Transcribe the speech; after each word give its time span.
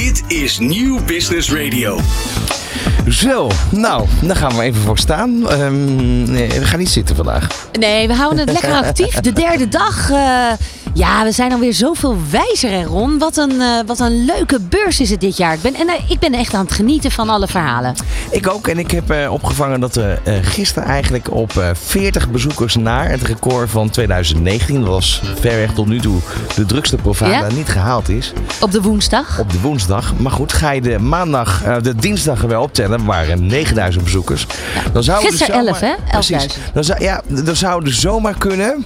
Dit 0.00 0.22
is 0.28 0.58
Nieuw 0.58 1.04
Business 1.04 1.52
Radio. 1.52 1.98
Zo, 3.08 3.50
nou, 3.70 4.06
daar 4.22 4.36
gaan 4.36 4.56
we 4.56 4.62
even 4.62 4.80
voor 4.82 4.98
staan. 4.98 5.48
Ehm, 5.50 6.22
nee, 6.32 6.48
we 6.48 6.64
gaan 6.64 6.78
niet 6.78 6.88
zitten 6.88 7.16
vandaag. 7.16 7.68
Nee, 7.78 8.06
we 8.06 8.14
houden 8.14 8.38
het 8.38 8.52
lekker 8.52 8.72
actief. 8.72 9.14
De 9.14 9.32
derde 9.32 9.68
dag. 9.68 10.10
eh, 10.10 10.52
ja, 10.94 11.24
we 11.24 11.32
zijn 11.32 11.52
alweer 11.52 11.74
zoveel 11.74 12.16
wijzer, 12.30 12.70
hè, 12.70 12.82
Ron. 12.84 13.18
Wat 13.18 13.36
een, 13.36 13.60
eh, 13.60 13.68
wat 13.86 14.00
een 14.00 14.24
leuke 14.24 14.60
beurs 14.60 15.00
is 15.00 15.10
het 15.10 15.20
dit 15.20 15.36
jaar. 15.36 15.54
Ik 15.54 15.62
ben, 15.62 15.74
en 15.74 15.88
eh, 15.88 15.94
ik 16.10 16.18
ben 16.18 16.32
echt 16.34 16.54
aan 16.54 16.64
het 16.64 16.72
genieten 16.72 17.10
van 17.10 17.28
alle 17.28 17.46
verhalen. 17.46 17.94
Ik 18.30 18.48
ook. 18.48 18.66
En 18.68 18.78
ik 18.78 18.90
heb 18.90 19.10
eh, 19.10 19.32
opgevangen 19.32 19.80
dat 19.80 19.94
we 19.94 20.18
gisteren 20.42 20.88
eigenlijk 20.88 21.30
op 21.30 21.56
eh 21.56 21.68
40 21.72 22.30
bezoekers 22.30 22.76
naar 22.76 23.08
het 23.10 23.22
record 23.22 23.70
van 23.70 23.90
2019. 23.90 24.80
Dat 24.80 24.88
was 24.88 25.20
ver 25.40 25.56
weg 25.56 25.72
tot 25.72 25.86
nu 25.86 26.00
toe 26.00 26.20
de 26.54 26.64
drukste 26.66 26.96
Provada 26.96 27.32
Ja? 27.32 27.46
niet 27.54 27.68
gehaald 27.68 28.08
is. 28.08 28.32
Op 28.60 28.70
de 28.72 28.80
woensdag. 28.82 29.38
Op 29.38 29.52
de 29.52 29.60
woensdag. 29.60 30.12
Maar 30.16 30.32
goed, 30.32 30.52
ga 30.52 30.70
je 30.70 30.80
de 30.80 30.98
maandag, 30.98 31.62
de 31.82 31.94
dinsdag 31.94 32.42
er 32.42 32.48
wel 32.48 32.62
optellen, 32.62 33.04
waren 33.04 33.46
9000 33.46 34.04
bezoekers. 34.04 34.46
Dan 34.92 35.02
zou 35.02 35.20
het 35.22 35.30
dus 35.30 35.38
Gisteren 35.40 35.64
zomaar- 35.64 35.82
11, 35.82 35.98
hè? 36.06 36.10
Precies. 36.12 36.46
11.000. 36.56 36.72
Dan 36.74 36.84
zou, 36.84 37.02
ja, 37.02 37.22
dan 37.26 37.56
zou 37.56 37.84
het 37.84 37.94
zomaar 37.94 38.38
kunnen 38.38 38.84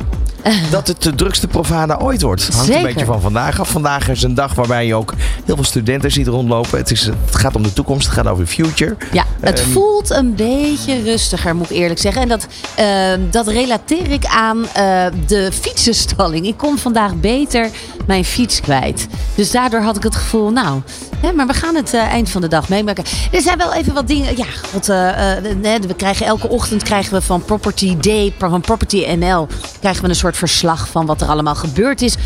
dat 0.70 0.88
het 0.88 1.02
de 1.02 1.14
drukste 1.14 1.46
Provada 1.46 1.96
ooit 1.96 2.22
wordt. 2.22 2.48
Hangt 2.48 2.66
Zeker. 2.66 2.76
een 2.80 2.86
beetje 2.86 3.04
van 3.04 3.20
vandaag 3.20 3.60
af. 3.60 3.68
Vandaag 3.68 4.08
is 4.08 4.22
een 4.22 4.34
dag 4.34 4.54
waarbij 4.54 4.86
je 4.86 4.94
ook 4.94 5.14
heel 5.44 5.54
veel 5.54 5.64
studenten 5.64 6.10
ziet 6.10 6.26
rondlopen. 6.26 6.78
Het, 6.78 6.90
is, 6.90 7.04
het 7.04 7.34
gaat 7.34 7.56
om 7.56 7.62
de 7.62 7.72
toekomst, 7.72 8.06
het 8.06 8.14
gaat 8.14 8.26
over 8.26 8.46
future. 8.46 8.96
Ja, 9.12 9.24
het 9.40 9.60
Ehm, 9.60 9.70
voelt 9.70 10.10
een 10.10 10.34
beetje 10.34 11.02
rustiger, 11.02 11.56
moet 11.56 11.70
ik 11.70 11.76
eerlijk 11.76 12.00
zeggen. 12.00 12.22
En 12.22 12.28
dat, 12.28 12.46
eh, 12.74 13.12
dat 13.30 13.48
relateer 13.48 14.10
ik 14.10 14.24
aan 14.26 14.66
eh, 14.72 15.06
de 15.26 15.50
fietsenstalling. 15.52 16.46
Ik 16.46 16.56
kon 16.56 16.78
vandaag 16.78 17.14
beter 17.14 17.68
mijn 18.06 18.24
fiets 18.24 18.60
kwijt. 18.60 19.06
Dus 19.34 19.50
daardoor 19.50 19.80
had 19.80 19.96
ik 19.96 20.02
het 20.02 20.14
gevoel, 20.16 20.50
nou, 20.50 20.80
maar 21.32 21.46
we 21.46 21.54
gaan 21.54 21.74
het 21.74 21.94
eh, 21.94 22.00
eind 22.00 22.30
van 22.30 22.40
de 22.40 22.48
dag 22.48 22.68
meemaken. 22.68 23.04
Er 23.32 23.40
zijn 23.40 23.58
wel 23.58 23.72
even 23.72 23.94
wat 23.94 24.08
dingen. 24.08 24.36
Ja, 24.36 24.46
eh, 24.86 25.74
eh, 25.74 25.82
we 25.82 25.94
krijgen 25.96 26.26
elke 26.26 26.48
ochtend 26.48 26.82
krijgen 26.82 27.12
we 27.14 27.20
van 27.20 27.44
Property 27.44 27.96
Day, 27.96 28.34
van 28.38 28.60
Property 28.60 29.06
NL, 29.18 29.46
krijgen 29.80 30.02
we 30.02 30.08
een 30.08 30.14
soort 30.14 30.36
verslag 30.36 30.88
van 30.88 31.06
wat 31.06 31.20
er 31.20 31.28
allemaal 31.28 31.54
gebeurd 31.54 32.02
is. 32.02 32.16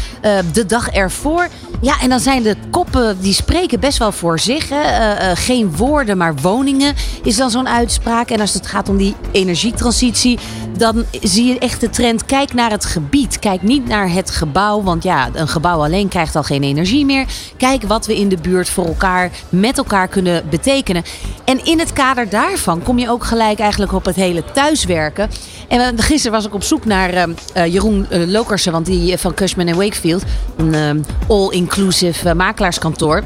de 0.52 0.66
dag 0.66 0.88
ervoor. 0.90 1.48
Ja, 1.80 2.00
en 2.00 2.08
dan 2.08 2.20
zijn 2.20 2.42
de 2.42 2.56
koppen 2.70 3.20
die 3.20 3.32
spreken 3.32 3.80
best 3.80 3.98
wel 3.98 4.12
voor 4.12 4.38
zich. 4.38 4.68
Hè. 4.68 5.36
Geen 5.36 5.76
woorden, 5.76 6.16
maar 6.16 6.34
woningen 6.34 6.94
is 7.22 7.36
dan 7.36 7.50
zo'n 7.50 7.68
uitspraak. 7.68 8.30
En 8.30 8.40
als 8.40 8.54
het 8.54 8.66
gaat 8.66 8.88
om 8.88 8.96
die 8.96 9.14
energietransitie, 9.32 10.38
dan 10.76 11.04
zie 11.22 11.46
je 11.46 11.58
echt 11.58 11.80
de 11.80 11.90
trend. 11.90 12.24
Kijk 12.24 12.54
naar 12.54 12.70
het 12.70 12.84
gebied. 12.84 13.38
Kijk 13.38 13.62
niet 13.62 13.88
naar 13.88 14.12
het 14.12 14.30
gebouw. 14.30 14.82
Want 14.82 15.02
ja, 15.02 15.28
een 15.32 15.48
gebouw 15.48 15.82
alleen 15.82 16.08
krijgt 16.08 16.36
al 16.36 16.42
geen 16.42 16.62
energie 16.62 17.04
meer. 17.04 17.26
Kijk 17.56 17.82
wat 17.82 18.06
we 18.06 18.16
in 18.16 18.28
de 18.28 18.36
buurt 18.36 18.68
voor 18.68 18.87
elkaar, 18.88 19.30
met 19.48 19.78
elkaar 19.78 20.08
kunnen 20.08 20.44
betekenen. 20.50 21.02
En 21.44 21.64
in 21.64 21.78
het 21.78 21.92
kader 21.92 22.28
daarvan 22.28 22.82
kom 22.82 22.98
je 22.98 23.10
ook 23.10 23.24
gelijk 23.24 23.58
eigenlijk 23.58 23.92
op 23.92 24.04
het 24.04 24.16
hele 24.16 24.44
thuiswerken. 24.52 25.30
En 25.68 25.80
eh, 25.80 25.86
gisteren 25.96 26.32
was 26.32 26.46
ik 26.46 26.54
op 26.54 26.62
zoek 26.62 26.84
naar 26.84 27.10
eh, 27.10 27.24
eh, 27.52 27.72
Jeroen 27.72 28.06
eh, 28.10 28.26
Lokersen, 28.26 28.72
want 28.72 28.86
die 28.86 29.18
van 29.18 29.34
Cushman 29.34 29.74
Wakefield, 29.74 30.22
een 30.56 30.74
eh, 30.74 30.90
all-inclusive 31.28 32.34
makelaarskantoor. 32.34 33.22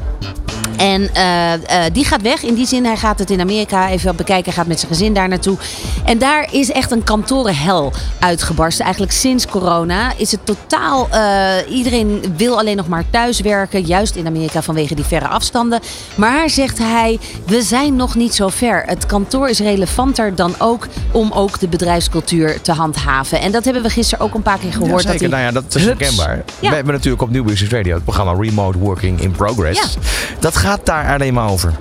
En 0.77 1.13
eh, 1.13 1.53
eh, 1.53 1.93
die 1.93 2.05
gaat 2.05 2.21
weg. 2.21 2.43
In 2.43 2.53
die 2.53 2.65
zin, 2.65 2.85
hij 2.85 2.97
gaat 2.97 3.19
het 3.19 3.29
in 3.29 3.39
Amerika 3.39 3.89
even 3.89 4.15
bekijken. 4.15 4.45
Hij 4.45 4.53
gaat 4.53 4.67
met 4.67 4.79
zijn 4.79 4.91
gezin 4.91 5.13
daar 5.13 5.27
naartoe. 5.27 5.57
En 6.05 6.17
daar 6.17 6.47
is 6.51 6.71
echt 6.71 6.91
een 6.91 7.03
kantorenhel 7.03 7.93
uitgebarsten. 8.19 8.83
Eigenlijk 8.83 9.13
sinds 9.13 9.47
corona 9.47 10.13
is 10.17 10.31
het 10.31 10.45
totaal... 10.45 11.07
eh, 11.09 11.75
iedereen 11.75 12.33
wil 12.37 12.59
alleen 12.59 12.75
nog 12.75 12.87
maar 12.87 13.03
thuiswerken. 13.09 13.81
Juist 13.81 14.15
in 14.15 14.27
Amerika 14.27 14.61
vanwege 14.61 14.95
die 14.95 15.05
verre 15.05 15.27
afstanden. 15.27 15.79
Maar, 16.15 16.49
zegt 16.49 16.77
hij, 16.77 17.19
we 17.45 17.61
zijn 17.61 17.95
nog 17.95 18.15
niet 18.15 18.35
zo 18.35 18.49
ver. 18.49 18.83
Het 18.85 19.05
kantoor 19.05 19.49
is 19.49 19.59
relevanter 19.59 20.35
dan 20.35 20.55
ook 20.57 20.87
om 21.11 21.31
ook 21.31 21.59
de 21.59 21.67
bedrijfscultuur 21.67 22.61
te 22.61 22.71
handhaven. 22.71 23.39
En 23.39 23.51
dat 23.51 23.63
hebben 23.63 23.83
we 23.83 23.89
gisteren 23.89 24.25
ook 24.25 24.33
een 24.33 24.41
paar 24.41 24.57
keer 24.57 24.73
gehoord. 24.73 25.03
Ja, 25.03 25.09
dat 25.09 25.19
die 25.19 25.27
Nou 25.27 25.41
ja, 25.41 25.51
dat 25.51 25.75
is 25.75 25.85
herkenbaar. 25.85 26.43
Ja. 26.59 26.69
We 26.69 26.75
hebben 26.75 26.93
natuurlijk 26.93 27.21
op 27.21 27.29
Nieuw 27.29 27.43
Business 27.43 27.73
Radio 27.73 27.93
het 27.93 28.03
programma 28.03 28.33
Remote 28.39 28.77
Working 28.77 29.21
in 29.21 29.31
Progress. 29.31 29.79
Ja. 29.79 30.01
Dat 30.39 30.55
gaat 30.63 30.85
daar 30.85 31.13
alleen 31.13 31.33
maar 31.33 31.49
over. 31.49 31.73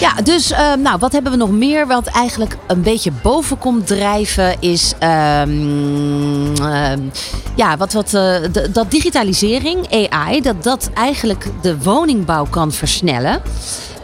Ja, 0.00 0.14
dus 0.22 0.50
eh, 0.50 0.74
nou, 0.74 0.98
wat 0.98 1.12
hebben 1.12 1.32
we 1.32 1.38
nog 1.38 1.50
meer? 1.50 1.86
Wat 1.86 2.06
eigenlijk 2.06 2.56
een 2.66 2.82
beetje 2.82 3.12
boven 3.22 3.58
komt 3.58 3.86
drijven 3.86 4.60
is 4.60 4.94
ehm, 4.98 6.54
ehm, 6.62 7.00
ja, 7.54 7.76
wat, 7.76 7.92
wat, 7.92 8.14
eh, 8.14 8.34
dat 8.72 8.90
digitalisering, 8.90 10.10
AI, 10.10 10.40
dat 10.40 10.62
dat 10.62 10.90
eigenlijk 10.94 11.46
de 11.62 11.82
woningbouw 11.82 12.46
kan 12.50 12.72
versnellen. 12.72 13.42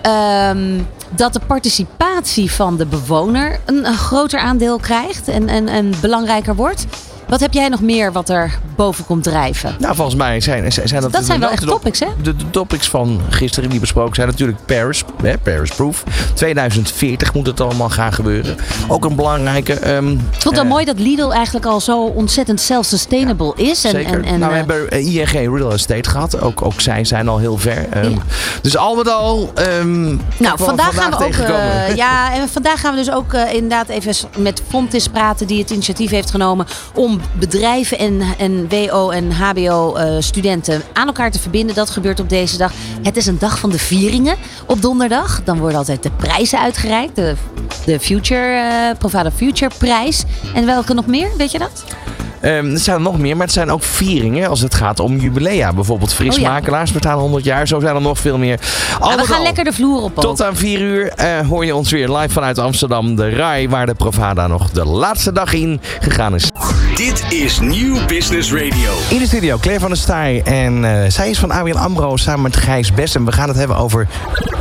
Ehm, 0.03 0.81
dat 1.11 1.33
de 1.33 1.41
participatie 1.47 2.53
van 2.53 2.77
de 2.77 2.87
bewoner 2.87 3.61
een, 3.65 3.87
een 3.87 3.97
groter 3.97 4.41
aandeel 4.41 4.79
krijgt 4.79 5.29
en, 5.29 5.49
en, 5.49 5.69
en 5.69 5.93
belangrijker 6.01 6.55
wordt. 6.55 6.87
Wat 7.29 7.41
heb 7.41 7.53
jij 7.53 7.69
nog 7.69 7.81
meer 7.81 8.13
wat 8.13 8.29
er 8.29 8.59
boven 8.77 9.05
komt 9.05 9.23
drijven? 9.23 9.77
Nou, 9.79 9.95
volgens 9.95 10.17
mij 10.17 10.41
zijn, 10.41 10.73
zijn 10.73 11.01
dat... 11.01 11.13
Dat 11.13 11.25
zijn 11.25 11.41
wel 11.41 11.51
echt 11.51 11.67
topics, 11.67 12.01
hè? 12.01 12.07
De, 12.23 12.37
de 12.37 12.51
topics 12.51 12.89
van 12.89 13.21
gisteren 13.29 13.71
die 13.71 13.81
besproken 13.81 14.15
zijn 14.15 14.29
natuurlijk 14.29 14.59
Paris, 14.67 15.05
hè, 15.23 15.39
Paris 15.39 15.71
Proof. 15.71 16.05
2040 16.35 17.35
moet 17.35 17.47
het 17.47 17.61
allemaal 17.61 17.89
gaan 17.91 18.13
gebeuren. 18.13 18.57
Ook 18.89 19.05
een 19.05 19.15
belangrijke... 19.17 19.73
ehm, 19.75 20.09
Ik 20.11 20.19
vond 20.31 20.45
het 20.45 20.55
wel 20.55 20.63
eh, 20.63 20.69
mooi 20.71 20.85
dat 20.85 20.99
Lidl 20.99 21.31
eigenlijk 21.31 21.67
al 21.67 21.81
zo 21.81 22.05
ontzettend 22.05 22.61
self-sustainable 22.61 23.53
is. 23.57 23.85
En, 23.85 23.91
Zeker. 23.91 24.13
en, 24.15 24.25
en, 24.25 24.39
nou, 24.39 24.53
we 24.53 24.59
eh, 24.59 24.67
hebben 24.67 24.91
eh, 24.91 25.15
ING 25.15 25.57
Real 25.57 25.73
Estate 25.73 26.09
gehad. 26.11 26.41
Ook, 26.41 26.63
ook 26.63 26.81
zij 26.81 27.05
zijn 27.05 27.29
al 27.29 27.39
heel 27.39 27.59
ver. 27.59 27.87
Ehm, 27.91 28.11
Ja. 28.11 28.17
Dus 28.63 28.77
al 28.77 28.95
met 28.95 29.09
al... 29.11 29.51
ehm, 29.55 30.05
Nou, 30.37 30.59
vandaag, 30.59 30.95
gaan 30.95 31.11
we 31.11 31.25
ook. 31.25 31.97
ja, 31.97 32.35
en 32.35 32.49
vandaag 32.49 32.81
gaan 32.81 32.95
we 32.95 32.99
dus 33.05 33.11
ook 33.13 33.33
inderdaad 33.33 33.89
even 33.89 34.15
met 34.39 34.63
Fontis 34.69 35.09
praten, 35.09 35.47
die 35.47 35.59
het 35.61 35.71
initiatief 35.71 36.11
heeft 36.11 36.31
genomen 36.31 36.67
om 36.95 37.18
bedrijven 37.39 37.99
en, 37.99 38.21
en 38.39 38.69
WO 38.69 39.11
en 39.11 39.33
HBO-studenten 39.33 40.83
aan 40.93 41.07
elkaar 41.07 41.31
te 41.31 41.39
verbinden. 41.39 41.75
Dat 41.75 41.91
gebeurt 41.91 42.21
op 42.21 42.29
deze 42.29 42.57
dag. 42.57 42.73
Het 43.03 43.17
is 43.17 43.27
een 43.27 43.39
dag 43.39 43.59
van 43.59 43.71
de 43.71 43.79
vieringen 43.79 44.37
op 44.67 44.83
donderdag. 44.83 45.41
Dan 45.45 45.59
worden 45.59 45.79
altijd 45.79 46.03
de 46.03 46.11
prijzen 46.11 46.61
uitgereikt. 46.61 47.17
De, 47.17 47.35
de 47.85 48.01
Future, 48.01 48.57
eh 48.57 48.99
Provada 48.99 49.31
Future 49.31 49.75
prijs. 49.79 50.25
En 50.55 50.67
welke 50.67 50.95
nog 50.95 51.07
meer? 51.07 51.31
Weet 51.37 51.51
je 51.51 51.59
dat? 51.59 51.85
Ehm, 52.41 52.71
er 52.73 52.79
zijn 52.79 52.97
er 52.97 53.03
nog 53.03 53.19
meer, 53.19 53.37
maar 53.37 53.47
het 53.47 53.55
zijn 53.55 53.71
ook 53.71 53.83
vieringen 53.83 54.49
als 54.49 54.61
het 54.61 54.75
gaat 54.75 55.01
om 55.01 55.17
jubilea. 55.17 55.73
Bijvoorbeeld 55.73 56.15
Fris 56.15 56.35
Oh 56.35 56.41
ja. 56.41 56.51
Makelaars 56.51 56.93
bestaan 56.93 57.19
100 57.19 57.45
jaar. 57.45 57.69
Zo 57.69 57.81
zijn 57.81 57.95
er 57.95 58.01
nog 58.01 58.19
veel 58.19 58.39
meer. 58.39 58.61
Al 59.01 59.17
we 59.17 59.25
gaan 59.25 59.37
al, 59.37 59.43
lekker 59.43 59.65
de 59.65 59.73
vloer 59.73 60.03
op. 60.03 60.17
ook. 60.17 60.21
Tot 60.21 60.43
aan 60.43 60.57
4 60.57 60.81
uur 60.81 61.09
eh, 61.09 61.47
hoor 61.49 61.65
je 61.65 61.75
ons 61.75 61.91
weer 61.91 62.09
live 62.09 62.29
vanuit 62.29 62.59
Amsterdam. 62.59 63.17
De 63.17 63.29
RAI, 63.31 63.69
waar 63.69 63.87
de 63.87 63.95
Provada 63.95 64.47
nog 64.47 64.71
de 64.71 64.85
laatste 64.85 65.33
dag 65.33 65.53
in 65.53 65.81
gegaan 66.01 66.35
is. 66.35 66.51
Dit 66.95 67.25
is 67.29 67.61
Nieuw 67.61 68.07
Business 68.07 68.53
Radio. 68.53 68.93
In 69.11 69.19
de 69.19 69.27
studio 69.27 69.59
Claire 69.59 69.81
van 69.81 69.91
der 69.91 69.99
Staaij. 69.99 70.43
En 70.45 70.85
eh, 70.85 71.11
zij 71.11 71.31
is 71.31 71.39
van 71.39 71.51
ABN 71.51 71.77
AMRO 71.77 72.17
samen 72.17 72.43
met 72.43 72.57
Gijs 72.57 72.93
Best. 72.93 73.15
En 73.15 73.25
we 73.25 73.33
gaan 73.33 73.49
het 73.49 73.57
hebben 73.57 73.77
over 73.77 74.09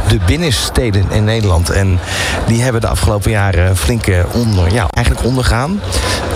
de 0.10 0.20
binnensteden 0.26 1.06
in 1.12 1.24
Nederland. 1.24 1.70
En 1.70 2.00
die 2.48 2.62
hebben 2.62 2.82
de 2.82 2.88
afgelopen 2.88 3.32
jaren 3.32 3.78
flink 3.78 4.08
eh, 4.08 4.20
onder, 4.34 4.74
ja, 4.74 4.86
eigenlijk 4.90 5.26
ondergaan. 5.26 5.80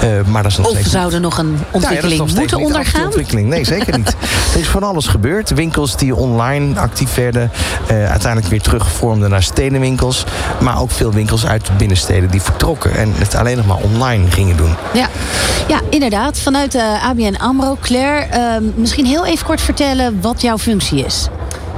Eh, 0.02 0.10
maar 0.26 0.44
dat 0.44 0.52
is 0.52 0.58
nog 0.58 0.68
Of 0.68 0.74
steeds 0.74 0.90
zou 0.90 1.14
er 1.14 1.20
nog 1.20 1.38
een 1.38 1.52
ja, 1.52 1.58
ja, 1.60 1.68
ontwikkeling 1.72 2.18
nog 2.20 2.36
moeten 2.36 2.58
de 2.58 2.64
ondergaan? 2.64 3.06
ontwikkeling. 3.06 3.48
Nee, 3.50 3.66
zeker 3.66 3.98
niet. 3.98 4.16
er 4.54 4.60
is 4.60 4.68
van 4.68 4.84
alles 4.84 5.08
gebeurd. 5.08 5.50
Winkels 5.50 5.98
die 5.98 6.16
online 6.16 6.80
actief 6.80 7.16
werden. 7.16 7.52
eh, 7.88 8.10
uiteindelijk 8.10 8.52
weer 8.52 8.62
teruggevormden 8.62 9.30
naar 9.30 9.44
stedenwinkels. 9.44 10.24
Maar 10.60 10.80
ook 10.82 10.92
veel 10.92 11.12
winkels 11.12 11.46
uit 11.46 11.78
binnensteden 11.78 12.30
die 12.30 12.42
vertrokken. 12.42 12.96
En 12.96 13.14
het 13.16 13.36
alleen 13.36 13.58
nog 13.58 13.66
maar 13.66 13.78
online 13.78 14.32
gingen 14.32 14.58
doen. 14.58 14.76
Ja. 14.94 15.08
ja, 15.68 15.80
inderdaad. 15.90 16.40
Vanuit 16.40 16.72
de 16.72 17.00
ABN 17.04 17.36
AMRO. 17.38 17.78
Claire, 17.82 18.26
ehm, 18.26 18.64
misschien 18.76 19.06
heel 19.06 19.26
even 19.26 19.46
kort 19.46 19.62
vertellen 19.62 20.22
wat 20.22 20.42
jouw 20.42 20.58
functie 20.58 21.06
is. 21.06 21.28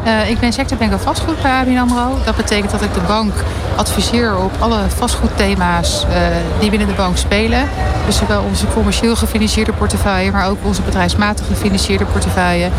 Eh, 0.03 0.29
ik 0.29 0.39
ben 0.39 0.53
sectorbanker 0.53 0.99
vastgoed 0.99 1.41
bij 1.41 1.51
ABN 1.51 1.77
AMRO. 1.77 2.17
Dat 2.25 2.35
betekent 2.35 2.71
dat 2.71 2.81
ik 2.81 2.93
de 2.93 3.01
bank 3.07 3.33
adviseer 3.75 4.37
op 4.37 4.51
alle 4.59 4.79
vastgoedthema's 4.87 6.05
eh, 6.09 6.15
die 6.59 6.69
binnen 6.69 6.87
de 6.87 6.93
bank 6.93 7.17
spelen. 7.17 7.69
Dus 8.05 8.17
zowel 8.17 8.43
onze 8.43 8.67
commercieel 8.67 9.15
gefinancierde 9.15 9.73
portefeuille, 9.73 10.31
maar 10.31 10.47
ook 10.47 10.57
onze 10.61 10.81
bedrijfsmatig 10.81 11.45
gefinancierde 11.47 12.05
portefeuille. 12.05 12.69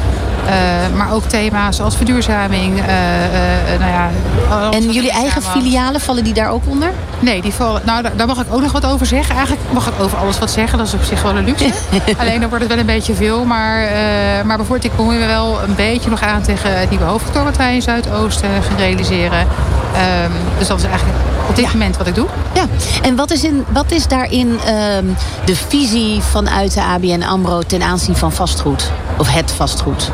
Eh, 0.47 0.53
maar 0.97 1.13
ook 1.13 1.23
thema's 1.23 1.81
als 1.81 1.97
verduurzaming. 1.97 2.77
nou 3.79 3.91
ja, 3.91 4.11
En 4.71 4.91
jullie 4.91 5.13
eigen 5.13 5.43
filialen, 5.43 6.01
vallen 6.01 6.25
die 6.25 6.35
daar 6.35 6.51
ook 6.51 6.63
onder? 6.67 6.91
Nee, 7.25 7.43
die 7.43 7.53
vallen, 7.53 7.83
nou, 7.85 8.05
daar, 8.17 8.27
mag 8.27 8.41
ik 8.41 8.53
ook 8.53 8.61
nog 8.61 8.73
wat 8.73 8.87
over 8.87 9.07
zeggen. 9.07 9.35
Eigenlijk 9.35 9.73
mag 9.73 9.87
ik 9.87 10.01
over 10.01 10.19
alles 10.19 10.39
wat 10.39 10.51
zeggen. 10.51 10.79
Dat 10.79 10.87
is 10.87 10.95
op 10.95 11.03
zich 11.03 11.23
wel 11.23 11.37
een 11.37 11.45
luxe. 11.45 11.71
Alleen 12.19 12.41
dan 12.41 12.49
wordt 12.49 12.65
het 12.65 12.73
wel 12.73 12.81
een 12.81 12.87
beetje 12.87 13.15
veel. 13.15 13.45
Maar, 13.45 13.83
eh, 13.83 14.45
maar 14.45 14.57
bijvoorbeeld, 14.57 14.85
ik 14.85 14.97
bemoei 14.97 15.19
me 15.19 15.27
wel 15.27 15.63
een 15.63 15.75
beetje 15.75 16.11
nog 16.11 16.23
aan 16.23 16.43
tegen 16.43 16.79
het 16.79 16.91
nieuwe 16.91 17.05
hoofdkantoor 17.05 17.45
wat 17.45 17.57
wij 17.57 17.75
in 17.75 17.83
Zuidoosten 17.83 18.63
gaan 18.63 18.77
realiseren. 18.77 19.47
Ehm, 19.95 20.31
dus 20.59 20.69
dat 20.69 20.79
is 20.79 20.85
eigenlijk 20.85 21.19
op 21.49 21.57
dit 21.57 21.73
moment 21.73 21.97
wat 21.97 22.07
ik 22.07 22.15
doe. 22.15 22.27
Ja. 22.55 22.65
En 23.03 23.17
wat 23.17 23.31
is, 23.31 23.45
in, 23.45 23.65
wat 23.69 23.91
is 23.91 24.07
daarin 24.07 24.59
ehm, 24.65 25.05
de 25.45 25.57
visie 25.57 26.21
vanuit 26.21 26.75
de 26.75 26.83
ABN 26.83 27.23
AMRO 27.23 27.63
ten 27.63 27.83
aanzien 27.83 28.17
van 28.17 28.33
vastgoed? 28.33 28.91
Of 29.19 29.33
het 29.33 29.53
vastgoed? 29.53 30.11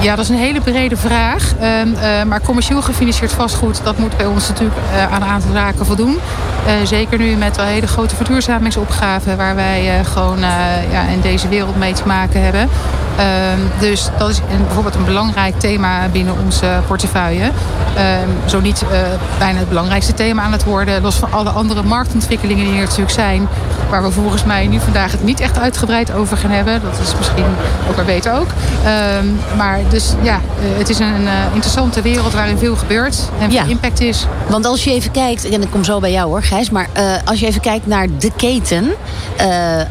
Ja, 0.00 0.16
dat 0.16 0.24
is 0.24 0.30
een 0.30 0.36
hele 0.36 0.60
brede 0.60 0.96
vraag. 0.96 1.54
Ehm, 1.60 1.94
eh, 1.94 2.22
maar 2.22 2.40
commercieel 2.40 2.82
gefinancierd 2.82 3.32
vastgoed, 3.32 3.84
dat 3.84 3.98
moet 3.98 4.16
bij 4.16 4.26
ons 4.26 4.48
natuurlijk 4.48 4.76
uh, 4.92 5.12
aan 5.12 5.22
een 5.22 5.28
aantal 5.28 5.52
zaken 5.52 5.86
voldoen. 5.86 6.18
Uh, 6.66 6.72
zeker 6.84 7.18
nu 7.18 7.36
met 7.36 7.58
een 7.58 7.66
hele 7.66 7.86
grote 7.86 8.16
verduurzamingsopgave 8.16 9.36
waar 9.36 9.54
wij 9.54 10.04
gewoon 10.04 10.38
ja, 10.90 11.02
in 11.12 11.20
deze 11.20 11.48
wereld 11.48 11.76
mee 11.76 11.92
te 11.92 12.06
maken 12.06 12.42
hebben. 12.42 12.68
Ehm, 13.16 13.60
dus 13.80 14.08
dat 14.18 14.28
is 14.28 14.38
een, 14.38 14.64
bijvoorbeeld 14.64 14.94
een 14.94 15.04
belangrijk 15.04 15.58
thema 15.58 16.08
binnen 16.08 16.34
onze 16.44 16.80
portefeuille. 16.86 17.50
Ehm, 17.94 18.28
zo 18.46 18.60
niet 18.60 18.84
bijna 19.38 19.58
het 19.58 19.68
belangrijkste 19.68 20.14
thema 20.14 20.42
aan 20.42 20.52
het 20.52 20.64
worden. 20.64 21.02
Los 21.02 21.14
van 21.14 21.32
alle 21.32 21.50
andere 21.50 21.82
marktontwikkelingen 21.82 22.64
die 22.64 22.74
er 22.74 22.80
natuurlijk 22.80 23.10
zijn. 23.10 23.48
Waar 23.90 24.02
we 24.02 24.10
volgens 24.10 24.44
mij 24.44 24.66
nu 24.66 24.80
vandaag 24.80 25.10
het 25.12 25.22
niet 25.22 25.40
echt 25.40 25.58
uitgebreid 25.58 26.12
over 26.12 26.36
gaan 26.36 26.50
hebben. 26.50 26.80
Dat 26.82 27.00
is 27.02 27.14
misschien 27.16 27.44
ook 27.88 27.96
maar 27.96 28.04
beter 28.04 28.32
ook. 28.32 28.48
maar 29.56 29.78
dus 29.88 30.14
ja, 30.22 30.34
eh, 30.34 30.78
het 30.78 30.88
is 30.88 30.98
een 30.98 31.22
uh, 31.22 31.30
interessante 31.52 32.02
wereld 32.02 32.32
waarin 32.32 32.58
veel 32.58 32.76
gebeurt 32.76 33.30
en 33.40 33.50
veel 33.50 33.66
impact 33.66 34.00
is. 34.00 34.26
Want 34.48 34.66
als 34.66 34.84
je 34.84 34.92
even 34.92 35.10
kijkt, 35.10 35.48
en 35.48 35.62
ik 35.62 35.70
kom 35.70 35.84
zo 35.84 36.00
bij 36.00 36.12
jou 36.12 36.28
hoor 36.28 36.42
Gijs, 36.42 36.70
maar 36.70 36.88
als 37.24 37.40
je 37.40 37.46
even 37.46 37.60
kijkt 37.60 37.86
naar 37.86 38.06
de 38.18 38.30
keten, 38.36 38.90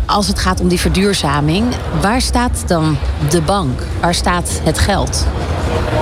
als 0.06 0.28
het 0.28 0.40
gaat 0.40 0.60
om 0.60 0.68
die 0.68 0.80
verduurzaming, 0.80 1.66
waar 2.02 2.22
staat 2.22 2.64
dan 2.68 2.98
de 3.30 3.42
bank? 3.42 3.84
Waar 4.02 4.14
staat 4.14 4.60
het 4.64 4.80
geld? 4.80 5.28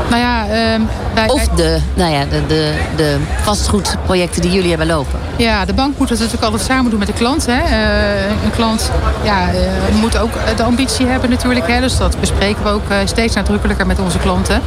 Nou 0.10 0.22
ja, 0.22 0.46
um, 0.74 0.88
bij, 1.14 1.30
of 1.30 1.48
de, 1.48 1.80
nou 1.94 2.12
ja, 2.12 2.26
de, 2.26 2.46
de, 2.48 2.74
de 2.96 3.18
vastgoedprojecten 3.42 4.42
die 4.42 4.52
jullie 4.52 4.70
hebben 4.70 4.88
lopen. 4.88 5.20
Ja, 5.38 5.66
de 5.66 5.74
bank 5.74 5.98
moet 5.98 6.10
het 6.10 6.20
natuurlijk 6.20 6.44
altijd 6.46 6.64
samen 6.64 6.90
doen 6.90 7.00
met 7.00 7.08
de 7.08 7.14
klant. 7.14 7.46
Hè. 7.46 7.58
Uh, 7.58 8.44
een 8.44 8.52
klant 8.52 8.92
ja, 9.24 9.54
uh, 9.54 10.02
moet 10.02 10.18
ook 10.18 10.32
de 10.56 10.64
ambitie 10.64 11.06
hebben 11.06 11.30
natuurlijk. 11.30 11.68
Hè. 11.68 11.80
Dus 11.80 11.98
dat 11.98 12.20
bespreken 12.20 12.64
we 12.64 12.70
ook 12.70 12.90
uh, 12.90 12.98
steeds 13.06 13.36
nadrukkelijker 13.36 13.88
met 13.88 14.00
onze 14.00 14.18
klanten. 14.18 14.62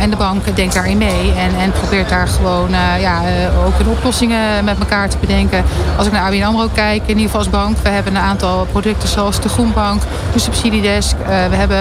en 0.00 0.10
de 0.10 0.16
bank 0.16 0.56
denkt 0.56 0.74
daarin 0.74 0.98
mee 0.98 1.32
en, 1.32 1.60
en 1.60 1.72
probeert 1.72 2.08
daar 2.08 2.28
gewoon 2.28 2.70
ja, 3.00 3.22
ook 3.66 3.78
een 3.78 3.88
oplossingen 3.88 4.64
met 4.64 4.78
elkaar 4.78 5.08
te 5.08 5.16
bedenken. 5.18 5.64
Als 5.96 6.06
ik 6.06 6.12
naar 6.12 6.22
ABN 6.22 6.42
AMRO 6.42 6.68
kijk, 6.74 7.02
in 7.02 7.08
ieder 7.08 7.22
geval 7.22 7.40
als 7.40 7.50
bank. 7.50 7.76
We 7.82 7.88
hebben 7.88 8.14
een 8.16 8.22
aantal 8.22 8.66
producten 8.70 9.08
zoals 9.08 9.40
de 9.40 9.48
Groenbank, 9.48 10.02
de 10.32 10.38
subsidiedesk. 10.38 11.16
we 11.26 11.56
hebben 11.56 11.78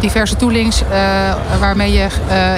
diverse 0.00 0.36
toolings 0.36 0.82
waarmee 1.60 1.92
je 1.92 1.99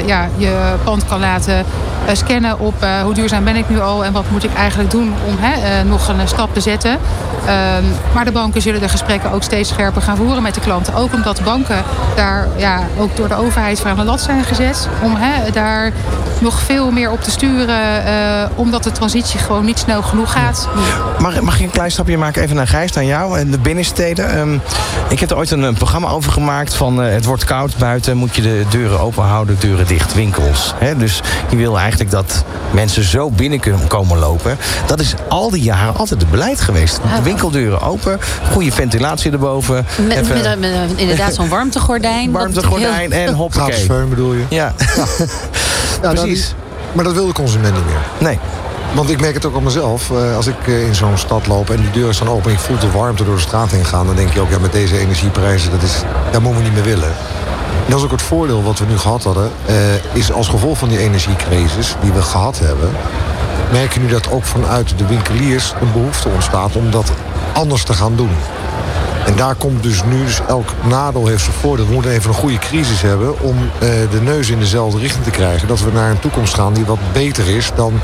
ja, 0.06 0.28
je 0.36 0.74
pand 0.84 1.06
kan 1.06 1.20
laten 1.20 1.64
scannen 2.12 2.58
op 2.58 2.74
hoe 3.04 3.14
duurzaam 3.14 3.44
ben 3.44 3.56
ik 3.56 3.68
nu 3.68 3.80
al 3.80 4.04
en 4.04 4.12
wat 4.12 4.30
moet 4.30 4.44
ik 4.44 4.54
eigenlijk 4.54 4.90
doen 4.90 5.14
om 5.26 5.36
hè, 5.38 5.84
nog 5.84 6.08
een 6.08 6.28
stap 6.28 6.54
te 6.54 6.60
zetten. 6.60 6.98
Um, 7.42 7.84
maar 8.14 8.24
de 8.24 8.32
banken 8.32 8.62
zullen 8.62 8.80
de 8.80 8.88
gesprekken 8.88 9.32
ook 9.32 9.42
steeds 9.42 9.68
scherper 9.68 10.02
gaan 10.02 10.16
voeren 10.16 10.42
met 10.42 10.54
de 10.54 10.60
klanten. 10.60 10.94
Ook 10.94 11.12
omdat 11.12 11.44
banken 11.44 11.82
daar 12.16 12.48
ja, 12.56 12.80
ook 12.98 13.16
door 13.16 13.28
de 13.28 13.34
overheid 13.34 13.80
voor 13.80 13.90
aan 13.90 13.96
de 13.96 14.04
lat 14.04 14.20
zijn 14.20 14.44
gezet. 14.44 14.88
Om 15.02 15.16
daar 15.52 15.92
nog 16.38 16.60
veel 16.60 16.90
meer 16.90 17.10
op 17.10 17.22
te 17.22 17.30
sturen. 17.30 18.04
Uh, 18.06 18.44
omdat 18.54 18.84
de 18.84 18.92
transitie 18.92 19.40
gewoon 19.40 19.64
niet 19.64 19.78
snel 19.78 20.02
genoeg 20.02 20.32
gaat. 20.32 20.68
Mag, 21.18 21.40
mag 21.40 21.56
ik 21.56 21.64
een 21.64 21.70
klein 21.70 21.90
stapje 21.90 22.18
maken 22.18 22.42
even 22.42 22.56
naar 22.56 22.66
Gijs, 22.66 22.92
naar 22.92 23.04
jou 23.04 23.38
en 23.38 23.50
de 23.50 23.58
binnensteden? 23.58 24.38
Um, 24.38 24.60
ik 25.08 25.20
heb 25.20 25.30
er 25.30 25.36
ooit 25.36 25.50
een, 25.50 25.62
een, 25.62 25.74
programma 25.74 26.08
over 26.08 26.32
gemaakt 26.32 26.74
van 26.74 27.04
uh, 27.04 27.12
het 27.12 27.24
wordt 27.24 27.44
koud 27.44 27.76
buiten. 27.78 28.16
Moet 28.16 28.36
je 28.36 28.42
de 28.42 28.64
deuren 28.68 29.00
open 29.00 29.24
houden, 29.24 29.56
deuren 29.58 29.86
dicht, 29.86 30.14
winkels. 30.14 30.74
Dus 30.96 31.20
je 31.50 31.56
wil 31.56 31.78
eigenlijk 31.78 32.10
dat 32.10 32.44
mensen 32.70 33.04
zo 33.04 33.30
binnen 33.30 33.60
kunnen 33.60 33.86
komen 33.86 34.18
lopen. 34.18 34.56
Dat 34.86 35.00
is 35.00 35.14
al 35.28 35.50
die 35.50 35.62
jaren 35.62 35.96
altijd 35.96 36.20
het 36.20 36.30
beleid 36.30 36.60
geweest. 36.60 37.00
Winkeldeuren 37.32 37.80
open, 37.80 38.18
goede 38.52 38.72
ventilatie 38.72 39.32
erboven. 39.32 39.86
Met, 40.06 40.16
Even... 40.16 40.42
met, 40.42 40.58
met, 40.58 40.88
met 40.88 40.90
inderdaad 40.96 41.34
zo'n 41.34 41.48
warmtegordijn. 41.48 42.30
Warmtegordijn 42.30 43.12
heel... 43.12 43.26
en 43.26 43.34
hoppakee. 43.44 43.72
Gasfeun 43.72 44.08
bedoel 44.08 44.32
je? 44.32 44.44
Ja. 44.48 44.74
ja. 44.96 45.04
ja 46.02 46.12
Precies. 46.12 46.54
maar 46.92 47.04
dat 47.04 47.12
wil 47.12 47.26
de 47.26 47.32
consument 47.32 47.74
niet 47.74 47.84
meer. 47.84 48.00
Nee. 48.18 48.38
Want 48.94 49.10
ik 49.10 49.20
merk 49.20 49.34
het 49.34 49.44
ook 49.44 49.56
op 49.56 49.62
mezelf. 49.62 50.10
Als 50.36 50.46
ik 50.46 50.66
in 50.66 50.94
zo'n 50.94 51.18
stad 51.18 51.46
loop 51.46 51.70
en 51.70 51.76
die 51.76 51.90
deuren 51.90 52.14
staan 52.14 52.28
open... 52.28 52.50
en 52.50 52.56
ik 52.56 52.62
voel 52.62 52.78
de 52.78 52.90
warmte 52.90 53.24
door 53.24 53.34
de 53.34 53.40
straat 53.40 53.70
heen 53.70 53.84
gaan... 53.84 54.06
dan 54.06 54.16
denk 54.16 54.32
je 54.32 54.40
ook, 54.40 54.50
ja, 54.50 54.58
met 54.58 54.72
deze 54.72 54.98
energieprijzen... 54.98 55.70
dat, 55.70 55.82
is, 55.82 56.02
dat 56.30 56.42
moeten 56.42 56.62
we 56.62 56.68
niet 56.68 56.76
meer 56.76 56.94
willen. 56.94 57.12
En 57.84 57.88
dat 57.88 57.98
is 57.98 58.04
ook 58.04 58.10
het 58.10 58.22
voordeel 58.22 58.62
wat 58.62 58.78
we 58.78 58.84
nu 58.84 58.98
gehad 58.98 59.22
hadden... 59.22 59.50
Uh, 59.70 59.74
is 60.12 60.32
als 60.32 60.48
gevolg 60.48 60.78
van 60.78 60.88
die 60.88 60.98
energiecrisis 60.98 61.96
die 62.00 62.12
we 62.12 62.22
gehad 62.22 62.58
hebben 62.58 62.90
merk 63.72 63.94
je 63.94 64.00
nu 64.00 64.06
dat 64.06 64.30
ook 64.30 64.44
vanuit 64.44 64.98
de 64.98 65.06
winkeliers 65.06 65.74
een 65.80 65.92
behoefte 65.92 66.28
ontstaat 66.28 66.76
om 66.76 66.90
dat 66.90 67.12
anders 67.52 67.84
te 67.84 67.92
gaan 67.92 68.16
doen. 68.16 68.30
En 69.26 69.36
daar 69.36 69.54
komt 69.54 69.82
dus 69.82 70.04
nu, 70.04 70.24
dus 70.24 70.40
elk 70.48 70.74
nadeel 70.84 71.26
heeft 71.26 71.42
zijn 71.42 71.56
voordeel. 71.56 71.86
We 71.86 71.92
moeten 71.92 72.10
even 72.10 72.28
een 72.28 72.36
goede 72.36 72.58
crisis 72.58 73.02
hebben 73.02 73.40
om 73.40 73.56
uh, 73.58 73.80
de 74.10 74.20
neus 74.22 74.48
in 74.48 74.58
dezelfde 74.58 74.98
richting 74.98 75.24
te 75.24 75.30
krijgen. 75.30 75.68
Dat 75.68 75.80
we 75.80 75.90
naar 75.92 76.10
een 76.10 76.18
toekomst 76.18 76.54
gaan 76.54 76.72
die 76.72 76.84
wat 76.84 76.98
beter 77.12 77.48
is 77.48 77.70
dan 77.74 78.00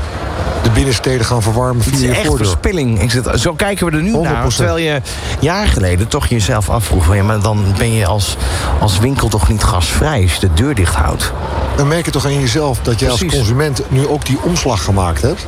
de 0.63 0.69
binnensteden 0.69 1.25
gaan 1.25 1.41
verwarmen 1.41 1.83
via 1.83 2.07
je 2.07 2.15
voordeur. 2.15 2.47
verspilling. 2.47 3.01
Is 3.01 3.13
het, 3.13 3.39
zo 3.39 3.53
kijken 3.53 3.85
we 3.85 3.97
er 3.97 4.03
nu 4.03 4.13
100%. 4.13 4.21
naar. 4.21 4.47
Terwijl 4.47 4.77
je 4.77 5.01
jaar 5.39 5.67
geleden 5.67 6.07
toch 6.07 6.27
jezelf 6.27 6.69
afvroeg... 6.69 7.15
Ja, 7.15 7.23
maar 7.23 7.41
dan 7.41 7.65
ben 7.77 7.93
je 7.93 8.05
als, 8.05 8.37
als 8.79 8.99
winkel 8.99 9.27
toch 9.27 9.49
niet 9.49 9.63
gasvrij 9.63 10.21
als 10.21 10.33
je 10.33 10.39
de 10.39 10.53
deur 10.53 10.75
dicht 10.75 10.95
houdt. 10.95 11.33
Dan 11.75 11.87
merk 11.87 12.05
je 12.05 12.11
toch 12.11 12.25
aan 12.25 12.39
jezelf 12.39 12.79
dat 12.81 12.99
je 12.99 13.09
als 13.09 13.25
consument 13.25 13.81
nu 13.87 14.07
ook 14.07 14.25
die 14.25 14.37
omslag 14.41 14.83
gemaakt 14.83 15.21
hebt. 15.21 15.45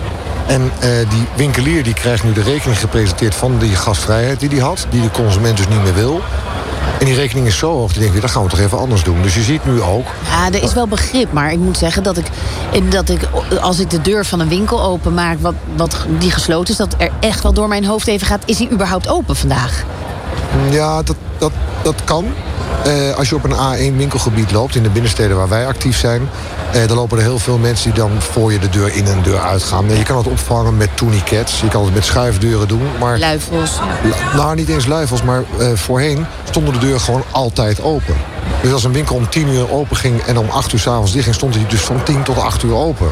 En 0.48 0.62
uh, 0.62 0.90
die 1.10 1.26
winkelier 1.36 1.84
die 1.84 1.94
krijgt 1.94 2.24
nu 2.24 2.34
de 2.34 2.42
rekening 2.42 2.80
gepresenteerd 2.80 3.36
van 3.36 3.58
die 3.58 3.76
gasvrijheid 3.76 4.40
die 4.40 4.50
hij 4.50 4.60
had. 4.60 4.88
Die 4.90 5.02
de 5.02 5.12
consument 5.12 5.58
dus 5.58 5.68
niet 5.68 5.84
meer 5.84 5.94
wil. 5.94 6.22
En 7.02 7.08
die 7.08 7.16
rekening 7.16 7.48
is 7.48 7.58
zo 7.58 7.72
hoog, 7.72 7.92
die 7.92 8.02
denk 8.02 8.14
je, 8.14 8.20
dat 8.20 8.32
gaan 8.32 8.44
we 8.44 8.50
toch 8.50 8.60
even 8.60 8.78
anders 8.78 9.04
doen. 9.04 9.22
Dus 9.22 9.36
je 9.36 9.42
ziet 9.42 9.66
nu 9.66 9.82
ook... 9.82 10.06
Ja, 10.30 10.52
er 10.52 10.64
is 10.64 10.74
wel 10.74 10.88
begrip, 10.88 11.32
maar 11.32 11.52
ik 11.52 11.60
moet 11.60 11.78
zeggen 11.78 12.04
dat 12.04 12.18
ik, 12.18 12.26
dat 12.90 13.10
ik 13.10 13.28
als 13.62 13.80
ik 13.80 13.90
de 13.90 14.02
deur 14.02 14.26
van 14.26 14.40
een 14.40 14.50
winkel 14.50 14.84
openmaak... 14.84 15.38
Wat, 15.40 15.54
wat 15.76 16.06
die 16.20 16.32
gesloten 16.32 16.72
is, 16.72 16.78
dat 16.78 16.96
er 16.98 17.12
echt 17.20 17.44
wel 17.44 17.54
door 17.54 17.68
mijn 17.68 17.86
hoofd 17.86 18.08
even 18.08 18.28
gaat... 18.28 18.44
is 18.46 18.58
die 18.58 18.72
überhaupt 18.72 19.08
open 19.08 19.36
vandaag? 19.36 19.84
Ja, 20.70 21.04
dat, 21.04 21.16
dat, 21.42 21.52
dat 21.84 22.04
kan. 22.04 22.26
Uh, 22.88 23.16
als 23.18 23.30
je 23.30 23.36
op 23.36 23.44
een 23.44 23.94
A1 23.94 23.98
winkelgebied 23.98 24.52
loopt, 24.52 24.76
in 24.76 24.84
de 24.84 24.90
binnensteden 24.90 25.38
waar 25.38 25.50
wij 25.50 25.68
actief 25.68 25.98
zijn... 25.98 26.30
Uh, 26.76 26.88
dan 26.88 26.98
lopen 26.98 27.18
er 27.18 27.24
heel 27.24 27.40
veel 27.40 27.58
mensen 27.58 27.92
die 27.92 28.00
dan 28.00 28.22
voor 28.22 28.52
je 28.52 28.60
de 28.60 28.70
deur 28.70 28.96
in 28.96 29.06
en 29.06 29.22
deur 29.24 29.40
uitgaan. 29.40 29.98
je 29.98 30.04
kan 30.04 30.18
het 30.18 30.28
opvangen 30.28 30.78
met 30.78 30.90
tourniquets, 30.94 31.62
je 31.62 31.68
kan 31.68 31.86
het 31.86 31.94
met 31.94 32.06
schuifdeuren 32.06 32.68
doen. 32.68 32.82
Maar, 33.00 33.20
luifels. 33.20 33.80
Nou, 34.36 34.56
niet 34.56 34.70
eens 34.70 34.86
luifels, 34.86 35.24
maar 35.24 35.44
uh, 35.60 35.72
voorheen 35.74 36.26
stonden 36.50 36.74
de 36.74 36.80
deuren 36.80 37.02
gewoon 37.02 37.24
altijd 37.32 37.82
open. 37.82 38.16
Dus 38.62 38.72
als 38.72 38.84
een 38.84 38.92
winkel 38.92 39.16
om 39.16 39.30
10 39.30 39.48
uur 39.48 39.72
open 39.72 39.98
ging 39.98 40.22
en 40.22 40.38
om 40.38 40.50
8 40.50 40.74
uur 40.74 40.80
s'avonds 40.80 41.12
dicht 41.12 41.24
ging... 41.24 41.36
stond 41.36 41.56
hij 41.56 41.66
dus 41.68 41.82
van 41.82 42.04
10 42.04 42.24
tot 42.24 42.38
8 42.38 42.64
uur 42.64 42.76
open. 42.76 43.08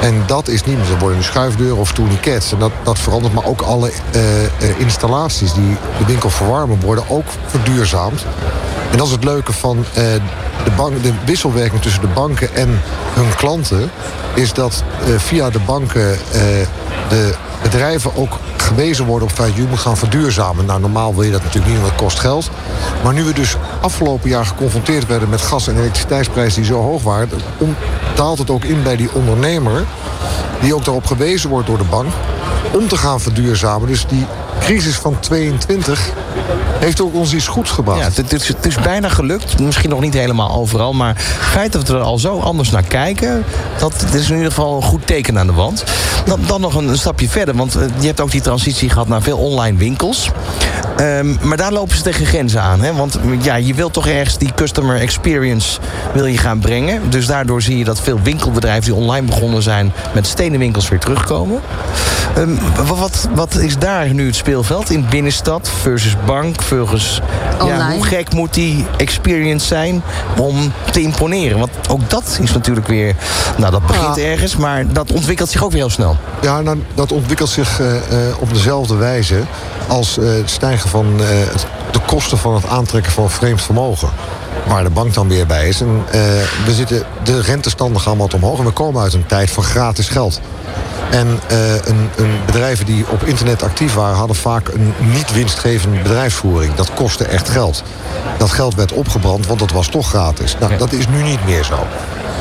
En 0.00 0.22
dat 0.26 0.48
is 0.48 0.64
niet 0.64 0.76
meer. 0.76 0.90
Er 0.90 0.98
worden 0.98 1.24
schuifdeuren 1.24 1.76
of 1.76 1.92
tourniquets. 1.92 2.52
En 2.52 2.58
dat, 2.58 2.72
dat 2.82 2.98
verandert. 2.98 3.34
Maar 3.34 3.44
ook 3.44 3.60
alle 3.60 3.90
uh, 4.14 4.80
installaties 4.80 5.52
die 5.52 5.76
de 5.98 6.04
winkel 6.06 6.30
verwarmen... 6.30 6.80
worden 6.80 7.04
ook 7.08 7.26
verduurzaamd. 7.46 8.24
En 8.90 8.98
dat 8.98 9.06
is 9.06 9.12
het 9.12 9.24
leuke 9.24 9.52
van 9.52 9.78
uh, 9.78 9.84
de, 10.64 10.70
bank, 10.76 11.02
de 11.02 11.12
wisselwerking 11.24 11.82
tussen 11.82 12.00
de 12.00 12.08
banken 12.14 12.54
en 12.54 12.80
hun 13.14 13.34
klanten... 13.36 13.90
is 14.34 14.52
dat 14.52 14.82
via 15.16 15.50
de 15.50 15.60
banken 15.60 16.18
de 17.08 17.34
bedrijven 17.62 18.16
ook 18.16 18.38
gewezen 18.62 19.04
worden 19.04 19.28
op 19.28 19.34
feit... 19.34 19.54
je 19.54 19.66
moet 19.68 19.78
gaan 19.78 19.96
verduurzamen. 19.96 20.66
Nou, 20.66 20.80
normaal 20.80 21.14
wil 21.14 21.22
je 21.22 21.30
dat 21.30 21.42
natuurlijk 21.42 21.72
niet, 21.72 21.80
want 21.80 21.92
het 21.92 22.00
kost 22.00 22.18
geld. 22.18 22.50
Maar 23.04 23.12
nu 23.12 23.24
we 23.24 23.32
dus 23.32 23.56
afgelopen 23.80 24.28
jaar 24.28 24.46
geconfronteerd 24.46 25.06
werden... 25.06 25.28
met 25.28 25.40
gas- 25.40 25.68
en 25.68 25.76
elektriciteitsprijzen 25.76 26.62
die 26.62 26.70
zo 26.70 26.80
hoog 26.82 27.02
waren... 27.02 27.28
daalt 28.14 28.38
het 28.38 28.50
ook 28.50 28.64
in 28.64 28.82
bij 28.82 28.96
die 28.96 29.12
ondernemer... 29.12 29.84
die 30.60 30.74
ook 30.74 30.84
daarop 30.84 31.06
gewezen 31.06 31.50
wordt 31.50 31.66
door 31.66 31.78
de 31.78 31.84
bank 31.84 32.12
om 32.72 32.88
te 32.88 32.96
gaan 32.96 33.20
verduurzamen. 33.20 33.88
Dus 33.88 34.06
die 34.06 34.26
crisis 34.60 34.94
van 34.94 35.20
22 35.20 36.10
heeft 36.78 37.00
ook 37.00 37.14
ons 37.14 37.34
iets 37.34 37.46
goeds 37.46 37.70
gebracht. 37.70 38.16
Ja, 38.16 38.22
het, 38.22 38.32
is, 38.32 38.48
het 38.48 38.66
is 38.66 38.74
bijna 38.74 39.08
gelukt. 39.08 39.58
Misschien 39.60 39.90
nog 39.90 40.00
niet 40.00 40.14
helemaal 40.14 40.54
overal. 40.54 40.92
Maar 40.92 41.14
het 41.16 41.48
feit 41.48 41.72
dat 41.72 41.88
we 41.88 41.94
er 41.94 42.00
al 42.00 42.18
zo 42.18 42.38
anders 42.38 42.70
naar 42.70 42.82
kijken... 42.82 43.44
dat 43.78 44.04
is 44.12 44.28
in 44.28 44.36
ieder 44.36 44.50
geval 44.50 44.76
een 44.76 44.82
goed 44.82 45.06
teken 45.06 45.38
aan 45.38 45.46
de 45.46 45.52
wand. 45.52 45.84
Dan, 46.24 46.40
dan 46.46 46.60
nog 46.60 46.74
een, 46.74 46.98
stapje 46.98 47.28
verder. 47.28 47.56
Want 47.56 47.76
eh, 47.76 47.82
je 47.98 48.06
hebt 48.06 48.20
ook 48.20 48.30
die 48.30 48.40
transitie 48.40 48.88
gehad 48.88 49.08
naar 49.08 49.22
veel 49.22 49.38
online 49.38 49.78
winkels. 49.78 50.30
Um, 51.00 51.38
maar 51.42 51.56
daar 51.56 51.72
lopen 51.72 51.96
ze 51.96 52.02
tegen 52.02 52.26
grenzen 52.26 52.62
aan. 52.62 52.80
Hè? 52.80 52.94
Want 52.94 53.18
ja, 53.40 53.54
je 53.54 53.74
wilt 53.74 53.92
toch 53.92 54.06
ergens 54.06 54.38
die 54.38 54.52
customer 54.54 55.00
experience 55.00 55.80
wil 56.14 56.26
je 56.26 56.38
gaan 56.38 56.58
brengen. 56.58 57.10
Dus 57.10 57.26
daardoor 57.26 57.62
zie 57.62 57.78
je 57.78 57.84
dat 57.84 58.00
veel 58.00 58.20
winkelbedrijven 58.22 58.84
die 58.84 58.94
online 58.94 59.26
begonnen 59.26 59.62
zijn... 59.62 59.92
met 60.14 60.26
stenen 60.26 60.58
winkels 60.58 60.88
weer 60.88 60.98
terugkomen. 60.98 61.60
Um, 62.38 62.58
wat, 62.86 63.28
wat 63.34 63.54
is 63.54 63.78
daar 63.78 64.14
nu 64.14 64.26
het 64.26 64.36
speelveld 64.36 64.90
in 64.90 65.06
binnenstad 65.10 65.70
versus 65.82 66.16
bank 66.26 66.62
versus... 66.62 67.20
Ja, 67.66 67.90
hoe 67.90 68.04
gek 68.04 68.32
moet 68.32 68.54
die 68.54 68.86
experience 68.96 69.66
zijn 69.66 70.02
om 70.38 70.72
te 70.90 71.00
imponeren? 71.00 71.58
Want 71.58 71.70
ook 71.88 72.10
dat 72.10 72.38
is 72.42 72.52
natuurlijk 72.52 72.86
weer... 72.86 73.14
Nou, 73.56 73.70
dat 73.70 73.86
begint 73.86 74.18
ergens, 74.18 74.56
maar 74.56 74.92
dat 74.92 75.12
ontwikkelt 75.12 75.48
zich 75.50 75.64
ook 75.64 75.70
weer 75.70 75.80
heel 75.80 75.90
snel. 75.90 76.16
Ja, 76.40 76.60
nou, 76.60 76.82
dat 76.94 77.12
ontwikkelt 77.12 77.48
zich 77.48 77.80
uh, 77.80 77.86
uh, 77.86 78.00
op 78.40 78.52
dezelfde 78.52 78.94
wijze 78.94 79.42
als 79.88 80.18
uh, 80.18 80.28
het 80.28 80.50
stijgen 80.50 80.88
van 80.88 81.16
de 81.90 82.02
kosten 82.06 82.38
van 82.38 82.54
het 82.54 82.66
aantrekken 82.66 83.12
van 83.12 83.30
vreemd 83.30 83.62
vermogen. 83.62 84.08
Waar 84.66 84.84
de 84.84 84.90
bank 84.90 85.14
dan 85.14 85.28
weer 85.28 85.46
bij 85.46 85.68
is. 85.68 85.80
En, 85.80 86.02
eh, 86.10 86.20
we 86.64 86.72
zitten, 86.72 87.02
de 87.22 87.40
rentestanden 87.40 88.00
gaan 88.00 88.16
wat 88.16 88.34
omhoog. 88.34 88.58
En 88.58 88.64
we 88.64 88.70
komen 88.70 89.02
uit 89.02 89.12
een 89.12 89.26
tijd 89.26 89.50
van 89.50 89.62
gratis 89.62 90.08
geld. 90.08 90.40
En 91.10 91.40
uh, 91.52 91.74
een, 91.74 92.10
een, 92.16 92.30
bedrijven 92.46 92.86
die 92.86 93.04
op 93.10 93.22
internet 93.22 93.62
actief 93.62 93.94
waren... 93.94 94.16
hadden 94.16 94.36
vaak 94.36 94.68
een 94.68 94.94
niet 94.98 95.32
winstgevende 95.32 96.02
bedrijfsvoering. 96.02 96.74
Dat 96.74 96.94
kostte 96.94 97.24
echt 97.24 97.48
geld. 97.48 97.82
Dat 98.38 98.50
geld 98.50 98.74
werd 98.74 98.92
opgebrand, 98.92 99.46
want 99.46 99.58
dat 99.58 99.70
was 99.70 99.88
toch 99.88 100.08
gratis. 100.08 100.56
Nou, 100.60 100.76
dat 100.76 100.92
is 100.92 101.08
nu 101.08 101.22
niet 101.22 101.44
meer 101.44 101.64
zo. 101.64 101.86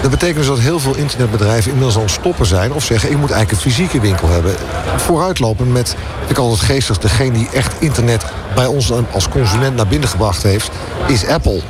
Dat 0.05 0.13
betekent 0.13 0.38
dus 0.38 0.47
dat 0.47 0.59
heel 0.59 0.79
veel 0.79 0.95
internetbedrijven 0.95 1.71
inmiddels 1.71 1.95
aan 1.95 2.01
het 2.01 2.12
stoppen 2.12 2.45
zijn... 2.45 2.74
of 2.74 2.83
zeggen, 2.83 3.12
ik 3.12 3.17
moet 3.17 3.31
eigenlijk 3.31 3.65
een 3.65 3.71
fysieke 3.71 4.00
winkel 4.00 4.29
hebben. 4.29 4.55
Vooruitlopen 4.95 5.71
met, 5.71 5.95
ik 6.27 6.38
altijd 6.38 6.62
geestig... 6.62 6.97
degene 6.97 7.31
die 7.31 7.50
echt 7.53 7.74
internet 7.79 8.25
bij 8.55 8.65
ons 8.65 8.91
als 9.12 9.29
consument 9.29 9.75
naar 9.75 9.88
binnen 9.88 10.09
gebracht 10.09 10.43
heeft... 10.43 10.69
is 11.07 11.27
Apple. 11.27 11.62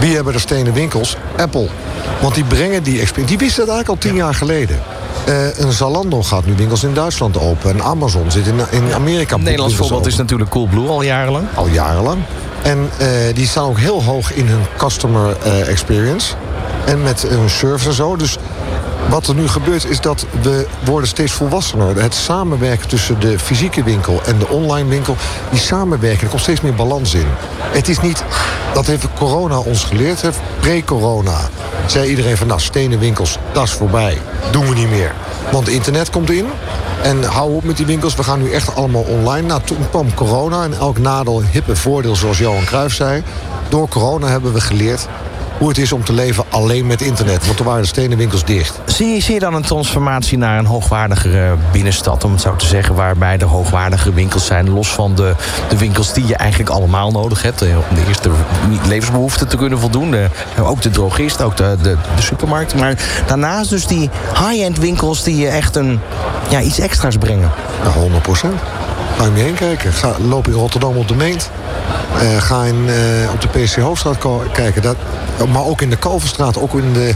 Wie 0.00 0.14
hebben 0.14 0.34
er 0.34 0.40
stenen 0.40 0.72
winkels? 0.72 1.16
Apple. 1.36 1.68
Want 2.20 2.34
die 2.34 2.44
brengen 2.44 2.82
die 2.82 3.00
experience. 3.00 3.36
Die 3.36 3.46
wisten 3.46 3.66
dat 3.66 3.74
eigenlijk 3.74 4.04
al 4.04 4.10
tien 4.10 4.18
jaar 4.18 4.34
geleden. 4.34 4.80
Uh, 5.28 5.58
een 5.58 5.72
Zalando 5.72 6.22
gaat 6.22 6.46
nu 6.46 6.54
winkels 6.56 6.84
in 6.84 6.94
Duitsland 6.94 7.38
open. 7.38 7.70
En 7.70 7.82
Amazon 7.82 8.30
zit 8.30 8.46
in, 8.46 8.60
in 8.70 8.94
Amerika. 8.94 9.34
Een 9.34 9.42
Nederlands 9.42 9.74
voorbeeld 9.74 10.06
is 10.06 10.16
natuurlijk 10.16 10.50
Coolblue 10.50 10.88
al 10.88 11.02
jarenlang. 11.02 11.46
Al 11.54 11.68
jarenlang. 11.68 12.22
En 12.62 12.90
uh, 13.00 13.06
die 13.34 13.46
staan 13.46 13.64
ook 13.64 13.78
heel 13.78 14.02
hoog 14.02 14.32
in 14.32 14.46
hun 14.46 14.62
customer 14.76 15.36
uh, 15.46 15.68
experience. 15.68 16.34
En 16.86 17.02
met 17.02 17.22
hun 17.22 17.50
service 17.50 17.88
en 17.88 17.94
zo. 17.94 18.16
Dus 18.16 18.38
wat 19.08 19.26
er 19.26 19.34
nu 19.34 19.48
gebeurt 19.48 19.84
is 19.84 20.00
dat 20.00 20.26
we 20.42 20.66
worden 20.84 21.08
steeds 21.08 21.32
volwassener. 21.32 22.02
Het 22.02 22.14
samenwerken 22.14 22.88
tussen 22.88 23.20
de 23.20 23.38
fysieke 23.38 23.82
winkel 23.82 24.20
en 24.24 24.38
de 24.38 24.48
online 24.48 24.88
winkel... 24.88 25.16
die 25.50 25.60
samenwerking, 25.60 26.22
er 26.22 26.28
komt 26.28 26.40
steeds 26.40 26.60
meer 26.60 26.74
balans 26.74 27.14
in. 27.14 27.26
Het 27.58 27.88
is 27.88 28.00
niet, 28.00 28.24
dat 28.74 28.86
heeft 28.86 29.06
corona 29.18 29.58
ons 29.58 29.84
geleerd, 29.84 30.24
pre-corona... 30.60 31.38
zei 31.86 32.08
iedereen 32.08 32.36
van, 32.36 32.46
nou, 32.46 32.60
stenen 32.60 32.98
winkels, 32.98 33.38
dat 33.52 33.64
is 33.64 33.72
voorbij. 33.72 34.18
Doen 34.50 34.68
we 34.68 34.74
niet 34.74 34.90
meer. 34.90 35.12
Want 35.52 35.68
internet 35.68 36.10
komt 36.10 36.30
in 36.30 36.46
en 37.02 37.22
hou 37.22 37.54
op 37.54 37.64
met 37.64 37.76
die 37.76 37.86
winkels, 37.86 38.14
we 38.14 38.22
gaan 38.22 38.42
nu 38.42 38.50
echt 38.50 38.76
allemaal 38.76 39.02
online. 39.02 39.46
Nou, 39.46 39.60
toen 39.64 39.88
kwam 39.90 40.14
corona 40.14 40.64
en 40.64 40.74
elk 40.74 40.98
nadeel, 40.98 41.42
hippe 41.50 41.76
voordeel, 41.76 42.16
zoals 42.16 42.38
Johan 42.38 42.64
Cruijff 42.64 42.94
zei. 42.94 43.22
Door 43.68 43.88
corona 43.88 44.26
hebben 44.26 44.52
we 44.52 44.60
geleerd 44.60 45.08
hoe 45.58 45.68
het 45.68 45.78
is 45.78 45.92
om 45.92 46.04
te 46.04 46.12
leven 46.12 46.44
alleen 46.48 46.86
met 46.86 47.00
internet. 47.00 47.46
Want 47.46 47.58
er 47.58 47.64
waren 47.64 47.82
de 47.82 47.88
stenen 47.88 48.18
winkels 48.18 48.44
dicht. 48.44 48.80
Zie 48.84 49.14
je, 49.14 49.20
zie 49.20 49.34
je 49.34 49.40
dan 49.40 49.54
een 49.54 49.62
transformatie 49.62 50.38
naar 50.38 50.58
een 50.58 50.66
hoogwaardigere 50.66 51.54
binnenstad, 51.72 52.24
om 52.24 52.32
het 52.32 52.40
zo 52.40 52.56
te 52.56 52.66
zeggen, 52.66 52.94
waarbij 52.94 53.38
er 53.38 53.46
hoogwaardigere 53.46 54.12
winkels 54.12 54.46
zijn, 54.46 54.70
los 54.70 54.88
van 54.88 55.14
de, 55.14 55.34
de 55.68 55.78
winkels 55.78 56.12
die 56.12 56.26
je 56.26 56.36
eigenlijk 56.36 56.70
allemaal 56.70 57.10
nodig 57.10 57.42
hebt, 57.42 57.62
eh, 57.62 57.68
om 57.90 57.94
de 57.94 58.06
eerste 58.08 58.30
levensbehoeften 58.88 59.48
te 59.48 59.56
kunnen 59.56 59.78
voldoen. 59.78 60.10
De, 60.10 60.28
ook 60.58 60.82
de 60.82 60.90
drogist, 60.90 61.42
ook 61.42 61.56
de, 61.56 61.76
de, 61.82 61.96
de 62.16 62.22
supermarkt. 62.22 62.74
Maar 62.74 63.22
daarnaast 63.26 63.70
dus 63.70 63.86
die 63.86 64.10
high-end 64.34 64.78
winkels 64.78 65.22
die 65.22 65.36
je 65.36 65.48
echt 65.48 65.76
een, 65.76 66.00
ja, 66.48 66.60
iets 66.60 66.78
extra's 66.78 67.16
brengen. 67.16 67.50
Ja, 67.84 67.90
100 67.90 68.22
procent. 68.22 68.60
Ga 69.16 69.24
je 69.24 69.30
mee 69.30 69.42
heen 69.42 69.54
kijken. 69.54 69.92
Ga, 69.92 70.16
loop 70.28 70.46
in 70.46 70.52
Rotterdam 70.52 70.96
op 70.96 71.08
de 71.08 71.14
Meent. 71.14 71.50
Uh, 72.22 72.36
ga 72.42 72.64
in, 72.64 72.84
uh, 72.86 73.32
op 73.32 73.40
de 73.40 73.48
PC 73.48 73.76
Hoofdstraat 73.76 74.18
kijken. 74.52 74.82
Dat, 74.82 74.96
maar 75.52 75.64
ook 75.64 75.80
in 75.80 75.90
de 75.90 75.96
Kalverstraat, 75.96 76.60
ook 76.60 76.74
in, 76.74 76.92
de, 76.92 77.14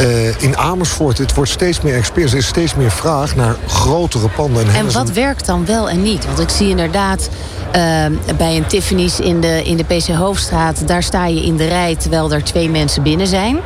uh, 0.00 0.42
in 0.42 0.56
Amersfoort. 0.56 1.18
Het 1.18 1.34
wordt 1.34 1.50
steeds 1.50 1.80
meer 1.80 1.94
experience. 1.94 2.36
Er 2.36 2.42
is 2.42 2.48
steeds 2.48 2.74
meer 2.74 2.90
vraag 2.90 3.36
naar 3.36 3.56
grotere 3.66 4.28
panden. 4.28 4.68
En, 4.68 4.74
en 4.74 4.92
wat 4.92 5.10
werkt 5.10 5.46
dan 5.46 5.66
wel 5.66 5.88
en 5.88 6.02
niet? 6.02 6.26
Want 6.26 6.40
ik 6.40 6.48
zie 6.48 6.68
inderdaad 6.68 7.28
bij 8.36 8.56
een 8.56 8.66
Tiffany's 8.66 9.18
in 9.18 9.40
de, 9.40 9.64
in 9.64 9.76
de 9.76 9.84
PC 9.84 10.06
Hoofdstraat... 10.06 10.88
daar 10.88 11.02
sta 11.02 11.26
je 11.26 11.42
in 11.42 11.56
de 11.56 11.68
rij 11.68 11.96
terwijl 11.96 12.32
er 12.32 12.44
twee 12.44 12.70
mensen 12.70 13.02
binnen 13.02 13.26
zijn. 13.26 13.58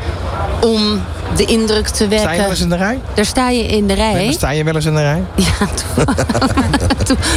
Om 0.61 1.00
de 1.37 1.45
indruk 1.45 1.88
te 1.88 2.09
wekken. 2.09 2.29
Sta 2.29 2.33
je 2.33 2.40
wel 2.40 2.50
eens 2.50 2.61
in 2.61 2.69
de 2.69 2.76
rij? 2.76 3.00
Daar 3.14 3.25
sta 3.25 3.50
je 3.50 3.67
in 3.67 3.87
de 3.87 3.95
rij. 3.95 4.12
Nee, 4.12 4.33
sta 4.33 4.50
je 4.50 4.64
wel 4.64 4.75
eens 4.75 4.85
in 4.85 4.95
de 4.95 5.02
rij? 5.02 5.23
Ja, 5.59 5.67
toevallig, 5.67 6.26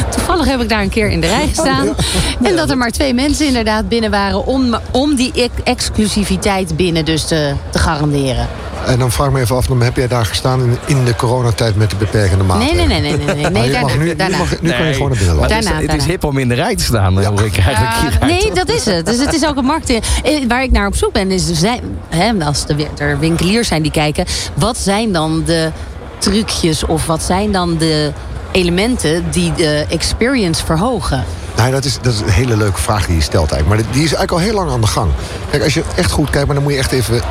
toevallig 0.09 0.45
heb 0.45 0.61
ik 0.61 0.69
daar 0.69 0.81
een 0.81 0.89
keer 0.89 1.09
in 1.09 1.21
de 1.21 1.27
rij 1.27 1.47
gestaan. 1.47 1.95
En 2.41 2.55
dat 2.55 2.69
er 2.69 2.77
maar 2.77 2.91
twee 2.91 3.13
mensen 3.13 3.47
inderdaad 3.47 3.87
binnen 3.89 4.11
waren... 4.11 4.45
om, 4.45 4.75
om 4.91 5.15
die 5.15 5.51
exclusiviteit 5.63 6.75
binnen 6.75 7.05
dus 7.05 7.25
te, 7.25 7.53
te 7.69 7.79
garanderen. 7.79 8.47
En 8.85 8.99
dan 8.99 9.11
vraag 9.11 9.27
ik 9.27 9.33
me 9.33 9.39
even 9.39 9.55
af, 9.55 9.65
dan 9.65 9.81
heb 9.81 9.95
jij 9.95 10.07
daar 10.07 10.25
gestaan 10.25 10.61
in, 10.61 10.77
in 10.85 11.05
de 11.05 11.15
coronatijd 11.15 11.75
met 11.75 11.89
de 11.89 11.95
beperkende 11.95 12.43
maatregelen? 12.43 12.87
Nee, 12.87 13.01
nee, 13.01 13.11
nee. 13.11 13.25
nee, 13.25 13.35
nee, 13.35 13.51
nee. 13.51 13.69
nee 13.71 13.81
mag, 13.81 13.97
nu, 13.97 14.15
daarna. 14.15 14.37
nu, 14.37 14.43
mag, 14.43 14.61
nu 14.61 14.69
kan 14.69 14.85
je 14.85 14.93
gewoon 14.93 15.09
naar 15.09 15.17
binnen 15.17 15.35
lopen. 15.35 15.49
Daarna, 15.49 15.73
het, 15.73 15.83
is, 15.83 15.91
het 15.91 16.01
is 16.01 16.05
hip 16.07 16.23
om 16.23 16.37
in 16.37 16.47
de 16.47 16.55
rij 16.55 16.75
te 16.75 16.83
staan, 16.83 17.13
ja. 17.13 17.29
hoor 17.29 17.45
ik 17.45 17.57
eigenlijk 17.57 18.19
ja, 18.19 18.25
Nee, 18.25 18.51
dat 18.53 18.69
is 18.69 18.85
het. 18.85 19.05
Dus 19.05 19.19
het 19.19 19.33
is 19.33 19.45
ook 19.45 19.57
een 19.57 19.65
markt. 19.65 19.89
Eh, 19.89 19.99
waar 20.47 20.63
ik 20.63 20.71
naar 20.71 20.87
op 20.87 20.95
zoek 20.95 21.13
ben, 21.13 21.31
is 21.31 21.45
dus, 21.45 21.61
hè, 22.09 22.45
als 22.45 22.65
er 22.97 23.19
winkeliers 23.19 23.67
zijn 23.67 23.81
die 23.81 23.91
kijken... 23.91 24.25
wat 24.53 24.77
zijn 24.77 25.11
dan 25.11 25.43
de 25.45 25.71
trucjes 26.17 26.85
of 26.85 27.05
wat 27.05 27.23
zijn 27.23 27.51
dan 27.51 27.77
de 27.77 28.11
elementen 28.51 29.23
die 29.31 29.53
de 29.53 29.85
experience 29.89 30.65
verhogen? 30.65 31.23
Nou, 31.55 31.71
dat 31.71 31.85
is, 31.85 31.97
dat 32.01 32.13
is 32.13 32.19
een 32.19 32.29
hele 32.29 32.57
leuke 32.57 32.81
vraag 32.81 33.05
die 33.05 33.15
je 33.15 33.21
stelt 33.21 33.51
eigenlijk. 33.51 33.83
Maar 33.83 33.93
die 33.93 34.03
is 34.03 34.13
eigenlijk 34.13 34.31
al 34.31 34.37
heel 34.37 34.53
lang 34.53 34.71
aan 34.71 34.81
de 34.81 34.87
gang. 34.87 35.11
Kijk, 35.49 35.63
als 35.63 35.73
je 35.73 35.83
echt 35.95 36.11
goed 36.11 36.29
kijkt, 36.29 36.45
maar 36.45 36.55
dan 36.55 36.63
moet 36.63 36.73
je 36.73 36.79
echt 36.79 36.91
even 36.91 37.21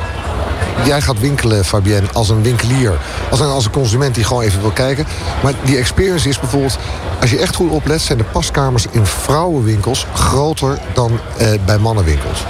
jij 0.85 1.01
gaat 1.01 1.21
winkelen, 1.21 1.65
Fabienne, 1.65 2.09
als 2.13 2.29
een 2.29 2.43
winkelier. 2.43 2.93
Als 3.31 3.41
een, 3.41 3.47
als 3.47 3.65
een 3.65 3.71
consument 3.71 4.15
die 4.15 4.25
gewoon 4.25 4.43
even 4.43 4.61
wil 4.61 4.71
kijken. 4.71 5.07
Maar 5.43 5.53
die 5.65 5.77
experience 5.77 6.29
is 6.29 6.41
bijvoorbeeld... 6.41 6.79
als 7.21 7.31
je 7.31 7.39
echt 7.39 7.55
goed 7.55 7.71
oplet, 7.71 8.01
zijn 8.01 8.19
de 8.19 8.25
paskamers 8.25 8.87
in 8.91 9.07
vrouwenwinkels... 9.07 10.07
groter 10.15 10.79
dan 10.95 11.19
eh, 11.39 11.49
bij 11.65 11.79
mannenwinkels. 11.79 12.45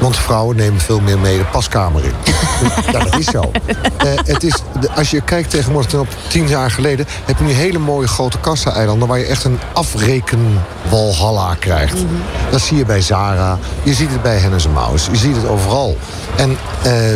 Want 0.00 0.16
vrouwen 0.16 0.56
nemen 0.56 0.80
veel 0.80 1.00
meer 1.00 1.18
mee 1.18 1.38
de 1.38 1.44
paskamer 1.44 2.04
in. 2.04 2.12
ja, 2.92 2.98
dat 3.04 3.18
is 3.18 3.26
zo. 3.26 3.50
Uh, 4.04 4.12
het 4.24 4.42
is, 4.42 4.54
als 4.96 5.10
je 5.10 5.20
kijkt 5.20 5.50
tegenwoordig 5.50 5.90
ten 5.90 6.00
op 6.00 6.08
tien 6.28 6.48
jaar 6.48 6.70
geleden... 6.70 7.06
heb 7.24 7.38
je 7.38 7.44
nu 7.44 7.52
hele 7.52 7.78
mooie 7.78 8.08
grote 8.08 8.38
kassa-eilanden... 8.38 9.08
waar 9.08 9.18
je 9.18 9.24
echt 9.24 9.44
een 9.44 9.58
afrekenwalhalla 9.72 11.54
krijgt. 11.58 11.94
Mm 11.94 12.08
-hmm. 12.08 12.22
Dat 12.50 12.60
zie 12.60 12.76
je 12.76 12.84
bij 12.84 13.00
Zara. 13.00 13.58
Je 13.82 13.94
ziet 13.94 14.10
het 14.10 14.22
bij 14.22 14.36
Hennes 14.36 14.68
Maus. 14.68 15.06
Je 15.10 15.16
ziet 15.16 15.36
het 15.36 15.46
overal. 15.46 15.96
En 16.36 16.50
uh, 16.50 16.56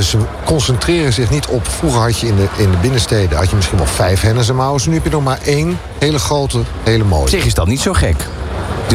ze 0.03 0.19
concentreren 0.45 1.13
zich 1.13 1.31
niet 1.31 1.47
op... 1.47 1.69
Vroeger 1.69 2.01
had 2.01 2.19
je 2.19 2.27
in 2.27 2.37
de, 2.37 2.47
in 2.57 2.71
de 2.71 2.77
binnensteden 2.77 3.39
had 3.39 3.51
je 3.51 3.57
misschien 3.57 3.79
wel 3.79 3.87
vijf 3.87 4.21
Hennes 4.21 4.53
Maus. 4.53 4.87
Nu 4.87 4.95
heb 4.95 5.05
je 5.05 5.11
nog 5.11 5.25
maar 5.25 5.39
één 5.45 5.79
hele 5.99 6.19
grote, 6.19 6.61
hele 6.83 7.05
mooie. 7.05 7.29
Zeg, 7.29 7.45
is 7.45 7.55
dat 7.55 7.67
niet 7.67 7.81
zo 7.81 7.93
gek? 7.93 8.17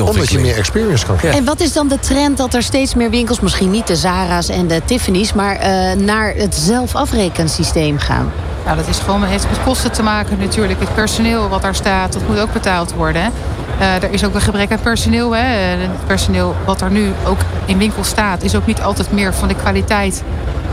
Omdat 0.02 0.30
je 0.30 0.40
meer 0.40 0.58
experience 0.58 1.06
kan 1.06 1.16
krijgen. 1.16 1.40
En 1.40 1.46
wat 1.46 1.60
is 1.60 1.74
dan 1.74 1.88
de 1.88 2.00
trend 2.00 2.38
dat 2.38 2.54
er 2.54 2.64
steeds 2.64 2.96
meer 2.96 3.10
winkels, 3.10 3.40
misschien 3.40 3.72
niet 3.72 3.88
de 3.88 3.96
Zara's 3.96 4.50
en 4.50 4.68
de 4.68 4.82
Tiffany's, 4.86 5.34
maar 5.34 5.56
uh, 5.56 5.92
naar 6.06 6.34
het 6.36 6.56
zelfafrekensysteem 6.56 7.98
gaan? 7.98 8.32
Nou, 8.66 8.78
dat 8.78 8.88
is 8.88 9.00
gewoon, 9.00 9.22
het 9.22 9.30
heeft 9.30 9.50
met 9.50 9.64
kosten 9.64 9.92
te 9.92 10.04
maken 10.04 10.40
natuurlijk. 10.40 10.80
Het 10.80 10.94
personeel 10.94 11.50
wat 11.50 11.62
daar 11.62 11.76
staat, 11.76 12.14
dat 12.14 12.28
moet 12.28 12.40
ook 12.40 12.54
betaald 12.54 12.94
worden. 12.94 13.32
Uh, 13.80 14.04
er 14.04 14.12
is 14.12 14.26
ook 14.26 14.34
een 14.34 14.42
gebrek 14.42 14.72
aan 14.72 14.80
personeel. 14.80 15.36
Hè. 15.36 15.42
Het 15.42 16.06
personeel 16.06 16.56
wat 16.66 16.82
er 16.82 16.92
nu 16.92 17.12
ook 17.26 17.40
in 17.66 17.78
winkel 17.78 18.04
staat, 18.04 18.44
is 18.44 18.56
ook 18.56 18.66
niet 18.66 18.82
altijd 18.82 19.12
meer 19.12 19.34
van 19.34 19.48
de 19.48 19.56
kwaliteit 19.56 20.24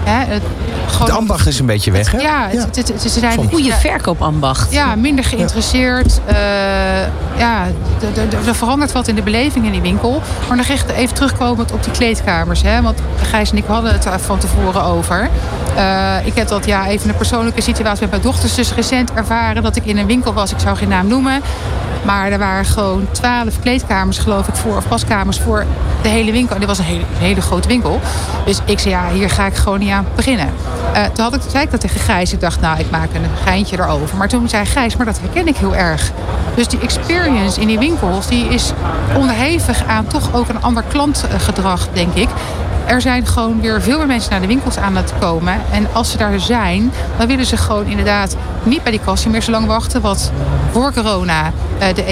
Hè, 0.04 0.32
het, 0.32 0.42
de 1.06 1.12
ambacht 1.12 1.46
is 1.46 1.58
een 1.58 1.66
beetje 1.66 1.90
weg, 1.90 2.10
hè? 2.10 2.18
Ja, 2.18 2.48
ja. 2.52 2.58
Het, 2.58 2.76
het, 2.76 2.88
het, 2.88 3.02
ze 3.02 3.08
zijn... 3.08 3.38
Een 3.38 3.48
goede 3.48 3.72
verkoopambacht. 3.72 4.72
Ja, 4.72 4.94
minder 4.94 5.24
geïnteresseerd. 5.24 6.20
Ja, 6.26 6.32
uh, 6.32 7.38
ja 7.38 7.66
er 8.46 8.54
verandert 8.54 8.92
wat 8.92 9.08
in 9.08 9.14
de 9.14 9.22
beleving 9.22 9.64
in 9.64 9.72
die 9.72 9.80
winkel. 9.80 10.22
Maar 10.48 10.56
nog 10.56 10.66
echt 10.66 10.90
even 10.90 11.14
terugkomend 11.14 11.72
op 11.72 11.82
die 11.82 11.92
kleedkamers. 11.92 12.62
Hè, 12.62 12.82
want 12.82 13.00
Gijs 13.22 13.50
en 13.50 13.56
ik 13.56 13.64
hadden 13.66 13.92
het 13.92 14.06
van 14.16 14.38
tevoren 14.38 14.84
over. 14.84 15.28
Uh, 15.76 16.26
ik 16.26 16.34
heb 16.34 16.48
dat 16.48 16.66
ja, 16.66 16.86
even 16.86 17.08
een 17.08 17.16
persoonlijke 17.16 17.60
situatie 17.60 18.00
met 18.00 18.10
mijn 18.10 18.22
dochters 18.22 18.54
dus 18.54 18.74
recent 18.74 19.12
ervaren. 19.12 19.62
Dat 19.62 19.76
ik 19.76 19.84
in 19.84 19.98
een 19.98 20.06
winkel 20.06 20.32
was, 20.32 20.52
ik 20.52 20.58
zou 20.58 20.76
geen 20.76 20.88
naam 20.88 21.06
noemen. 21.06 21.42
Maar 22.04 22.32
er 22.32 22.38
waren 22.38 22.64
gewoon 22.64 23.06
twaalf 23.10 23.60
kleedkamers, 23.60 24.18
geloof 24.18 24.48
ik, 24.48 24.54
voor, 24.54 24.76
of 24.76 24.88
paskamers 24.88 25.40
voor 25.40 25.64
de 26.02 26.08
hele 26.08 26.32
winkel. 26.32 26.54
En 26.54 26.60
dit 26.60 26.68
was 26.68 26.78
een 26.78 26.84
hele, 26.84 27.04
hele 27.18 27.40
grote 27.40 27.68
winkel. 27.68 28.00
Dus 28.44 28.60
ik 28.64 28.78
zei, 28.78 28.94
ja, 28.94 29.08
hier 29.12 29.30
ga 29.30 29.46
ik 29.46 29.54
gewoon 29.54 29.78
niet 29.78 29.90
aan 29.90 30.06
beginnen. 30.14 30.48
Uh, 30.94 31.04
toen 31.04 31.24
had 31.24 31.34
ik, 31.34 31.40
zei 31.48 31.64
ik 31.64 31.70
dat 31.70 31.80
tegen 31.80 32.00
Gijs. 32.00 32.32
Ik 32.32 32.40
dacht, 32.40 32.60
nou, 32.60 32.78
ik 32.78 32.90
maak 32.90 33.08
een 33.14 33.26
geintje 33.44 33.78
erover. 33.78 34.16
Maar 34.16 34.28
toen 34.28 34.48
zei 34.48 34.64
Gijs, 34.64 34.96
maar 34.96 35.06
dat 35.06 35.20
herken 35.20 35.48
ik 35.48 35.56
heel 35.56 35.74
erg. 35.74 36.12
Dus 36.54 36.68
die 36.68 36.80
experience 36.80 37.60
in 37.60 37.66
die 37.66 37.78
winkels, 37.78 38.26
die 38.26 38.48
is 38.48 38.72
onderhevig 39.16 39.86
aan 39.86 40.06
toch 40.06 40.34
ook 40.34 40.48
een 40.48 40.62
ander 40.62 40.84
klantgedrag, 40.88 41.88
denk 41.92 42.14
ik. 42.14 42.28
er 42.86 43.00
zijn 43.00 43.26
gewoon 43.26 43.60
weer 43.60 43.82
veel 43.82 43.98
meer 43.98 44.06
mensen 44.06 44.30
naar 44.30 44.40
de 44.40 44.46
winkels 44.46 44.76
aan 44.76 44.96
het 44.96 45.12
komen. 45.18 45.60
En 45.70 45.86
als 45.92 46.10
ze 46.10 46.16
daar 46.16 46.40
zijn, 46.40 46.92
dan 47.16 47.26
willen 47.26 47.46
ze 47.46 47.56
gewoon 47.56 47.86
inderdaad 47.86 48.36
niet 48.62 48.82
bij 48.82 48.92
die 48.92 49.00
kassa 49.04 49.28
meer 49.28 49.42
zo 49.42 49.50
lang 49.50 49.66
wachten. 49.66 50.00
Wat 50.00 50.32
voor 50.70 50.92
corona, 50.92 51.52
uh, 51.80 51.94
de 51.94 52.02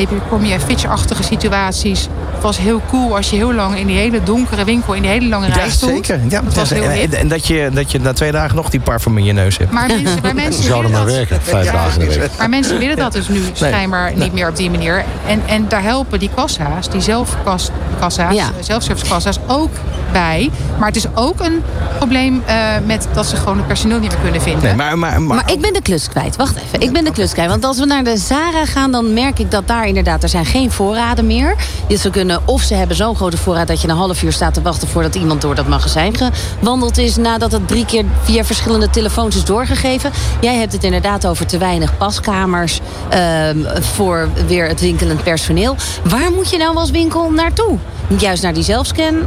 en 0.53 0.61
Fitch-achtige 0.61 1.23
situaties 1.23 2.09
was 2.41 2.59
heel 2.59 2.83
cool 2.89 3.17
als 3.17 3.31
je 3.31 3.37
heel 3.37 3.53
lang 3.53 3.79
in 3.79 3.87
die 3.87 3.97
hele 3.97 4.23
donkere 4.23 4.65
winkel, 4.65 4.93
in 4.95 5.03
die 5.03 5.11
hele 5.11 5.29
lange 5.29 5.47
rij 5.47 5.71
stond. 5.71 6.07
Zeker. 6.07 6.21
Ja, 6.29 6.41
dat 6.41 6.55
was 6.55 6.71
heel 6.71 6.83
en, 6.83 7.15
en, 7.15 7.29
dat, 7.29 7.47
je, 7.47 7.71
dat 7.73 7.91
je 7.91 8.01
na 8.01 8.13
twee 8.13 8.33
dagen 8.33 8.57
nog 8.57 8.71
die 8.71 8.81
parfum 8.81 9.19
in 9.19 9.25
je 9.25 9.33
neus 9.33 9.59
hebt. 9.59 9.73
Maar 9.73 9.87
mensen, 9.87 10.19
maar 10.23 10.35
mensen 10.35 10.65
zouden 10.65 10.91
maar 10.91 11.05
werken, 11.05 11.43
vijf 11.43 11.71
dagen 11.71 12.03
in 12.03 12.09
de 12.09 12.19
week. 12.19 12.31
Maar 12.39 12.49
mensen 12.49 12.79
willen 12.79 12.97
dat 12.97 13.13
dus 13.13 13.29
nu 13.29 13.41
schijnbaar 13.53 14.11
nee. 14.11 14.23
niet 14.23 14.33
meer 14.33 14.49
op 14.49 14.57
die 14.57 14.71
manier. 14.71 15.05
En, 15.27 15.43
en 15.47 15.69
daar 15.69 15.83
helpen 15.83 16.19
die 16.19 16.31
kassa's, 16.35 16.91
die 16.91 17.01
zelfkassa's, 17.01 18.35
ja. 18.35 18.51
zelfservicekassa's 18.61 19.39
ook 19.47 19.71
bij. 20.13 20.51
Maar 20.79 20.89
het 20.89 20.97
is 20.97 21.07
ook 21.15 21.41
een 21.41 21.63
probleem 21.97 22.43
uh, 22.49 22.55
met 22.87 23.09
dat 23.15 23.27
ze 23.27 23.37
gewoon 23.37 23.57
het 23.57 23.67
personeel 23.67 23.99
niet 23.99 24.11
meer 24.11 24.21
kunnen 24.21 24.43
vinden. 24.43 24.63
Nee, 24.63 24.75
maar, 24.75 24.99
maar, 24.99 25.23
maar, 25.23 25.37
maar, 25.37 25.51
ik 25.53 25.61
ben 25.61 25.73
de 25.73 25.83
klus 25.83 26.09
kwijt. 26.09 26.37
Wacht 26.37 26.57
even. 26.57 26.81
Ik 26.81 26.93
ben 26.93 27.05
de 27.05 27.13
klus 27.13 27.33
kwijt. 27.33 27.49
Want 27.49 27.65
als 27.65 27.79
we 27.79 27.85
naar 27.85 28.05
de 28.05 28.17
Zara 28.17 28.65
gaan, 28.65 28.93
dan 28.93 29.13
merk 29.13 29.39
ik 29.39 29.51
dat 29.53 29.67
daar 29.69 29.87
inderdaad... 29.87 30.23
er 30.23 30.29
zijn 30.29 30.47
geen 30.47 30.71
voorraden 30.71 31.27
meer. 31.27 31.55
Dus 31.89 32.01
ze 32.01 32.11
kunnen, 32.11 32.41
of 32.45 32.63
ze 32.63 32.75
hebben 32.75 32.97
zo'n 32.97 33.17
grote 33.17 33.37
voorraad... 33.37 33.67
dat 33.67 33.81
je 33.81 33.89
een 33.89 33.97
half 33.97 34.23
uur 34.23 34.33
staat 34.33 34.55
te 34.55 34.63
wachten 34.63 34.89
voordat 34.89 35.15
iemand 35.15 35.41
door 35.41 35.55
dat 35.55 35.69
magazijn 35.69 36.15
gewandeld 36.17 36.99
is... 36.99 37.17
nadat 37.17 37.53
het 37.53 37.69
drie 37.69 37.85
keer 37.85 38.05
via 38.23 38.45
verschillende 38.45 38.91
telefoons 38.91 39.37
is 39.37 39.45
doorgegeven. 39.45 40.11
Jij 40.41 40.55
hebt 40.55 40.73
het 40.73 40.85
inderdaad 40.85 41.27
over 41.27 41.47
te 41.47 41.59
weinig 41.59 41.97
paskamers... 41.97 42.81
Uh, 43.15 43.49
voor 43.81 44.29
weer 44.47 44.69
het 44.69 44.81
winkelend 44.81 45.23
personeel. 45.23 45.77
Waar 46.05 46.33
moet 46.33 46.51
je 46.51 46.57
nou 46.57 46.77
als 46.77 46.91
winkel 46.91 47.31
naartoe? 47.31 47.79
Juist 48.19 48.43
naar 48.43 48.55
die 48.55 48.63
zelfscan 48.63 49.15
uh, 49.15 49.27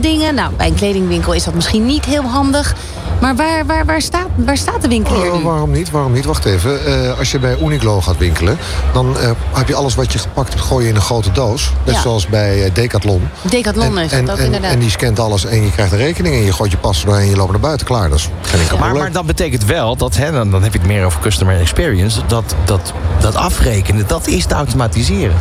dingen. 0.00 0.34
Nou, 0.34 0.52
bij 0.56 0.66
een 0.66 0.74
kledingwinkel 0.74 1.32
is 1.32 1.44
dat 1.44 1.54
misschien 1.54 1.86
niet 1.86 2.04
heel 2.04 2.22
handig. 2.22 2.74
Maar 3.20 3.36
waar, 3.36 3.66
waar, 3.66 3.84
waar, 3.84 4.02
staat, 4.02 4.26
waar 4.36 4.56
staat 4.56 4.82
de 4.82 4.88
winkelier 4.88 5.32
oh, 5.32 5.44
waarom 5.44 5.70
niet? 5.70 5.90
Waarom 5.90 6.12
niet? 6.12 6.24
Wacht 6.24 6.44
even. 6.44 6.78
Uh, 6.88 7.18
als 7.18 7.30
je 7.30 7.38
bij 7.38 7.56
Uniqlo 7.60 8.00
gaat 8.00 8.16
winkelen... 8.16 8.58
dan 8.92 9.16
uh, 9.20 9.30
heb 9.52 9.68
je 9.68 9.74
alles 9.74 9.94
wat 9.94 10.12
je 10.12 10.18
gepakt 10.18 10.48
hebt 10.48 10.64
gooien 10.64 10.88
in 10.88 10.94
een 10.94 11.00
grote 11.00 11.32
doos. 11.32 11.72
Net 11.84 11.94
ja. 11.94 12.00
zoals 12.00 12.26
bij 12.26 12.64
uh, 12.64 12.74
Decathlon. 12.74 13.28
Decathlon 13.42 13.98
is 13.98 14.10
dat 14.10 14.38
en, 14.38 14.44
inderdaad. 14.44 14.72
En 14.72 14.78
die 14.78 14.90
scant 14.90 15.18
alles 15.18 15.44
en 15.44 15.64
je 15.64 15.72
krijgt 15.72 15.92
een 15.92 15.98
rekening... 15.98 16.34
en 16.34 16.44
je 16.44 16.52
gooit 16.52 16.70
je 16.70 16.76
pas 16.76 17.04
doorheen 17.04 17.22
en 17.22 17.30
je 17.30 17.36
loopt 17.36 17.50
naar 17.50 17.60
buiten. 17.60 17.86
Klaar, 17.86 18.08
dat 18.08 18.18
is 18.18 18.28
geen 18.42 18.60
enkel 18.60 18.78
maar, 18.78 18.94
maar 18.94 19.12
dat 19.12 19.26
betekent 19.26 19.64
wel, 19.64 19.96
dat, 19.96 20.16
hè, 20.16 20.32
dan, 20.32 20.50
dan 20.50 20.62
heb 20.62 20.72
je 20.72 20.78
het 20.78 20.88
meer 20.88 21.04
over 21.04 21.20
customer 21.20 21.60
experience... 21.60 22.20
dat, 22.26 22.54
dat, 22.64 22.92
dat 23.20 23.34
afrekenen, 23.34 24.04
dat 24.06 24.26
is 24.26 24.46
te 24.46 24.54
automatiseren. 24.54 25.36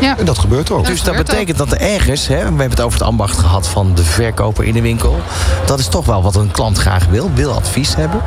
Ja. 0.00 0.18
En 0.18 0.24
dat 0.24 0.38
gebeurt 0.38 0.70
ook. 0.70 0.86
Dus 0.86 1.02
dat, 1.02 1.16
dat 1.16 1.26
betekent 1.26 1.60
ook. 1.60 1.68
dat 1.68 1.80
er 1.80 1.86
ergens... 1.86 2.26
Hè, 2.26 2.36
we 2.36 2.42
hebben 2.42 2.70
het 2.70 2.80
over 2.80 2.98
het 2.98 3.08
ambacht 3.08 3.38
gehad 3.38 3.68
van 3.68 3.94
de 3.94 4.04
verkoper 4.04 4.64
in 4.64 4.72
de 4.72 4.82
winkel. 4.82 5.20
Dat 5.66 5.78
is 5.78 5.86
toch 5.86 6.06
wel 6.06 6.22
wat 6.22 6.34
een 6.36 6.50
klant 6.50 6.78
graag 6.78 7.06
wil. 7.06 7.21
Wil 7.34 7.52
advies 7.52 7.94
hebben. 7.94 8.20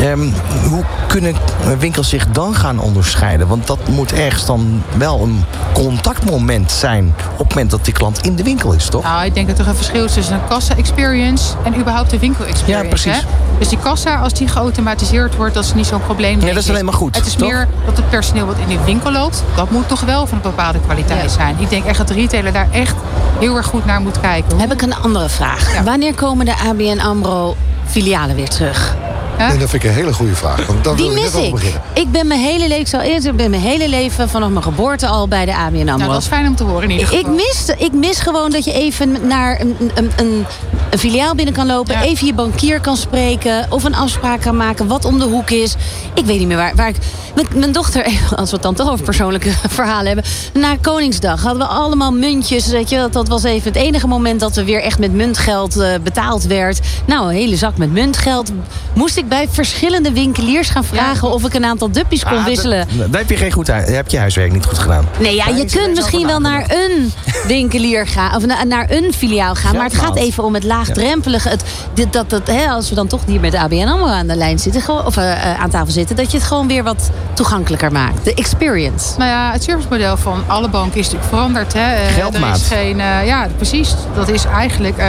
Um, 0.00 0.34
hoe 0.68 0.82
kunnen 1.06 1.34
winkels 1.78 2.08
zich 2.08 2.26
dan 2.28 2.54
gaan 2.54 2.78
onderscheiden? 2.78 3.46
Want 3.46 3.66
dat 3.66 3.78
moet 3.88 4.12
ergens 4.12 4.46
dan 4.46 4.82
wel 4.96 5.22
een 5.22 5.44
contactmoment 5.72 6.70
zijn... 6.72 7.14
op 7.32 7.38
het 7.38 7.48
moment 7.48 7.70
dat 7.70 7.84
die 7.84 7.94
klant 7.94 8.20
in 8.20 8.34
de 8.34 8.42
winkel 8.42 8.72
is, 8.72 8.88
toch? 8.88 9.02
Nou, 9.02 9.24
ik 9.24 9.34
denk 9.34 9.48
dat 9.48 9.58
er 9.58 9.68
een 9.68 9.74
verschil 9.74 10.04
is 10.04 10.12
tussen 10.12 10.34
een 10.34 10.48
kassa-experience... 10.48 11.54
en 11.62 11.78
überhaupt 11.78 12.10
de 12.10 12.18
winkel-experience. 12.18 12.82
Ja, 12.82 12.88
precies. 12.88 13.12
Hè? 13.12 13.20
Dus 13.58 13.68
die 13.68 13.78
kassa, 13.78 14.16
als 14.16 14.32
die 14.32 14.48
geautomatiseerd 14.48 15.36
wordt... 15.36 15.54
dat 15.54 15.64
is 15.64 15.74
niet 15.74 15.86
zo'n 15.86 16.02
probleem. 16.02 16.40
Ja, 16.40 16.46
dat 16.46 16.62
is 16.62 16.68
alleen 16.70 16.84
maar 16.84 16.94
goed. 16.94 17.16
Het 17.16 17.26
is 17.26 17.34
toch? 17.34 17.48
meer 17.48 17.68
dat 17.86 17.96
het 17.96 18.10
personeel 18.10 18.46
wat 18.46 18.56
in 18.58 18.76
de 18.76 18.84
winkel 18.84 19.12
loopt... 19.12 19.42
dat 19.54 19.70
moet 19.70 19.88
toch 19.88 20.00
wel 20.00 20.26
van 20.26 20.36
een 20.36 20.42
bepaalde 20.42 20.80
kwaliteit 20.80 21.22
ja. 21.22 21.28
zijn. 21.28 21.56
Ik 21.58 21.70
denk 21.70 21.84
echt 21.84 21.98
dat 21.98 22.08
de 22.08 22.14
retailer 22.14 22.52
daar 22.52 22.68
echt 22.70 22.96
heel 23.38 23.56
erg 23.56 23.66
goed 23.66 23.84
naar 23.84 24.00
moet 24.00 24.20
kijken. 24.20 24.58
Heb 24.58 24.72
ik 24.72 24.82
een 24.82 24.94
andere 24.94 25.28
vraag. 25.28 25.74
Ja. 25.74 25.82
Wanneer 25.82 26.14
komen 26.14 26.44
de 26.44 26.54
ABN 26.68 26.98
AMRO 26.98 27.56
filialen 27.86 28.36
weer 28.36 28.48
terug? 28.48 28.96
Ja? 29.38 29.50
En 29.50 29.58
dat 29.58 29.70
vind 29.70 29.82
ik 29.82 29.88
een 29.88 29.96
hele 29.96 30.12
goede 30.12 30.34
vraag. 30.34 30.66
Want 30.66 30.84
dan 30.84 30.96
Die 30.96 31.10
wil 31.10 31.22
mis 31.22 31.34
ik. 31.34 31.44
ik. 31.44 31.50
Beginnen. 31.52 31.82
Ik 31.94 32.10
ben 32.10 32.26
mijn 32.26 32.40
hele 32.40 32.68
leven, 32.68 32.80
ik 32.80 32.88
zal 32.88 33.00
eerst, 33.00 33.26
ik 33.26 33.36
ben 33.36 33.50
mijn 33.50 33.62
hele 33.62 33.88
leven 33.88 34.28
vanaf 34.28 34.48
mijn 34.48 34.62
geboorte 34.62 35.06
al 35.06 35.28
bij 35.28 35.44
de 35.44 35.54
ABN 35.56 35.78
AMRO. 35.78 35.96
Nou, 35.96 36.10
dat 36.12 36.20
is 36.20 36.26
fijn 36.26 36.46
om 36.46 36.56
te 36.56 36.64
horen 36.64 36.82
in 36.82 36.90
ieder 36.90 37.06
geval. 37.06 37.20
Ik 37.20 37.36
mis, 37.36 37.70
ik 37.78 37.92
mis 37.92 38.18
gewoon 38.20 38.50
dat 38.50 38.64
je 38.64 38.72
even 38.72 39.26
naar 39.26 39.60
een, 39.60 39.76
een, 39.94 40.10
een, 40.16 40.46
een 40.90 40.98
filiaal 40.98 41.34
binnen 41.34 41.54
kan 41.54 41.66
lopen, 41.66 41.94
ja. 41.94 42.02
even 42.02 42.26
je 42.26 42.34
bankier 42.34 42.80
kan 42.80 42.96
spreken 42.96 43.66
of 43.68 43.84
een 43.84 43.94
afspraak 43.94 44.40
kan 44.40 44.56
maken 44.56 44.86
wat 44.86 45.04
om 45.04 45.18
de 45.18 45.24
hoek 45.24 45.50
is. 45.50 45.74
Ik 46.14 46.26
weet 46.26 46.38
niet 46.38 46.48
meer 46.48 46.56
waar, 46.56 46.74
waar 46.74 46.88
ik. 46.88 46.96
Met 47.34 47.54
mijn 47.54 47.72
dochter, 47.72 48.04
als 48.36 48.50
we 48.50 48.54
het 48.54 48.62
dan 48.62 48.74
toch 48.74 48.90
over 48.90 49.04
persoonlijke 49.04 49.50
verhalen 49.68 50.06
hebben. 50.06 50.24
Na 50.52 50.76
Koningsdag 50.80 51.42
hadden 51.42 51.62
we 51.66 51.74
allemaal 51.74 52.12
muntjes. 52.12 52.66
Weet 52.66 52.90
je, 52.90 53.08
dat 53.10 53.28
was 53.28 53.42
even 53.42 53.72
het 53.72 53.82
enige 53.82 54.06
moment 54.06 54.40
dat 54.40 54.54
we 54.54 54.64
weer 54.64 54.82
echt 54.82 54.98
met 54.98 55.12
muntgeld 55.12 55.76
uh, 55.76 55.94
betaald 56.02 56.44
werd. 56.44 56.80
Nou, 57.06 57.28
een 57.28 57.34
hele 57.34 57.56
zak 57.56 57.76
met 57.76 57.92
muntgeld. 57.92 58.50
Moest 58.92 59.16
ik 59.16 59.25
bij 59.28 59.48
verschillende 59.50 60.12
winkeliers 60.12 60.68
gaan 60.68 60.84
vragen 60.84 61.28
ja. 61.28 61.34
of 61.34 61.44
ik 61.44 61.54
een 61.54 61.64
aantal 61.64 61.90
duppies 61.90 62.24
kon 62.24 62.38
Ah, 62.38 62.44
wisselen. 62.44 62.88
Dan 62.96 63.14
heb 63.14 63.30
je 63.30 63.36
geen 63.36 63.52
goed 63.52 63.66
heb 63.66 64.10
je 64.10 64.18
huiswerk 64.18 64.52
niet 64.52 64.64
goed 64.64 64.78
gedaan. 64.78 65.08
Nee, 65.18 65.34
ja, 65.34 65.48
je 65.48 65.64
kunt 65.64 65.94
misschien 65.94 66.26
wel 66.26 66.40
naar 66.40 66.64
een 66.68 67.12
winkelier 67.46 68.06
gaan. 68.06 68.36
Of 68.36 68.46
na, 68.46 68.64
naar 68.64 68.90
een 68.90 69.12
filiaal 69.12 69.54
gaan. 69.54 69.76
Maar 69.76 69.84
het 69.84 69.96
gaat 69.96 70.16
even 70.16 70.44
om 70.44 70.54
het 70.54 70.64
laagdrempelige. 70.64 71.48
Het, 71.48 71.64
dit, 71.94 72.12
dat, 72.12 72.30
dat, 72.30 72.46
hè, 72.46 72.68
als 72.68 72.88
we 72.88 72.94
dan 72.94 73.06
toch 73.06 73.20
hier 73.26 73.40
met 73.40 73.52
de 73.52 73.58
ABN 73.58 73.86
AMRO 73.86 74.06
aan 74.06 74.26
de 74.26 74.36
lijn 74.36 74.58
zitten. 74.58 74.80
Gewoon, 74.82 75.06
of 75.06 75.16
uh, 75.16 75.24
uh, 75.24 75.60
aan 75.60 75.70
tafel 75.70 75.92
zitten. 75.92 76.16
Dat 76.16 76.30
je 76.30 76.36
het 76.36 76.46
gewoon 76.46 76.66
weer 76.66 76.82
wat 76.82 77.10
toegankelijker 77.34 77.92
maakt. 77.92 78.24
De 78.24 78.34
experience. 78.34 79.18
Nou 79.18 79.30
ja, 79.30 79.52
het 79.52 79.62
servicemodel 79.62 80.16
van 80.16 80.44
alle 80.46 80.68
banken 80.68 80.98
is 80.98 81.04
natuurlijk 81.04 81.30
veranderd. 81.30 81.72
Hè. 81.72 81.94
Uh, 81.94 82.14
Geldmaat. 82.14 82.56
Er 82.56 82.62
is 82.62 82.68
geen, 82.68 82.98
uh, 82.98 83.26
ja, 83.26 83.48
precies. 83.56 83.94
Dat 84.14 84.28
is 84.28 84.44
eigenlijk 84.44 84.98
uh, 84.98 85.04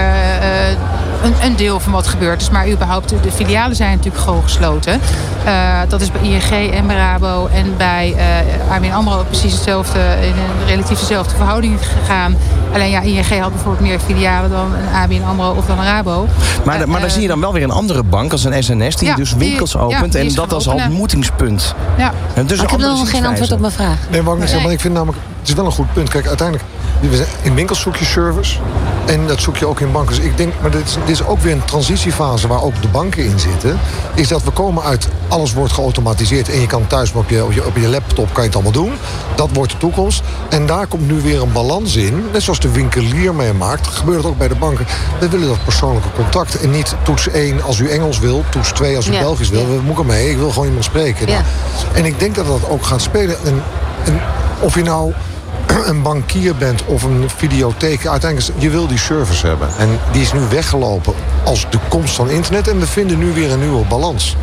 een, 1.24 1.34
een, 1.44 1.56
deel 1.56 1.80
van 1.80 1.92
wat 1.92 2.08
gebeurd 2.08 2.42
is. 2.42 2.50
Maar 2.50 2.70
überhaupt, 2.70 3.10
de 3.10 3.32
filialen 3.32 3.76
zijn 3.76 3.96
natuurlijk 3.96 4.24
gewoon 4.24 4.44
gesloten. 4.44 5.00
Uh, 5.46 5.80
dat 5.88 6.02
is 6.02 6.12
bij 6.12 6.22
ING 6.22 6.72
en 6.74 6.88
bij 6.88 6.96
Rabo 6.96 7.48
en 7.54 7.78
bij 7.78 8.16
uh, 8.16 8.72
ABN 8.72 8.92
AMRO 8.92 9.24
precies 9.24 9.54
hetzelfde, 9.54 10.00
in 10.22 10.28
een 10.28 10.68
relatief 10.68 11.00
dezelfde 11.00 11.36
verhouding 11.36 11.80
gegaan. 12.00 12.36
Alleen 12.74 12.90
ja, 12.90 13.02
ING 13.02 13.40
had 13.40 13.52
bijvoorbeeld 13.52 13.88
meer 13.88 14.00
filialen 14.00 14.50
dan 14.50 14.74
een 14.74 14.96
ABN 14.96 15.24
AMRO 15.28 15.54
of 15.54 15.66
dan 15.66 15.80
een 15.80 15.86
Rabo. 15.86 16.28
Maar, 16.66 16.80
uh, 16.82 16.86
maar 16.86 17.02
dan 17.02 17.10
zie 17.10 17.22
je 17.22 17.28
dan 17.28 17.40
wel 17.40 17.54
weer 17.54 17.64
een 17.64 17.72
andere 17.72 18.04
bank 18.04 18.32
als 18.32 18.44
een 18.44 18.64
SNS 18.64 18.96
die 18.96 19.08
ja, 19.08 19.16
dus 19.16 19.34
winkels 19.34 19.72
die, 19.72 19.82
opent 19.82 20.14
ja, 20.14 20.20
en 20.20 20.34
dat 20.34 20.54
als 20.54 20.68
ontmoetingspunt. 20.68 21.76
Ja. 21.98 22.14
En 22.34 22.46
dus 22.46 22.62
ik 22.62 22.70
heb 22.70 22.80
nog 22.80 23.10
geen 23.10 23.26
antwoord 23.26 23.52
op 23.52 23.60
mijn 23.60 23.72
vraag. 23.72 23.98
Nee, 24.10 24.22
maar, 24.22 24.38
nee. 24.38 24.62
maar 24.62 24.72
ik 24.72 24.80
vind 24.80 24.94
namelijk, 24.94 25.18
het 25.40 25.48
is 25.50 25.54
wel 25.54 25.66
een 25.66 25.72
goed 25.72 25.94
punt. 25.94 26.10
Kijk, 26.10 26.28
uiteindelijk, 26.28 26.68
in 27.42 27.56
winkels 27.56 27.80
zoek 27.80 27.96
je 27.96 28.06
service 28.06 28.60
en 29.06 29.28
dat 29.28 29.42
zoek 29.42 29.58
je 29.58 29.66
ook 29.66 29.80
in 29.80 29.92
banken. 29.92 30.16
Dus 30.16 30.26
ik 30.26 30.38
denk, 30.38 30.54
maar 30.62 30.72
dit 30.72 30.88
is, 30.88 30.94
dit 30.94 31.10
is 31.10 31.26
ook 31.26 31.40
weer 31.40 31.54
een 31.54 31.66
transitiefase 31.66 32.48
waar 32.48 32.64
ook 32.64 32.82
de 32.82 32.88
banken 32.88 33.24
in 33.24 33.40
zitten. 33.40 33.80
Is 34.14 34.28
dat 34.28 34.44
we 34.44 34.52
komen 34.52 34.84
uit, 34.84 35.08
alles 35.28 35.54
wordt 35.54 35.74
geautomatiseerd 35.74 36.50
en 36.50 36.60
je 36.60 36.68
kan 36.68 36.88
thuis 36.88 37.12
op 37.12 37.30
je, 37.30 37.44
op 37.44 37.52
je, 37.52 37.66
op 37.66 37.78
je 37.78 37.88
laptop 37.88 38.34
kan 38.34 38.44
je 38.44 38.50
het 38.50 38.54
allemaal 38.54 38.72
doen. 38.72 38.92
Dat 39.36 39.50
wordt 39.54 39.72
de 39.72 39.78
toekomst. 39.78 40.22
En 40.50 40.66
daar 40.66 40.88
komt 40.88 41.08
nu 41.08 41.22
weer 41.22 41.42
een 41.42 41.52
balans 41.52 41.96
in. 41.96 42.26
Net 42.32 42.44
zoals 42.44 42.60
de 42.60 42.72
winkelier 42.72 43.36
meemaakt, 43.36 43.88
gebeurt 43.88 44.18
het 44.18 44.26
ook 44.26 44.38
bij 44.38 44.48
de 44.48 44.56
banken. 44.56 44.86
We 45.20 45.30
willen 45.30 45.48
dat 45.48 45.64
persoonlijke 45.64 46.12
contact. 46.16 46.60
En 46.60 46.72
niet 46.72 46.96
toets 47.04 47.30
1 47.30 47.64
als 47.64 47.80
u 47.80 47.90
Engels 47.90 48.20
wil, 48.20 48.44
toets 48.50 48.72
2 48.72 48.96
als 48.96 49.08
u 49.08 49.14
ja. 49.14 49.20
Belgisch 49.20 49.50
wil. 49.50 49.68
We 49.68 49.82
moeten 49.82 50.06
mee, 50.06 50.30
ik 50.30 50.38
wil 50.38 50.50
gewoon 50.50 50.68
iemand 50.68 50.86
spreken. 50.86 51.28
Ja. 51.28 51.42
En 51.94 52.06
ik 52.06 52.20
denk 52.20 52.36
dat 52.36 52.48
dat 52.48 52.70
ook 52.70 52.84
gaat 52.84 53.02
spelen. 53.02 53.38
En, 53.46 53.64
en 54.06 54.22
of 54.60 54.76
je 54.76 54.84
nou 54.84 55.14
een 55.86 56.02
bankier 56.02 56.56
bent 56.56 56.86
of 56.86 57.04
een 57.04 57.30
videotheek. 57.36 58.08
Uiteindelijk, 58.08 58.62
je 58.62 58.70
wil 58.70 58.88
die 58.88 58.98
service 58.98 59.48
hebben. 59.48 59.68
En 59.78 60.00
die 60.12 60.22
is 60.22 60.34
nu 60.34 60.40
weggelopen 60.50 61.14
als 61.44 61.66
de 61.70 61.78
komst 61.90 62.16
van 62.16 62.30
internet. 62.30 62.68
En 62.68 62.80
we 62.80 62.88
vinden 62.88 63.18
nu 63.18 63.34
weer 63.34 63.52
een 63.52 63.60
nieuwe 63.60 63.86
balans. 63.86 64.36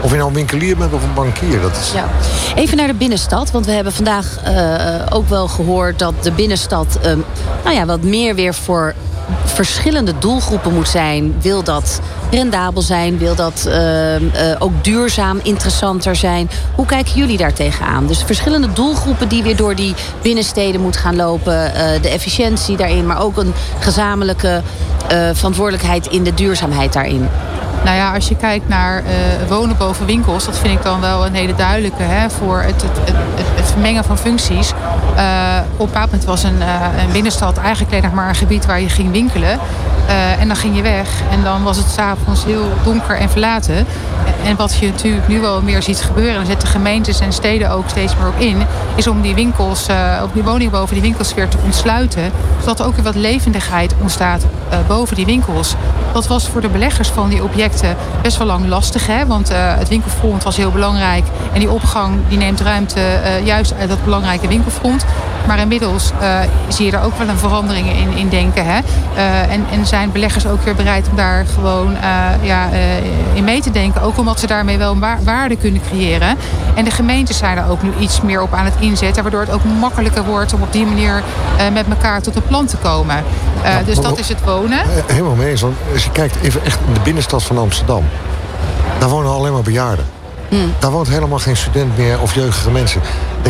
Of 0.00 0.10
je 0.10 0.16
nou 0.16 0.28
een 0.28 0.34
winkelier 0.34 0.76
bent 0.76 0.92
of 0.92 1.02
een 1.02 1.14
bankier. 1.14 1.60
Dat 1.60 1.76
is... 1.76 1.92
ja. 1.92 2.08
Even 2.54 2.76
naar 2.76 2.86
de 2.86 2.94
binnenstad. 2.94 3.50
Want 3.50 3.66
we 3.66 3.72
hebben 3.72 3.92
vandaag 3.92 4.38
uh, 4.46 5.16
ook 5.16 5.28
wel 5.28 5.48
gehoord 5.48 5.98
dat 5.98 6.14
de 6.22 6.32
binnenstad... 6.32 6.98
Uh, 6.98 7.12
nou 7.64 7.76
ja, 7.76 7.86
wat 7.86 8.02
meer 8.02 8.34
weer 8.34 8.54
voor 8.54 8.94
verschillende 9.44 10.18
doelgroepen 10.18 10.74
moet 10.74 10.88
zijn. 10.88 11.34
Wil 11.40 11.62
dat 11.62 12.00
rendabel 12.30 12.82
zijn? 12.82 13.18
Wil 13.18 13.34
dat 13.34 13.64
uh, 13.66 14.20
uh, 14.20 14.30
ook 14.58 14.84
duurzaam 14.84 15.40
interessanter 15.42 16.16
zijn? 16.16 16.50
Hoe 16.74 16.86
kijken 16.86 17.12
jullie 17.14 17.36
daar 17.36 17.52
tegenaan? 17.52 18.06
Dus 18.06 18.22
verschillende 18.22 18.72
doelgroepen 18.72 19.28
die 19.28 19.42
weer 19.42 19.56
door 19.56 19.74
die 19.74 19.94
binnensteden 20.22 20.80
moet 20.82 20.96
gaan 20.96 21.16
lopen. 21.16 21.54
Uh, 21.54 22.02
de 22.02 22.08
efficiëntie 22.08 22.76
daarin, 22.76 23.06
maar 23.06 23.22
ook 23.22 23.36
een 23.36 23.54
gezamenlijke 23.78 24.62
verantwoordelijkheid 25.32 26.06
in 26.06 26.22
de 26.22 26.34
duurzaamheid 26.34 26.92
daarin. 26.92 27.28
Nou 27.84 27.96
ja, 27.96 28.14
als 28.14 28.28
je 28.28 28.36
kijkt 28.36 28.68
naar 28.68 29.02
uh, 29.02 29.48
wonen 29.48 29.76
boven 29.76 30.06
winkels, 30.06 30.44
dat 30.44 30.58
vind 30.58 30.78
ik 30.78 30.82
dan 30.84 31.00
wel 31.00 31.26
een 31.26 31.34
hele 31.34 31.54
duidelijke. 31.54 32.02
Hè, 32.02 32.30
voor 32.30 32.62
het, 32.62 32.82
het, 32.82 32.98
het, 33.04 33.46
het, 33.54 33.70
vermengen 33.70 34.04
van 34.04 34.18
functies. 34.18 34.72
Uh, 35.16 35.58
op 35.72 35.80
een 35.80 35.86
bepaald 35.86 36.10
moment 36.10 36.24
was 36.24 36.42
een, 36.42 36.58
uh, 36.58 37.02
een 37.04 37.12
binnenstad 37.12 37.56
eigenlijk 37.56 37.90
alleen 37.90 38.04
nog 38.04 38.12
maar 38.12 38.28
een 38.28 38.34
gebied 38.34 38.66
waar 38.66 38.80
je 38.80 38.88
ging 38.88 39.10
winkelen. 39.10 39.58
Uh, 40.08 40.40
en 40.40 40.46
dan 40.46 40.56
ging 40.56 40.76
je 40.76 40.82
weg. 40.82 41.08
En 41.30 41.42
dan 41.42 41.62
was 41.62 41.76
het 41.76 41.90
s'avonds 41.90 42.44
heel 42.44 42.68
donker 42.84 43.16
en 43.16 43.30
verlaten. 43.30 43.86
En 44.44 44.56
wat 44.56 44.74
je 44.74 44.86
natuurlijk 44.86 45.28
nu 45.28 45.40
wel 45.40 45.62
meer 45.62 45.82
ziet 45.82 46.00
gebeuren, 46.00 46.40
en 46.40 46.46
zetten 46.46 46.68
gemeentes 46.68 47.20
en 47.20 47.32
steden 47.32 47.70
ook 47.70 47.88
steeds 47.88 48.16
meer 48.16 48.28
op 48.28 48.38
in, 48.38 48.66
is 48.94 49.06
om 49.06 49.20
die 49.20 49.34
winkels, 49.34 49.86
op 50.22 50.32
die 50.32 50.42
woningen 50.42 50.72
boven 50.72 50.94
die 50.94 51.02
winkels 51.02 51.34
weer 51.34 51.48
te 51.48 51.56
ontsluiten. 51.64 52.32
Zodat 52.60 52.80
er 52.80 52.86
ook 52.86 52.94
weer 52.94 53.04
wat 53.04 53.14
levendigheid 53.14 53.94
ontstaat 54.00 54.46
boven 54.86 55.16
die 55.16 55.26
winkels. 55.26 55.74
Dat 56.12 56.26
was 56.26 56.48
voor 56.48 56.60
de 56.60 56.68
beleggers 56.68 57.08
van 57.08 57.28
die 57.28 57.42
objecten 57.42 57.96
best 58.22 58.36
wel 58.38 58.46
lang 58.46 58.66
lastig. 58.66 59.06
Hè? 59.06 59.26
Want 59.26 59.50
het 59.54 59.88
winkelfront 59.88 60.42
was 60.42 60.56
heel 60.56 60.70
belangrijk. 60.70 61.24
En 61.52 61.58
die 61.58 61.70
opgang 61.70 62.18
die 62.28 62.38
neemt 62.38 62.60
ruimte 62.60 63.00
juist 63.44 63.74
uit 63.74 63.88
dat 63.88 64.04
belangrijke 64.04 64.48
winkelfront. 64.48 65.01
Maar 65.46 65.58
inmiddels 65.58 66.10
uh, 66.20 66.38
zie 66.68 66.86
je 66.86 66.92
er 66.92 67.02
ook 67.02 67.18
wel 67.18 67.28
een 67.28 67.38
verandering 67.38 67.96
in, 67.96 68.16
in 68.16 68.28
denken. 68.28 68.64
Hè? 68.66 68.78
Uh, 69.16 69.52
en, 69.52 69.64
en 69.70 69.86
zijn 69.86 70.12
beleggers 70.12 70.46
ook 70.46 70.62
weer 70.62 70.74
bereid 70.74 71.08
om 71.10 71.16
daar 71.16 71.44
gewoon 71.54 71.92
uh, 71.92 72.46
ja, 72.46 72.68
in 73.32 73.44
mee 73.44 73.60
te 73.60 73.70
denken. 73.70 74.02
Ook 74.02 74.18
omdat 74.18 74.40
ze 74.40 74.46
daarmee 74.46 74.78
wel 74.78 74.98
waarde 75.24 75.56
kunnen 75.56 75.80
creëren. 75.88 76.36
En 76.74 76.84
de 76.84 76.90
gemeentes 76.90 77.38
zijn 77.38 77.58
er 77.58 77.68
ook 77.68 77.82
nu 77.82 77.92
iets 77.98 78.20
meer 78.20 78.42
op 78.42 78.54
aan 78.54 78.64
het 78.64 78.74
inzetten. 78.78 79.22
Waardoor 79.22 79.40
het 79.40 79.50
ook 79.50 79.64
makkelijker 79.80 80.24
wordt 80.24 80.52
om 80.52 80.62
op 80.62 80.72
die 80.72 80.86
manier 80.86 81.22
met 81.72 81.88
elkaar 81.88 82.22
tot 82.22 82.36
een 82.36 82.46
plan 82.46 82.66
te 82.66 82.76
komen. 82.76 83.24
Ja, 83.64 83.82
dus 83.82 84.00
dat 84.00 84.18
is 84.18 84.28
het 84.28 84.44
wonen. 84.44 84.78
Helemaal 85.06 85.34
mee 85.34 85.50
eens. 85.50 85.60
Want 85.60 85.76
als 85.92 86.04
je 86.04 86.10
kijkt 86.10 86.36
even 86.42 86.64
echt 86.64 86.78
in 86.86 86.94
de 86.94 87.00
binnenstad 87.00 87.42
van 87.42 87.58
Amsterdam. 87.58 88.04
Daar 88.98 89.08
wonen 89.08 89.32
alleen 89.32 89.52
maar 89.52 89.62
bejaarden. 89.62 90.04
Mm. 90.48 90.72
Daar 90.78 90.90
woont 90.90 91.08
helemaal 91.08 91.38
geen 91.38 91.56
student 91.56 91.96
meer 91.96 92.20
of 92.20 92.34
jeugdige 92.34 92.70
mensen. 92.70 93.00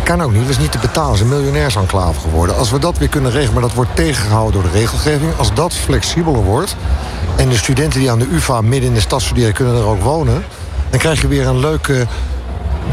Dat 0.03 0.17
kan 0.17 0.23
ook 0.23 0.33
niet, 0.33 0.41
dat 0.41 0.51
is 0.51 0.59
niet 0.59 0.73
te 0.73 0.79
betalen. 0.79 1.13
Het 1.13 1.21
is 1.21 1.31
een 1.31 1.37
miljonairsenclave 1.37 2.21
geworden. 2.21 2.57
Als 2.57 2.71
we 2.71 2.79
dat 2.79 2.99
weer 2.99 3.09
kunnen 3.09 3.31
regelen, 3.31 3.53
maar 3.53 3.63
dat 3.63 3.73
wordt 3.73 3.97
tegengehouden 3.97 4.53
door 4.53 4.71
de 4.71 4.79
regelgeving. 4.79 5.33
Als 5.37 5.55
dat 5.55 5.75
flexibeler 5.75 6.43
wordt 6.43 6.77
en 7.37 7.49
de 7.49 7.57
studenten 7.57 8.01
die 8.01 8.11
aan 8.11 8.19
de 8.19 8.29
UvA 8.31 8.61
midden 8.61 8.89
in 8.89 8.95
de 8.95 9.01
stad 9.01 9.23
studeren... 9.23 9.53
kunnen 9.53 9.77
er 9.77 9.85
ook 9.85 10.03
wonen, 10.03 10.45
dan 10.91 10.99
krijg 10.99 11.21
je 11.21 11.29
weer 11.29 11.47
een 11.47 11.59
leuke 11.59 12.07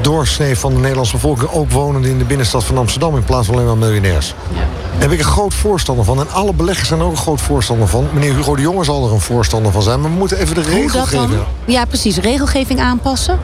doorsnee 0.02 0.58
van 0.58 0.74
de 0.74 0.80
Nederlandse 0.80 1.13
bevolking... 1.13 1.52
ook 1.52 1.72
wonende 1.72 2.10
in 2.10 2.17
de 2.17 2.26
binnenstad 2.26 2.63
van 2.63 2.78
Amsterdam 2.78 3.15
in 3.15 3.24
plaats 3.24 3.45
van 3.45 3.56
alleen 3.56 3.67
maar 3.67 3.78
miljonairs. 3.78 4.34
Ja. 4.54 4.60
Daar 5.00 5.08
ben 5.08 5.17
ik 5.17 5.24
een 5.26 5.32
groot 5.32 5.54
voorstander 5.54 6.06
van. 6.06 6.19
En 6.19 6.32
alle 6.32 6.54
beleggers 6.54 6.88
zijn 6.88 7.00
er 7.00 7.06
ook 7.06 7.12
een 7.12 7.17
groot 7.17 7.41
voorstander 7.41 7.88
van. 7.88 8.08
Meneer 8.13 8.36
Hugo 8.36 8.56
de 8.56 8.62
Jonge 8.62 8.84
zal 8.84 9.06
er 9.06 9.13
een 9.13 9.19
voorstander 9.19 9.72
van 9.72 9.82
zijn. 9.82 10.02
Maar 10.02 10.10
we 10.12 10.17
moeten 10.17 10.38
even 10.38 10.56
de 10.56 10.62
regelgeving... 10.62 11.43
Ja, 11.65 11.86
precies. 11.86 12.17
Regelgeving 12.17 12.80
aanpassen. 12.80 13.39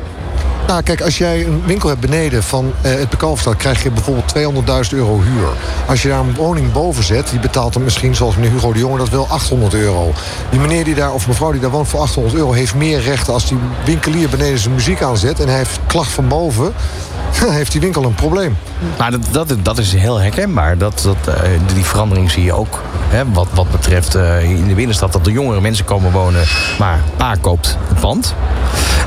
Nou, 0.68 0.84
kijk, 0.84 1.02
als 1.02 1.18
jij 1.18 1.46
een 1.46 1.64
winkel 1.66 1.90
hebt 1.90 2.02
beneden 2.02 2.44
van 2.44 2.66
uh, 2.66 2.92
het 2.92 3.10
Bekalverstad... 3.10 3.56
krijg 3.56 3.84
je 3.84 3.92
bijvoorbeeld 3.92 4.34
200.000 4.92 4.98
euro 4.98 5.22
huur. 5.22 5.48
Als 5.88 6.02
je 6.02 6.08
daar 6.08 6.20
een 6.20 6.36
woning 6.36 6.72
boven 6.72 7.04
zet, 7.04 7.30
die 7.30 7.40
betaalt 7.40 7.74
dan 7.74 7.84
misschien... 7.84 8.16
zoals 8.16 8.36
meneer 8.36 8.52
Hugo 8.52 8.74
de 8.74 8.80
Jonge, 8.80 8.98
dat 8.98 9.10
wel 9.10 9.28
800 9.28 9.74
euro. 9.74 10.14
Die 10.50 10.60
meneer 10.60 10.84
die 10.84 10.96
daar, 10.96 11.14
of 11.14 11.28
mevrouw 11.28 11.52
die 11.52 11.62
daar 11.62 11.70
woont 11.70 11.88
voor 11.88 12.00
800 12.00 12.36
euro... 12.36 12.52
heeft 12.52 12.76
meer 12.76 13.02
rechten 13.02 13.34
als 13.34 13.48
die 13.48 13.58
winkelier 13.86 14.30
beneden 14.30 14.60
zijn 14.60 14.74
muziek 14.74 15.02
aanzet... 15.02 15.40
en 15.40 15.48
hij 15.48 15.58
heeft 15.58 15.80
klacht 15.88 16.12
van 16.12 16.28
boven 16.28 16.74
heeft 17.60 17.72
die 17.72 17.82
winkel 17.82 18.04
een 18.04 18.16
probleem. 18.16 18.58
Maar 18.98 19.12
dat, 19.12 19.22
dat, 19.32 19.56
dat 19.62 19.78
is 19.78 19.94
heel 19.94 20.20
herkenbaar. 20.20 20.78
Dat, 20.78 21.02
dat, 21.04 21.36
uh, 21.36 21.50
die 21.74 21.86
verandering 21.86 22.32
zie 22.32 22.44
je 22.44 22.54
ook. 22.54 22.82
Hè, 23.08 23.32
wat, 23.32 23.48
wat 23.54 23.72
betreft 23.72 24.16
uh, 24.16 24.44
in 24.44 24.68
de 24.68 24.74
binnenstad 24.74 25.12
dat 25.12 25.26
de 25.26 25.32
jongere 25.32 25.62
mensen 25.62 25.86
komen 25.86 26.12
wonen. 26.12 26.44
Maar 26.80 27.00
pa 27.18 27.36
koopt 27.42 27.78
het 27.88 28.00
pand. 28.00 28.36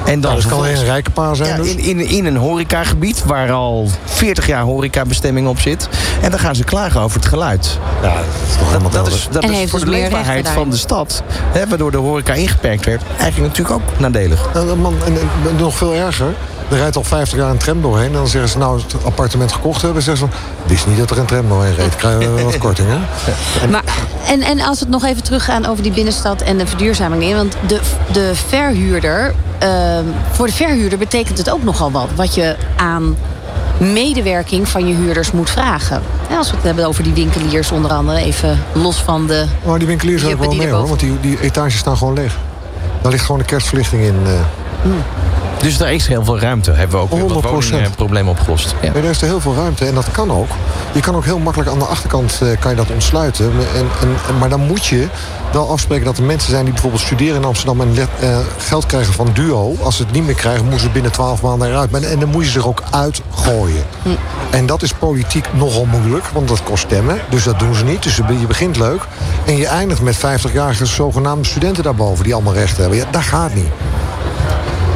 En 0.05 0.21
dan 0.21 0.31
nou, 0.31 0.43
dat 0.43 0.51
kan 0.51 0.59
alleen 0.59 0.77
een 0.77 0.85
rijke 0.85 1.11
pa 1.11 1.35
zijn. 1.35 1.49
Ja, 1.49 1.57
dus. 1.57 1.75
in, 1.75 1.79
in, 1.79 2.01
in 2.01 2.27
een 2.27 2.37
horecagebied 2.37 3.25
waar 3.25 3.53
al 3.53 3.91
40 4.05 4.47
jaar 4.47 4.63
horecabestemming 4.63 5.49
op 5.49 5.61
zit. 5.61 5.89
En 6.21 6.31
dan 6.31 6.41
gaan 6.41 6.55
ze 6.55 6.65
klagen 6.65 7.01
over 7.01 7.17
het 7.17 7.29
geluid. 7.29 7.79
Ja, 8.03 8.15
dat 8.15 8.25
is 8.51 8.57
toch 8.57 8.67
helemaal 8.67 8.91
dat, 8.91 9.05
dat 9.05 9.15
is, 9.15 9.29
dat 9.31 9.45
is 9.45 9.71
voor 9.71 9.79
dus 9.79 9.89
de 9.89 9.95
leefbaarheid 9.95 10.49
van 10.49 10.71
de 10.71 10.77
stad. 10.77 11.23
Hè, 11.53 11.69
waardoor 11.69 11.91
de 11.91 11.97
horeca 11.97 12.33
ingeperkt 12.33 12.85
werd. 12.85 13.03
Eigenlijk 13.19 13.57
natuurlijk 13.57 13.81
ook 13.81 13.99
nadelig. 13.99 14.49
Nou, 14.55 14.77
man, 14.77 14.97
en, 15.05 15.17
en, 15.17 15.57
nog 15.57 15.77
veel 15.77 15.95
erger. 15.95 16.35
Er 16.71 16.77
rijdt 16.77 16.97
al 16.97 17.05
50 17.05 17.39
jaar 17.39 17.51
een 17.51 17.57
tram 17.57 17.83
doorheen. 17.83 18.07
En 18.07 18.13
dan 18.13 18.29
zeggen 18.29 18.51
ze, 18.51 18.59
nou, 18.59 18.81
het 18.81 19.05
appartement 19.05 19.53
gekocht 19.53 19.83
hebben. 19.83 20.03
zeggen 20.03 20.29
ze, 20.29 20.35
wist 20.67 20.87
niet 20.87 20.99
dat 20.99 21.11
er 21.11 21.19
een 21.19 21.27
tram 21.27 21.49
doorheen 21.49 21.75
reed. 21.75 21.97
Krijgen 21.97 22.35
we 22.35 22.43
wat 22.43 22.59
korting, 22.69 22.89
hè? 22.89 22.99
En, 23.63 23.71
maar, 23.71 23.85
en, 24.27 24.43
en 24.43 24.61
als 24.61 24.79
we 24.79 24.85
het 24.85 24.95
nog 24.95 25.05
even 25.05 25.23
teruggaan 25.23 25.67
over 25.67 25.83
die 25.83 25.93
binnenstad 25.93 26.43
en 26.43 26.59
de 26.59 26.67
verduurzaming. 26.67 27.35
Want 27.35 27.57
de, 27.67 27.81
de 28.13 28.31
verhuurder, 28.35 29.35
uh, 29.63 29.99
voor 30.31 30.47
de 30.47 30.53
verhuurder 30.53 30.99
betekent 30.99 31.39
het 31.39 31.51
ook 31.51 31.63
nogal 31.63 31.91
wat. 31.91 32.09
Wat 32.15 32.35
je 32.35 32.57
aan 32.77 33.17
medewerking 33.79 34.69
van 34.69 34.87
je 34.87 34.95
huurders 34.95 35.33
moet 35.33 35.51
vragen. 35.51 36.03
als 36.37 36.51
we 36.51 36.57
het 36.57 36.65
hebben 36.65 36.87
over 36.87 37.03
die 37.03 37.13
winkeliers 37.13 37.71
onder 37.71 37.91
andere, 37.91 38.19
even 38.19 38.59
los 38.73 39.03
van 39.03 39.27
de... 39.27 39.45
Maar 39.65 39.79
die 39.79 39.87
winkeliers 39.87 40.25
ook 40.25 40.39
wel 40.39 40.55
mee 40.55 40.71
hoor, 40.71 40.89
want 40.89 41.01
die, 41.01 41.21
die 41.21 41.41
etages 41.41 41.79
staan 41.79 41.97
gewoon 41.97 42.15
leeg. 42.15 42.37
Daar 43.03 43.13
ligt 43.13 43.25
gewoon 43.25 43.41
de 43.41 43.47
kerstverlichting 43.47 44.03
in. 44.03 44.17
Uh... 44.27 44.41
Hmm. 44.83 45.03
Dus 45.63 45.77
daar 45.77 45.93
is 45.93 46.07
heel 46.07 46.25
veel 46.25 46.39
ruimte. 46.39 46.73
Hebben 46.73 46.97
we 46.97 47.03
ook 47.03 47.13
een 47.13 47.91
probleem 47.97 48.29
opgelost. 48.29 48.75
Ja. 48.83 48.95
er 48.95 49.05
is 49.05 49.21
er 49.21 49.27
heel 49.27 49.41
veel 49.41 49.55
ruimte 49.55 49.85
en 49.85 49.95
dat 49.95 50.11
kan 50.11 50.33
ook. 50.33 50.49
Je 50.93 51.01
kan 51.01 51.17
ook 51.17 51.25
heel 51.25 51.39
makkelijk 51.39 51.71
aan 51.71 51.79
de 51.79 51.85
achterkant 51.85 52.41
uh, 52.43 52.49
kan 52.59 52.71
je 52.71 52.77
dat 52.77 52.91
ontsluiten. 52.91 53.53
En, 53.75 53.87
en, 54.01 54.39
maar 54.39 54.49
dan 54.49 54.61
moet 54.61 54.87
je 54.87 55.07
wel 55.53 55.71
afspreken 55.71 56.05
dat 56.05 56.19
er 56.19 56.23
mensen 56.23 56.51
zijn 56.51 56.65
die 56.65 56.73
bijvoorbeeld 56.73 57.03
studeren 57.03 57.37
in 57.37 57.45
Amsterdam 57.45 57.81
en 57.81 57.95
uh, 57.95 58.39
geld 58.59 58.87
krijgen 58.87 59.13
van 59.13 59.31
Duo. 59.33 59.77
Als 59.83 59.97
ze 59.97 60.03
het 60.03 60.13
niet 60.13 60.25
meer 60.25 60.35
krijgen, 60.35 60.63
moeten 60.63 60.81
ze 60.81 60.91
binnen 60.91 61.13
12 61.13 61.43
maanden 61.43 61.69
eruit. 61.69 62.05
En 62.05 62.19
dan 62.19 62.29
moet 62.29 62.45
je 62.45 62.51
zich 62.51 62.67
ook 62.67 62.83
uitgooien. 62.91 63.83
Hm. 64.03 64.09
En 64.51 64.67
dat 64.67 64.83
is 64.83 64.93
politiek 64.93 65.47
nogal 65.53 65.85
moeilijk, 65.85 66.25
want 66.33 66.49
dat 66.49 66.63
kost 66.63 66.85
stemmen. 66.85 67.21
Dus 67.31 67.45
dat 67.45 67.59
doen 67.59 67.75
ze 67.75 67.85
niet. 67.85 68.03
Dus 68.03 68.17
je 68.17 68.47
begint 68.47 68.77
leuk. 68.77 69.03
En 69.47 69.57
je 69.57 69.67
eindigt 69.67 70.03
met 70.03 70.17
50-jarige 70.17 70.87
zogenaamde 70.87 71.49
studenten 71.49 71.83
daarboven 71.83 72.25
die 72.25 72.35
allemaal 72.35 72.55
rechten 72.55 72.81
hebben. 72.81 72.99
Ja, 72.99 73.07
dat 73.11 73.23
gaat 73.23 73.55
niet. 73.55 73.69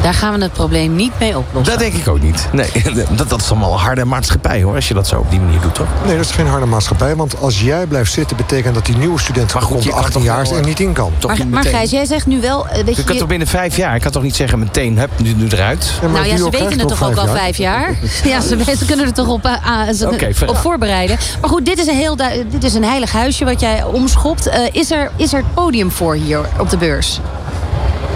Daar 0.03 0.15
gaan 0.15 0.35
we 0.35 0.43
het 0.43 0.53
probleem 0.53 0.97
niet 0.97 1.13
mee 1.19 1.39
oplossen. 1.39 1.73
Dat 1.73 1.83
denk 1.83 1.95
ik 1.95 2.09
ook 2.09 2.21
niet. 2.21 2.49
Nee, 2.53 2.71
dat, 3.17 3.29
dat 3.29 3.41
is 3.41 3.51
allemaal 3.51 3.81
harde 3.81 4.05
maatschappij 4.05 4.63
hoor, 4.63 4.75
als 4.75 4.89
je 4.89 4.95
dat 4.95 5.07
zo 5.07 5.19
op 5.19 5.31
die 5.31 5.41
manier 5.41 5.61
doet 5.61 5.75
toch? 5.75 5.87
Nee, 6.05 6.17
dat 6.17 6.25
is 6.25 6.31
geen 6.31 6.47
harde 6.47 6.67
maatschappij. 6.67 7.17
Want 7.17 7.41
als 7.41 7.61
jij 7.61 7.87
blijft 7.87 8.13
zitten, 8.13 8.37
betekent 8.37 8.75
dat 8.75 8.87
die 8.87 8.97
nieuwe 8.97 9.21
student 9.21 9.55
maar 9.55 9.63
goed, 9.63 9.93
18 9.93 10.23
jaar 10.23 10.51
er 10.51 10.65
niet 10.65 10.81
in 10.81 10.93
kan. 10.93 11.13
maar, 11.27 11.47
maar 11.47 11.65
Gijs, 11.65 11.91
jij 11.91 12.05
zegt 12.05 12.27
nu 12.27 12.41
wel... 12.41 12.67
Uh, 12.67 12.77
je, 12.77 12.97
je 12.97 13.05
kan 13.05 13.17
toch 13.17 13.29
binnen 13.29 13.49
vijf 13.49 13.77
jaar? 13.77 13.95
Ik 13.95 14.01
kan 14.01 14.13
toch 14.13 14.23
niet 14.23 14.37
zeggen 14.37 14.59
meteen, 14.59 14.99
hup, 14.99 15.11
nu, 15.17 15.35
nu 15.35 15.49
eruit? 15.49 15.93
Ja, 16.03 16.09
nou 16.09 16.27
ja, 16.29 16.37
ze 16.37 16.51
weten 16.51 16.79
het 16.79 16.89
toch 16.89 17.05
ook 17.05 17.17
al 17.17 17.27
vijf 17.27 17.57
jaar? 17.57 17.95
ja, 18.25 18.41
ze, 18.41 18.77
ze, 18.79 18.85
kunnen 18.85 19.07
er 19.07 19.13
toch 19.13 19.29
op, 19.29 19.47
uh, 19.47 20.11
okay, 20.13 20.35
op 20.47 20.57
voorbereiden. 20.57 21.19
Maar 21.41 21.51
goed, 21.51 21.67
dit 21.67 21.79
is, 21.79 21.87
een 21.87 21.97
heel, 21.97 22.17
dit 22.51 22.65
is 22.65 22.75
een 22.75 22.85
heilig 22.85 23.13
huisje 23.13 23.45
wat 23.45 23.61
jij 23.61 23.85
omschopt. 23.85 24.47
Uh, 24.47 24.55
is, 24.73 24.91
er, 24.91 25.11
is 25.17 25.33
er 25.33 25.45
podium 25.55 25.91
voor 25.91 26.15
hier 26.15 26.41
op 26.59 26.71
de 26.71 26.77
beurs? 26.77 27.21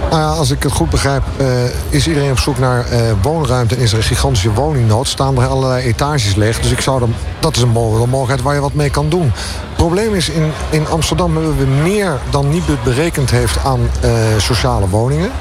Nou 0.09 0.37
als 0.37 0.51
ik 0.51 0.63
het 0.63 0.71
goed 0.71 0.89
begrijp, 0.89 1.23
uh, 1.41 1.47
is 1.89 2.07
iedereen 2.07 2.31
op 2.31 2.39
zoek 2.39 2.57
naar 2.57 2.85
uh, 2.91 2.99
woonruimte 3.21 3.75
en 3.75 3.81
is 3.81 3.91
er 3.91 3.97
een 3.97 4.03
gigantische 4.03 4.53
woningnood. 4.53 5.07
Staan 5.07 5.37
er 5.37 5.47
allerlei 5.47 5.85
etages 5.85 6.35
leeg. 6.35 6.59
Dus 6.59 6.71
ik 6.71 6.81
zou 6.81 6.99
dan, 6.99 7.13
dat 7.39 7.55
is 7.55 7.61
een 7.61 7.69
mogelijkheid 7.69 8.41
waar 8.41 8.55
je 8.55 8.61
wat 8.61 8.73
mee 8.73 8.89
kan 8.89 9.09
doen. 9.09 9.31
Het 9.33 9.75
probleem 9.75 10.13
is, 10.13 10.29
in, 10.29 10.51
in 10.69 10.87
Amsterdam 10.87 11.35
hebben 11.35 11.57
we 11.57 11.65
meer 11.65 12.19
dan 12.29 12.49
Nibud 12.49 12.83
berekend 12.83 13.31
heeft 13.31 13.63
aan 13.63 13.79
uh, 13.79 14.11
sociale 14.37 14.89
woningen 14.89 15.31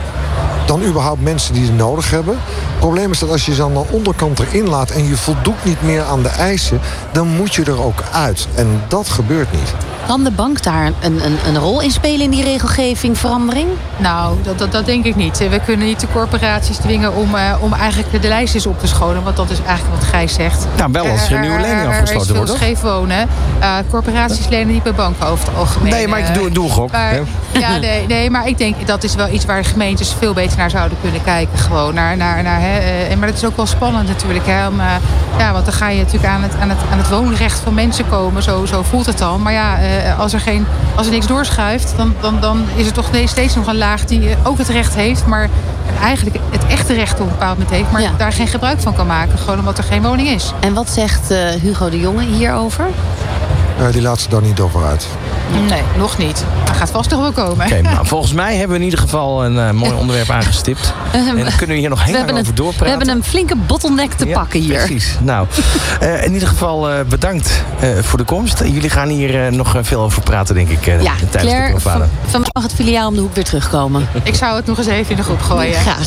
dan 0.67 0.85
überhaupt 0.85 1.23
mensen 1.23 1.55
die 1.55 1.65
het 1.65 1.77
nodig 1.77 2.11
hebben. 2.11 2.35
Het 2.45 2.79
probleem 2.79 3.11
is 3.11 3.19
dat 3.19 3.31
als 3.31 3.47
je 3.47 3.55
ze 3.55 3.63
aan 3.63 3.73
de 3.73 3.85
onderkant 3.91 4.39
erin 4.39 4.69
laat... 4.69 4.91
en 4.91 5.09
je 5.09 5.17
voldoet 5.17 5.65
niet 5.65 5.83
meer 5.83 6.03
aan 6.03 6.23
de 6.23 6.29
eisen, 6.29 6.81
dan 7.13 7.29
moet 7.29 7.55
je 7.55 7.65
er 7.65 7.83
ook 7.83 8.03
uit. 8.13 8.49
En 8.55 8.83
dat 8.89 9.09
gebeurt 9.09 9.53
niet. 9.53 9.75
Kan 10.07 10.25
de 10.25 10.31
bank 10.31 10.63
daar 10.63 10.93
een, 11.01 11.25
een, 11.25 11.39
een 11.47 11.59
rol 11.59 11.81
in 11.81 11.91
spelen 11.91 12.21
in 12.21 12.31
die 12.31 12.45
regelgeving, 12.45 13.19
verandering? 13.19 13.69
Nou, 13.97 14.37
dat, 14.43 14.59
dat, 14.59 14.73
dat 14.73 14.87
denk 14.87 15.05
ik 15.05 15.17
niet. 15.17 15.39
We 15.39 15.61
kunnen 15.65 15.87
niet 15.87 16.01
de 16.01 16.07
corporaties 16.13 16.77
dwingen 16.77 17.15
om, 17.15 17.35
uh, 17.35 17.55
om 17.61 17.73
eigenlijk 17.73 18.23
de 18.23 18.29
lijstjes 18.29 18.67
op 18.67 18.81
te 18.81 18.87
schonen. 18.87 19.23
Want 19.23 19.37
dat 19.37 19.51
is 19.51 19.59
eigenlijk 19.67 20.01
wat 20.01 20.09
Gijs 20.09 20.35
zegt. 20.35 20.67
Nou, 20.77 20.93
wel 20.93 21.07
als 21.07 21.27
er 21.27 21.33
een 21.33 21.41
nieuwe 21.41 21.61
lening 21.61 21.87
afgesloten 21.87 22.37
wordt. 22.37 22.51
Er 22.51 22.55
is 22.55 22.61
veel 22.61 22.75
scheef 22.75 22.81
wonen. 22.81 23.29
Uh, 23.61 23.77
corporaties 23.91 24.49
lenen 24.49 24.73
niet 24.73 24.83
bij 24.83 24.95
banken 24.95 25.27
over 25.27 25.47
het 25.47 25.57
algemeen. 25.57 25.93
Nee, 25.93 26.09
maar 26.09 26.19
ik 26.19 26.35
doe, 26.35 26.51
doe 26.51 26.71
gok. 26.71 26.93
Maar, 26.93 27.15
ja, 27.53 27.77
nee, 27.77 28.07
nee, 28.07 28.31
maar 28.31 28.49
ik 28.49 28.59
denk 28.59 28.87
dat 28.87 29.05
is 29.05 29.15
wel 29.15 29.29
iets 29.29 29.45
waar 29.45 29.65
gemeentes 29.65 30.15
veel 30.19 30.33
beter 30.33 30.59
naar 30.59 30.71
zouden 30.71 30.99
kunnen 31.01 31.23
kijken. 31.23 31.59
Gewoon 31.59 31.95
naar, 31.95 32.17
naar, 32.17 32.43
naar, 32.43 32.61
hè. 32.61 33.17
Maar 33.17 33.29
het 33.29 33.37
is 33.37 33.45
ook 33.45 33.57
wel 33.57 33.67
spannend 33.67 34.09
natuurlijk. 34.09 34.47
Hè, 34.47 34.67
om, 34.67 34.81
ja, 35.39 35.53
want 35.53 35.65
dan 35.65 35.75
ga 35.75 35.89
je 35.89 35.99
natuurlijk 35.99 36.33
aan 36.33 36.43
het, 36.43 36.55
aan 36.61 36.71
het, 36.71 36.79
aan 36.91 36.99
het 36.99 37.09
woonrecht 37.09 37.61
van 37.61 37.75
mensen 37.75 38.09
komen. 38.09 38.43
Zo, 38.43 38.67
zo 38.67 38.83
voelt 38.83 39.07
het 39.07 39.19
dan. 39.19 39.43
Maar 39.43 39.53
ja, 39.53 39.79
uh, 39.79 39.85
als, 40.19 40.33
er 40.33 40.41
geen, 40.41 40.67
als 40.95 41.07
er 41.07 41.13
niks 41.13 41.27
doorschuift, 41.27 41.95
dan, 41.97 42.15
dan, 42.21 42.41
dan 42.41 42.65
is 42.77 42.87
er 42.87 42.93
toch 42.93 43.11
steeds 43.25 43.55
nog 43.55 43.67
een 43.67 43.79
laag 43.79 44.05
die 44.05 44.37
ook 44.43 44.59
het 44.59 44.69
recht 44.69 44.95
heeft. 44.95 45.27
Maar 45.27 45.49
eigenlijk 46.01 46.37
het 46.51 46.67
echte 46.67 46.95
recht 46.95 47.13
op 47.13 47.21
een 47.21 47.33
bepaald 47.33 47.59
moment 47.59 47.77
heeft. 47.77 47.91
Maar 47.93 48.11
daar 48.17 48.33
geen 48.33 48.47
gebruik 48.47 48.81
van 48.81 48.95
kan 48.95 49.07
maken. 49.07 49.39
Gewoon 49.39 49.59
omdat 49.59 49.79
er 49.79 49.85
geen 49.85 50.03
woning 50.03 50.29
is. 50.29 50.53
En 50.61 50.75
wat 50.75 50.91
zegt 50.91 51.31
uh, 51.31 51.49
Hugo 51.49 51.91
de 51.91 52.01
Jonge 52.01 52.23
hierover? 52.23 52.87
die 53.91 54.03
laat 54.03 54.21
ze 54.21 54.29
dan 54.29 54.43
niet 54.43 54.61
over 54.61 54.85
uit. 54.85 55.07
Nee, 55.69 55.83
nog 55.97 56.19
niet. 56.19 56.45
Maar 56.67 56.75
gaat 56.75 56.91
vast 56.91 57.11
nog 57.11 57.21
wel 57.21 57.33
komen. 57.33 57.67
Oké, 57.67 57.83
maar 57.83 58.07
volgens 58.15 58.33
mij 58.33 58.53
hebben 58.57 58.71
we 58.71 58.77
in 58.79 58.85
ieder 58.85 58.99
geval 59.01 59.45
een 59.45 59.59
eh, 59.59 59.71
mooi 59.71 59.93
onderwerp 59.93 60.31
aangestipt. 60.31 60.93
En 61.13 61.37
dan 61.37 61.57
kunnen 61.57 61.75
we 61.75 61.81
hier 61.81 61.89
nog 61.89 62.05
heel 62.05 62.15
lang 62.15 62.39
over 62.39 62.55
doorpraten. 62.55 62.85
we 62.85 62.89
hebben 62.91 63.09
een 63.17 63.25
flinke 63.25 63.57
bottleneck 63.57 64.13
te 64.13 64.27
Ja, 64.27 64.39
pakken 64.39 64.61
hier. 64.61 64.77
Precies. 64.79 65.17
Nou, 65.21 65.47
eh, 66.01 66.25
in 66.25 66.33
ieder 66.33 66.49
geval 66.49 66.91
eh, 66.91 67.01
bedankt 67.09 67.63
eh, 67.81 67.89
voor 68.01 68.19
de 68.19 68.25
komst. 68.25 68.59
Jullie 68.65 68.91
gaan 68.91 69.09
hier 69.09 69.47
eh, 69.47 69.53
nog 69.53 69.75
eh, 69.77 69.83
veel 69.85 70.01
over 70.01 70.23
praten, 70.23 70.55
denk 70.55 70.69
ik, 70.69 70.87
eh, 70.87 71.03
Ja, 71.03 71.13
tijdens 71.19 71.33
de 71.33 71.39
Claire, 71.39 71.71
Profana. 71.71 71.99
van, 71.99 72.09
vandaag 72.31 72.53
mag 72.53 72.63
het 72.63 72.75
filiaal 72.75 73.09
om 73.09 73.15
de 73.15 73.21
hoek 73.21 73.35
weer 73.35 73.45
terugkomen. 73.45 74.09
Ik 74.23 74.35
zou 74.35 74.57
het 74.57 74.67
nog 74.67 74.79
eens 74.79 74.87
even 74.87 75.11
in 75.11 75.17
de 75.17 75.23
groep 75.23 75.41
gooien. 75.43 75.75
Graag. 75.75 76.07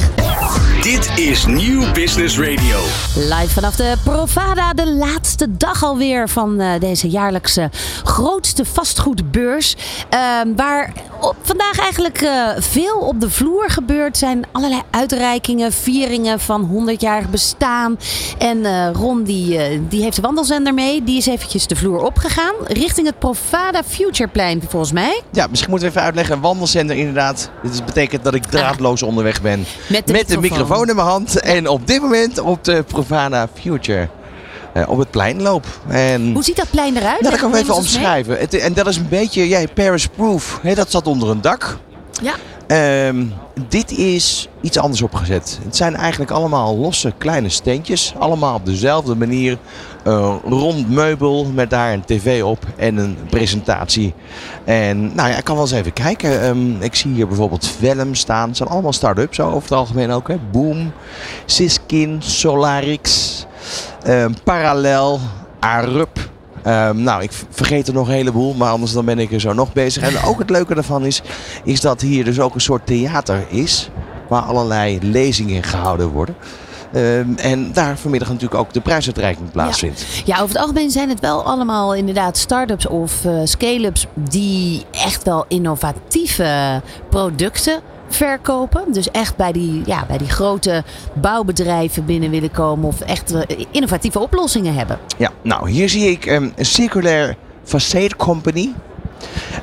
Dit 0.81 1.17
is 1.17 1.45
Nieuw 1.45 1.91
Business 1.91 2.39
Radio. 2.39 2.79
Live 3.15 3.49
vanaf 3.49 3.75
de 3.75 3.95
Provada, 4.03 4.73
de 4.73 4.93
laatste 4.93 5.57
dag 5.57 5.83
alweer 5.83 6.29
van 6.29 6.59
eh, 6.59 6.79
deze 6.79 7.09
jaarlijkse 7.09 7.69
grootste 8.03 8.65
vastgoedbeurs. 8.65 9.75
Ehm, 10.09 10.55
waar 10.55 10.93
vandaag 11.41 11.79
eigenlijk 11.79 12.21
eh, 12.21 12.47
veel 12.57 12.97
op 12.97 13.21
de 13.21 13.29
vloer 13.29 13.69
gebeurt. 13.69 14.17
zijn 14.17 14.45
allerlei 14.51 14.81
uitreikingen, 14.91 15.71
vieringen 15.71 16.39
van 16.39 16.89
100-jarig 16.89 17.29
bestaan. 17.29 17.99
En 18.37 18.65
eh, 18.65 18.89
Ron 18.93 19.23
die, 19.23 19.57
eh, 19.57 19.79
die 19.89 20.01
heeft 20.01 20.15
de 20.15 20.21
wandelzender 20.21 20.73
mee. 20.73 21.03
Die 21.03 21.17
is 21.17 21.25
eventjes 21.25 21.67
de 21.67 21.75
vloer 21.75 22.03
opgegaan 22.03 22.53
richting 22.67 23.07
het 23.07 23.19
Provada 23.19 23.83
Futureplein 23.83 24.61
volgens 24.67 24.91
mij. 24.91 25.21
Ja, 25.31 25.47
misschien 25.47 25.69
moeten 25.69 25.87
we 25.87 25.93
even 25.93 26.05
uitleggen. 26.05 26.39
Wandelzender 26.39 26.95
inderdaad. 26.95 27.49
Dit 27.63 27.85
betekent 27.85 28.23
dat 28.23 28.33
ik 28.33 28.43
draadloos 28.43 29.03
onderweg 29.03 29.41
ben. 29.41 29.65
Met 29.87 30.07
de 30.07 30.13
met 30.13 30.21
microfoon. 30.27 30.41
de 30.41 30.49
microfoon 30.49 30.89
in 30.89 30.95
mijn 30.95 31.07
hand. 31.07 31.39
En 31.39 31.67
op 31.67 31.87
dit 31.87 32.01
moment 32.01 32.39
op 32.39 32.63
de 32.63 32.83
Profana 32.83 33.47
Future. 33.53 34.09
Eh, 34.73 34.89
op 34.89 34.97
het 34.97 35.11
plein 35.11 35.41
loop. 35.41 35.65
En... 35.87 36.33
Hoe 36.33 36.43
ziet 36.43 36.55
dat 36.55 36.69
plein 36.69 36.97
eruit? 36.97 37.21
Nou, 37.21 37.31
dat 37.31 37.39
kan 37.41 37.55
ik 37.55 37.61
even 37.61 37.75
omschrijven. 37.75 38.37
Het, 38.39 38.53
en 38.57 38.73
dat 38.73 38.87
is 38.87 38.97
een 38.97 39.09
beetje, 39.09 39.47
ja, 39.47 39.63
Paris-proof. 39.73 40.59
Hè, 40.61 40.75
Dat 40.75 40.91
zat 40.91 41.07
onder 41.07 41.29
een 41.29 41.41
dak. 41.41 41.77
Ja. 42.21 42.33
Ehm, 42.67 43.25
dit 43.67 43.91
is 43.91 44.47
iets 44.61 44.77
anders 44.77 45.01
opgezet. 45.01 45.59
Het 45.63 45.75
zijn 45.75 45.95
eigenlijk 45.95 46.31
allemaal 46.31 46.77
losse 46.77 47.13
kleine 47.17 47.49
steentjes. 47.49 48.13
Allemaal 48.19 48.55
op 48.55 48.65
dezelfde 48.65 49.15
manier. 49.15 49.57
Een 50.03 50.39
rond 50.39 50.89
meubel 50.89 51.45
met 51.45 51.69
daar 51.69 51.93
een 51.93 52.05
tv 52.05 52.43
op 52.43 52.65
en 52.75 52.97
een 52.97 53.17
presentatie. 53.29 54.13
En 54.63 55.15
nou 55.15 55.29
ja, 55.29 55.37
ik 55.37 55.43
kan 55.43 55.55
wel 55.55 55.63
eens 55.63 55.73
even 55.73 55.93
kijken. 55.93 56.41
Ehm, 56.41 56.81
ik 56.81 56.95
zie 56.95 57.13
hier 57.13 57.27
bijvoorbeeld 57.27 57.67
Velm 57.79 58.15
staan. 58.15 58.47
Het 58.47 58.57
zijn 58.57 58.69
allemaal 58.69 58.93
start-ups 58.93 59.35
zo 59.35 59.47
over 59.47 59.61
het 59.61 59.71
algemeen 59.71 60.11
ook. 60.11 60.27
Hè. 60.27 60.35
Boom, 60.51 60.91
Siskin, 61.45 62.17
Solarix, 62.19 63.45
Parallel, 64.43 65.19
Arup. 65.59 66.29
Ehm, 66.63 67.03
nou, 67.03 67.23
ik 67.23 67.31
vergeet 67.49 67.87
er 67.87 67.93
nog 67.93 68.07
een 68.07 68.13
heleboel, 68.13 68.53
maar 68.53 68.71
anders 68.71 68.91
dan 68.91 69.05
ben 69.05 69.19
ik 69.19 69.31
er 69.31 69.39
zo 69.39 69.53
nog 69.53 69.73
bezig. 69.73 70.03
En 70.03 70.23
ook 70.23 70.39
het 70.39 70.49
leuke 70.49 70.73
daarvan 70.73 71.05
is, 71.05 71.21
is 71.63 71.81
dat 71.81 72.01
hier 72.01 72.23
dus 72.23 72.39
ook 72.39 72.55
een 72.55 72.61
soort 72.61 72.85
theater 72.85 73.45
is. 73.49 73.89
Waar 74.27 74.41
allerlei 74.41 74.99
lezingen 75.01 75.63
gehouden 75.63 76.09
worden. 76.09 76.35
Ehm, 76.93 77.35
en 77.35 77.71
daar 77.73 77.97
vanmiddag 77.97 78.29
natuurlijk 78.29 78.61
ook 78.61 78.73
de 78.73 78.81
prijsuitreiking 78.81 79.51
plaatsvindt. 79.51 80.05
Ja, 80.25 80.35
over 80.35 80.47
het 80.47 80.57
algemeen 80.57 80.91
zijn 80.91 81.09
het 81.09 81.19
wel 81.19 81.43
allemaal 81.43 81.95
inderdaad 81.95 82.37
start-ups 82.37 82.87
of 82.87 83.25
eh, 83.25 83.33
scale-ups 83.43 84.05
die 84.13 84.85
echt 84.91 85.23
wel 85.23 85.45
innovatieve 85.47 86.81
producten 87.09 87.79
verkopen. 88.09 88.91
Dus 88.91 89.11
echt 89.11 89.35
bij 89.35 89.51
die, 89.51 89.81
ja, 89.85 90.05
bij 90.05 90.17
die 90.17 90.29
grote 90.29 90.83
bouwbedrijven 91.13 92.05
binnen 92.05 92.29
willen 92.29 92.51
komen 92.51 92.87
of 92.87 93.01
echt 93.01 93.33
eh, 93.33 93.65
innovatieve 93.71 94.19
oplossingen 94.19 94.73
hebben. 94.73 94.99
Ja, 95.17 95.31
nou 95.41 95.69
hier 95.69 95.89
zie 95.89 96.11
ik 96.11 96.25
ehm, 96.25 96.49
een 96.55 96.65
circulair 96.65 97.35
facade 97.63 98.15
company. 98.15 98.73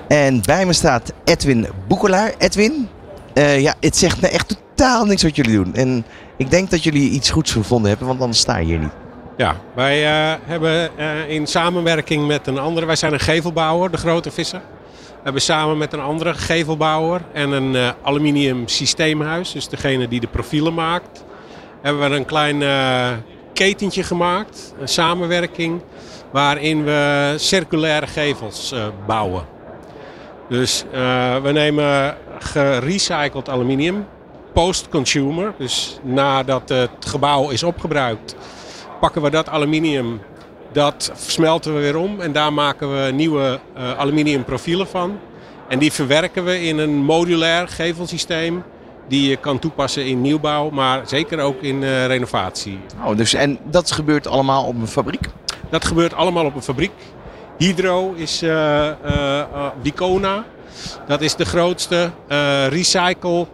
En 0.09 0.43
bij 0.43 0.67
me 0.67 0.73
staat 0.73 1.13
Edwin 1.25 1.67
Boekelaar. 1.89 2.35
Edwin, 2.39 2.89
eh, 3.35 3.61
ja, 3.61 3.75
het 3.81 3.97
zegt 3.97 4.21
me 4.21 4.29
echt 4.29 4.49
totaal 4.49 5.05
niks 5.05 5.23
wat 5.23 5.37
jullie 5.37 5.55
doen. 5.55 5.75
En 5.75 6.05
ik 6.37 6.51
denk 6.51 6.71
dat 6.71 6.83
jullie 6.83 7.11
iets 7.11 7.31
goeds 7.31 7.53
gevonden 7.53 7.89
hebben, 7.89 8.07
want 8.07 8.21
anders 8.21 8.41
sta 8.41 8.57
je 8.57 8.65
hier 8.65 8.79
niet. 8.79 8.93
Ja, 9.37 9.57
wij 9.75 10.05
eh, 10.05 10.39
hebben 10.45 10.99
eh, 10.99 11.29
in 11.29 11.47
samenwerking 11.47 12.27
met 12.27 12.47
een 12.47 12.59
andere, 12.59 12.87
wij 12.87 12.97
zijn 12.97 13.13
een 13.13 13.21
gevelbouwer, 13.21 13.91
de 13.91 13.97
Grote 13.97 14.31
Visser. 14.31 14.61
Hebben 15.27 15.45
samen 15.45 15.79
met 15.79 15.93
een 15.93 16.01
andere 16.01 16.35
gevelbouwer 16.35 17.21
en 17.33 17.51
een 17.51 17.77
eh, 17.77 17.91
aluminium 18.03 18.69
systeemhuis, 18.69 19.53
dus 19.53 19.69
degene 19.69 20.09
die 20.09 20.21
de 20.21 20.27
profielen 20.27 20.75
maakt, 20.75 21.25
hebben 21.83 22.11
we 22.11 22.17
een 22.17 22.25
klein 22.25 22.63
eh, 22.63 23.13
ketentje 23.53 24.03
gemaakt, 24.03 24.75
een 24.81 24.89
samenwerking, 24.89 25.81
waarin 26.31 26.85
we 26.85 27.35
circulaire 27.37 28.07
gevels 28.07 28.73
eh, 28.73 28.87
bouwen. 29.07 29.45
Dus 30.49 30.85
we 31.43 31.51
nemen 31.53 32.17
gerecycled 32.39 33.49
aluminium, 33.49 34.07
post-consumer, 34.53 35.55
dus 35.59 35.99
nadat 36.03 36.69
het 36.69 37.07
gebouw 37.07 37.51
is 37.51 37.63
opgebruikt, 37.63 38.37
pakken 39.01 39.23
we 39.23 39.31
dat 39.31 39.49
aluminium, 39.49 40.21
dat 40.73 41.13
smelten 41.17 41.75
we 41.75 41.81
weer 41.81 41.97
om 41.97 42.21
en 42.21 42.33
daar 42.33 42.53
maken 42.53 43.05
we 43.05 43.13
nieuwe 43.13 43.61
eh, 43.75 43.99
aluminium 43.99 44.45
profielen 44.45 44.87
van. 44.87 45.19
En 45.69 45.79
die 45.79 45.93
verwerken 45.93 46.45
we 46.45 46.63
in 46.63 46.79
een 46.79 46.97
modulair 46.97 47.69
gevelsysteem 47.69 48.63
die 49.09 49.29
je 49.29 49.37
kan 49.37 49.59
toepassen 49.59 50.07
in 50.07 50.21
nieuwbouw, 50.21 50.71
maar 50.71 51.03
zeker 51.09 51.41
ook 51.41 51.63
in 51.63 51.83
eh, 51.83 52.07
renovatie. 52.07 52.79
Oh, 53.05 53.17
dus, 53.17 53.35
en 53.35 53.59
dat 53.65 53.93
gebeurt 53.93 54.27
allemaal 54.27 54.65
op 54.65 54.75
een 54.75 54.89
fabriek? 54.89 55.29
Dat 55.71 55.85
gebeurt 55.85 56.15
allemaal 56.15 56.45
op 56.45 56.55
een 56.55 56.63
fabriek. 56.63 56.93
Hydro 57.59 58.13
is 58.13 58.45
Wicona. 59.83 60.45
Dat 61.07 61.21
is 61.21 61.37
de 61.37 61.45
grootste 61.45 62.11
recycle, 62.69 63.47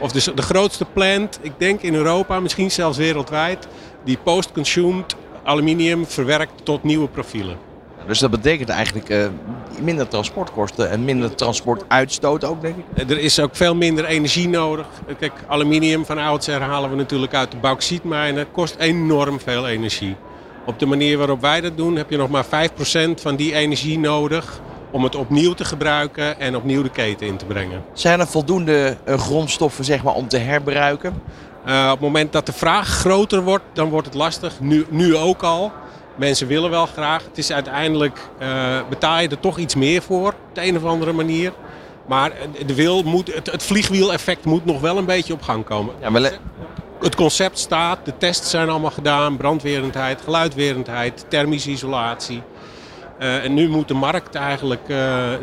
of 0.00 0.12
de, 0.12 0.34
de 0.34 0.42
grootste 0.42 0.84
plant, 0.84 1.38
ik 1.42 1.52
denk 1.56 1.80
in 1.80 1.94
Europa, 1.94 2.40
misschien 2.40 2.70
zelfs 2.70 2.98
wereldwijd, 2.98 3.68
die 4.04 4.18
post-consumed 4.22 5.16
aluminium 5.44 6.06
verwerkt 6.06 6.52
tot 6.62 6.82
nieuwe 6.82 7.08
profielen. 7.08 7.56
Dus 8.06 8.18
dat 8.18 8.30
betekent 8.30 8.68
eigenlijk 8.68 9.08
eh, 9.08 9.26
minder 9.80 10.08
transportkosten 10.08 10.90
en 10.90 11.04
minder 11.04 11.34
transportuitstoot 11.34 12.44
ook, 12.44 12.60
denk 12.60 12.76
ik. 12.76 13.10
Er 13.10 13.18
is 13.18 13.40
ook 13.40 13.56
veel 13.56 13.74
minder 13.74 14.04
energie 14.04 14.48
nodig. 14.48 14.86
Kijk, 15.18 15.32
aluminium 15.46 16.04
van 16.04 16.18
oudsher 16.18 16.60
halen 16.60 16.90
we 16.90 16.96
natuurlijk 16.96 17.34
uit 17.34 17.50
de 17.50 17.56
bauxietmijnen. 17.56 18.50
Kost 18.52 18.76
enorm 18.78 19.40
veel 19.40 19.68
energie. 19.68 20.16
Op 20.66 20.78
de 20.78 20.86
manier 20.86 21.18
waarop 21.18 21.40
wij 21.40 21.60
dat 21.60 21.76
doen 21.76 21.96
heb 21.96 22.10
je 22.10 22.16
nog 22.16 22.30
maar 22.30 22.44
5% 22.44 22.48
van 23.14 23.36
die 23.36 23.54
energie 23.54 23.98
nodig 23.98 24.60
om 24.90 25.04
het 25.04 25.14
opnieuw 25.14 25.52
te 25.52 25.64
gebruiken 25.64 26.40
en 26.40 26.56
opnieuw 26.56 26.82
de 26.82 26.90
keten 26.90 27.26
in 27.26 27.36
te 27.36 27.44
brengen. 27.44 27.84
Zijn 27.92 28.20
er 28.20 28.26
voldoende 28.26 28.96
eh, 29.04 29.18
grondstoffen 29.18 29.84
zeg 29.84 30.02
maar, 30.02 30.14
om 30.14 30.28
te 30.28 30.36
herbruiken? 30.36 31.22
Eh, 31.64 31.84
op 31.84 31.90
het 31.90 32.00
moment 32.00 32.32
dat 32.32 32.46
de 32.46 32.52
vraag 32.52 32.88
groter 32.88 33.42
wordt, 33.42 33.64
dan 33.72 33.88
wordt 33.88 34.06
het 34.06 34.16
lastig. 34.16 34.60
Nu, 34.60 34.86
nu 34.88 35.16
ook 35.16 35.42
al. 35.42 35.72
Mensen 36.16 36.46
willen 36.46 36.70
wel 36.70 36.86
graag. 36.86 37.24
Het 37.24 37.38
is 37.38 37.52
uiteindelijk, 37.52 38.18
eh, 38.38 38.78
betaal 38.88 39.20
je 39.20 39.28
er 39.28 39.40
toch 39.40 39.58
iets 39.58 39.74
meer 39.74 40.02
voor, 40.02 40.28
op 40.28 40.54
de 40.54 40.66
een 40.66 40.76
of 40.76 40.84
andere 40.84 41.12
manier. 41.12 41.52
Maar 42.08 42.32
de 42.66 42.74
wil 42.74 43.02
moet, 43.02 43.34
het, 43.34 43.50
het 43.52 43.62
vliegwieleffect 43.62 44.44
moet 44.44 44.64
nog 44.64 44.80
wel 44.80 44.98
een 44.98 45.04
beetje 45.04 45.32
op 45.32 45.42
gang 45.42 45.64
komen. 45.64 45.94
Ja, 46.00 46.10
maar 46.10 46.20
le- 46.20 46.38
Het 47.00 47.14
concept 47.14 47.58
staat, 47.58 47.98
de 48.04 48.16
tests 48.16 48.50
zijn 48.50 48.68
allemaal 48.68 48.90
gedaan. 48.90 49.36
Brandwerendheid, 49.36 50.20
geluidwerendheid, 50.24 51.24
thermische 51.28 51.70
isolatie. 51.70 52.42
Eh, 53.18 53.44
en 53.44 53.54
nu 53.54 53.68
moet 53.68 53.88
de 53.88 53.94
markt 53.94 54.34
eigenlijk 54.34 54.92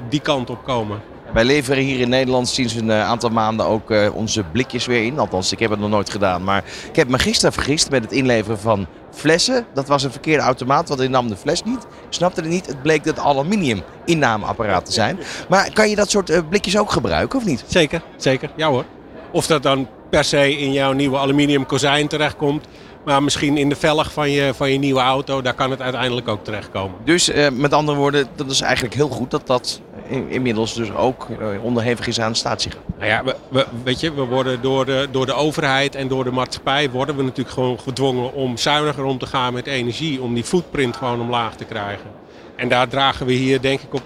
die 0.10 0.20
kant 0.20 0.50
op 0.50 0.64
komen. 0.64 1.02
Wij 1.34 1.44
leveren 1.44 1.84
hier 1.84 2.00
in 2.00 2.10
Nederland 2.10 2.50
sinds 2.50 2.74
een 2.74 2.90
eh, 2.90 3.04
aantal 3.04 3.30
maanden 3.30 3.66
ook 3.66 3.92
eh, 3.92 4.16
onze 4.16 4.44
blikjes 4.44 4.86
weer 4.86 5.04
in. 5.04 5.20
Althans, 5.20 5.52
ik 5.52 5.60
heb 5.60 5.70
het 5.70 5.80
nog 5.80 5.90
nooit 5.90 6.10
gedaan. 6.10 6.44
Maar 6.44 6.64
ik 6.90 6.96
heb 6.96 7.08
me 7.08 7.20
gisteren 7.20 7.54
vergist 7.54 7.90
met 7.90 8.04
het 8.04 8.12
inleveren 8.12 8.60
van 8.60 8.88
flessen. 9.12 9.66
Dat 9.74 9.88
was 9.88 10.04
een 10.04 10.12
verkeerde 10.12 10.44
automaat, 10.44 10.88
want 10.88 11.00
hij 11.00 11.10
nam 11.10 11.28
de 11.28 11.36
fles 11.36 11.64
niet. 11.64 11.86
Snapte 12.10 12.42
het 12.42 12.50
niet. 12.50 12.66
Het 12.66 12.82
bleek 12.82 13.04
dat 13.04 13.20
aluminium 13.20 13.82
innameapparaat 14.06 14.86
te 14.86 14.92
zijn. 14.92 15.20
Maar 15.50 15.74
kan 15.74 15.90
je 15.90 15.96
dat 15.96 16.10
soort 16.10 16.30
eh, 16.30 16.40
blikjes 16.50 16.78
ook 16.78 16.92
gebruiken 16.92 17.40
of 17.40 17.46
niet? 17.46 17.64
Zeker, 17.68 18.02
zeker. 18.18 18.50
Ja 18.56 18.68
hoor. 18.68 18.86
Of 19.32 19.48
dat 19.48 19.64
dan 19.64 19.88
per 20.10 20.24
se 20.24 20.58
in 20.58 20.72
jouw 20.72 20.92
nieuwe 20.92 21.18
aluminium 21.18 21.66
kozijn 21.66 22.08
terechtkomt. 22.08 22.66
Maar 23.06 23.24
misschien 23.24 23.58
in 23.58 23.70
de 23.70 23.76
velg 23.76 24.12
van 24.12 24.30
je, 24.32 24.54
van 24.54 24.72
je 24.72 24.78
nieuwe 24.78 25.00
auto, 25.00 25.42
daar 25.42 25.54
kan 25.54 25.72
het 25.72 25.82
uiteindelijk 25.82 26.28
ook 26.28 26.44
terechtkomen. 26.44 26.98
Dus 27.04 27.30
eh, 27.30 27.50
met 27.50 27.74
andere 27.74 27.98
woorden, 27.98 28.28
dat 28.36 28.52
is 28.52 28.62
eigenlijk 28.62 28.94
heel 28.94 29.10
goed 29.10 29.32
dat 29.32 29.48
dat 29.48 29.82
inmiddels 30.12 30.74
dus 30.74 30.92
ook 30.94 31.28
eh, 31.40 31.64
onderhevig 31.64 32.08
is 32.08 32.20
aan 32.20 32.36
statie. 32.36 32.72
Nou 32.98 33.10
ja, 33.10 33.24
we, 33.24 33.36
we, 33.50 33.66
weet 33.84 34.00
je, 34.00 34.14
we 34.14 34.22
worden 34.24 34.62
door 34.62 34.86
de, 34.86 35.08
door 35.12 35.26
de 35.26 35.34
overheid 35.34 35.96
en 35.96 36.08
door 36.08 36.24
de 36.24 36.32
maatschappij 36.32 36.90
worden 36.90 37.16
we 37.16 37.24
natuurlijk 37.24 37.50
gewoon 37.56 37.80
gedwongen 37.80 38.34
om 38.34 38.58
zuiniger 38.58 39.04
om 39.04 39.18
te 39.18 39.26
gaan 39.26 39.54
met 39.54 39.68
energie. 39.68 40.22
Om 40.22 40.34
die 40.34 40.44
footprint 40.44 40.96
gewoon 40.96 41.22
omlaag 41.22 41.56
te 41.56 41.66
krijgen. 41.66 42.10
En 42.56 42.70
daar 42.70 42.88
dragen 42.88 43.26
we 43.26 43.34
hier 43.34 43.62
denk 43.62 43.82
ik 43.82 43.94
op, 43.94 44.02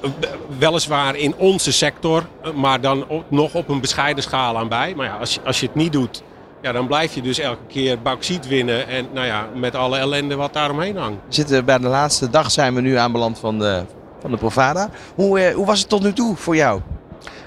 eh, 0.00 0.10
weliswaar 0.58 1.16
in 1.16 1.34
onze 1.36 1.72
sector, 1.72 2.26
eh, 2.42 2.52
maar 2.52 2.80
dan 2.80 3.04
op- 3.08 3.24
nog 3.30 3.54
op 3.54 3.68
een 3.68 3.80
bescheiden 3.80 4.22
schaal 4.22 4.58
aan 4.58 4.68
bij. 4.68 4.92
Maar 4.96 5.06
ja, 5.06 5.16
als, 5.16 5.34
je- 5.34 5.40
als 5.44 5.60
je 5.60 5.66
het 5.66 5.74
niet 5.74 5.92
doet, 5.92 6.22
ja, 6.62 6.72
dan 6.72 6.86
blijf 6.86 7.14
je 7.14 7.22
dus 7.22 7.38
elke 7.38 7.62
keer 7.68 8.02
bauxiet 8.02 8.48
winnen. 8.48 8.88
En 8.88 9.06
nou 9.12 9.26
ja, 9.26 9.48
met 9.54 9.74
alle 9.74 9.98
ellende 9.98 10.34
wat 10.34 10.52
daaromheen 10.52 10.96
hangt. 10.96 11.18
Zitten 11.28 11.64
bij 11.64 11.78
de 11.78 11.88
laatste 11.88 12.30
dag 12.30 12.50
zijn 12.50 12.74
we 12.74 12.80
nu 12.80 12.94
aanbeland 12.96 13.38
van 13.38 13.58
de 13.58 13.82
van 14.20 14.30
de 14.30 14.36
Provada. 14.36 14.90
Hoe, 15.14 15.40
eh, 15.40 15.54
hoe 15.54 15.66
was 15.66 15.80
het 15.80 15.88
tot 15.88 16.02
nu 16.02 16.12
toe 16.12 16.36
voor 16.36 16.56
jou? 16.56 16.80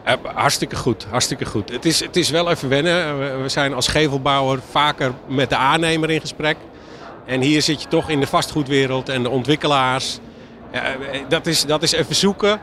Eh, 0.03 0.13
hartstikke 0.23 0.75
goed, 0.75 1.05
hartstikke 1.09 1.45
goed. 1.45 1.69
Het 1.69 1.85
is, 1.85 1.99
het 1.99 2.15
is 2.15 2.29
wel 2.29 2.49
even 2.49 2.69
wennen. 2.69 3.41
We, 3.41 3.49
zijn 3.49 3.73
als 3.73 3.87
gevelbouwer 3.87 4.59
vaker 4.71 5.11
met 5.27 5.49
de 5.49 5.55
aannemer 5.55 6.09
in 6.09 6.21
gesprek. 6.21 6.57
En 7.25 7.41
hier 7.41 7.61
zit 7.61 7.81
je 7.81 7.87
toch 7.87 8.09
in 8.09 8.19
de 8.19 8.27
vastgoedwereld 8.27 9.09
en 9.09 9.23
de 9.23 9.29
ontwikkelaars. 9.29 10.19
Eh, 10.71 10.81
dat, 11.27 11.47
is, 11.47 11.65
dat 11.65 11.83
is 11.83 11.91
even 11.91 12.15
zoeken. 12.15 12.59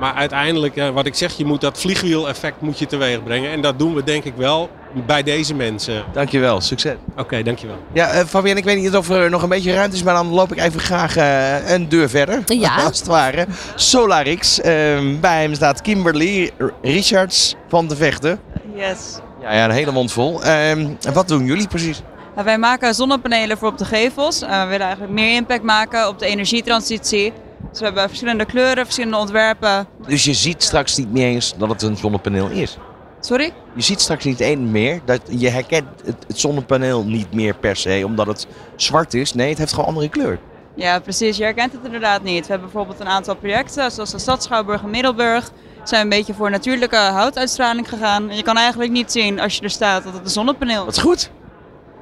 Maar 0.00 0.14
uiteindelijk, 0.14 0.76
eh, 0.76 0.88
wat 0.88 1.06
ik 1.06 1.14
zeg, 1.14 1.36
je 1.36 1.44
moet 1.44 1.60
dat 1.60 1.80
vliegwiel-effect 1.80 2.60
moet 2.60 2.78
je 2.78 2.86
teweeg 2.86 3.22
brengen. 3.22 3.50
En 3.50 3.60
dat 3.60 3.78
doen 3.78 3.94
we 3.94 4.04
denk 4.04 4.24
ik 4.24 4.34
wel 4.36 4.70
bij 5.06 5.22
deze 5.22 5.54
mensen. 5.54 6.04
Dankjewel, 6.12 6.60
succes. 6.60 6.94
Oké, 7.16 7.42
dankjewel. 7.42 7.76
Ja, 7.92 8.08
eh 8.08 8.24
Fabienne, 8.26 8.60
ik 8.60 8.66
weet 8.66 8.78
niet 8.78 8.96
of 8.96 9.10
er 9.10 9.30
nog 9.30 9.42
een 9.42 9.48
beetje 9.48 9.74
ruimte 9.74 9.96
is, 9.96 10.02
maar 10.02 10.14
dan 10.14 10.28
loop 10.28 10.52
ik 10.52 10.58
even 10.58 10.80
graag 10.80 11.16
eh, 11.16 11.70
een 11.70 11.88
deur 11.88 12.08
verder. 12.08 12.42
Ja. 12.46 12.76
Als 12.84 12.98
het 12.98 13.06
ware. 13.06 13.46
Solarix. 13.74 14.60
Ehm, 14.60 15.20
bij 15.20 15.42
hem 15.42 15.54
staat 15.54 15.80
Kimberly 15.80 16.50
Richards 16.82 17.54
van 17.68 17.88
de 17.88 17.96
Vechten. 17.96 18.40
Yes. 18.74 19.18
Ja, 19.40 19.54
ja, 19.54 19.64
een 19.64 19.70
hele 19.70 19.92
mond 19.92 20.12
vol. 20.12 20.42
Ehm, 20.42 20.88
wat 21.12 21.28
doen 21.28 21.44
jullie 21.44 21.68
precies? 21.68 22.02
Nou, 22.34 22.44
wij 22.44 22.58
maken 22.58 22.94
zonnepanelen 22.94 23.58
voor 23.58 23.68
op 23.68 23.78
de 23.78 23.84
gevels. 23.84 24.42
Eh, 24.42 24.62
we 24.62 24.68
willen 24.68 24.86
eigenlijk 24.86 25.12
meer 25.12 25.34
impact 25.34 25.62
maken 25.62 26.08
op 26.08 26.18
de 26.18 26.26
energietransitie. 26.26 27.32
Dus 27.70 27.78
we 27.78 27.84
hebben 27.84 28.08
verschillende 28.08 28.44
kleuren, 28.44 28.84
verschillende 28.84 29.16
ontwerpen. 29.16 29.86
Dus 30.06 30.24
je 30.24 30.34
ziet 30.34 30.62
straks 30.62 30.96
niet 30.96 31.12
meer 31.12 31.26
eens 31.26 31.54
dat 31.56 31.68
het 31.68 31.82
een 31.82 31.96
zonnepaneel 31.96 32.48
is. 32.48 32.76
Sorry? 33.20 33.52
Je 33.74 33.82
ziet 33.82 34.00
straks 34.00 34.24
niet 34.24 34.40
één 34.40 34.70
meer. 34.70 35.00
Dat, 35.04 35.20
je 35.30 35.48
herkent 35.48 35.86
het, 36.04 36.16
het 36.26 36.38
zonnepaneel 36.38 37.04
niet 37.04 37.32
meer 37.34 37.54
per 37.54 37.76
se 37.76 38.02
omdat 38.04 38.26
het 38.26 38.46
zwart 38.76 39.14
is. 39.14 39.34
Nee, 39.34 39.48
het 39.48 39.58
heeft 39.58 39.72
gewoon 39.72 39.88
andere 39.88 40.08
kleur. 40.08 40.38
Ja, 40.74 40.98
precies. 40.98 41.36
Je 41.36 41.42
herkent 41.42 41.72
het 41.72 41.84
inderdaad 41.84 42.22
niet. 42.22 42.46
We 42.46 42.52
hebben 42.52 42.70
bijvoorbeeld 42.70 43.00
een 43.00 43.08
aantal 43.08 43.34
projecten, 43.36 43.90
zoals 43.90 44.10
de 44.10 44.18
Stad 44.18 44.42
Schouwburg 44.42 44.82
en 44.82 44.90
Middelburg. 44.90 45.50
Zijn 45.84 46.02
een 46.02 46.08
beetje 46.08 46.34
voor 46.34 46.50
natuurlijke 46.50 46.96
houtuitstraling 46.96 47.88
gegaan. 47.88 48.30
En 48.30 48.36
je 48.36 48.42
kan 48.42 48.56
eigenlijk 48.56 48.90
niet 48.90 49.12
zien 49.12 49.40
als 49.40 49.56
je 49.56 49.62
er 49.62 49.70
staat 49.70 50.04
dat 50.04 50.12
het 50.12 50.22
een 50.24 50.30
zonnepaneel 50.30 50.84
Wat 50.84 50.96
is. 50.96 51.02
goed. 51.02 51.30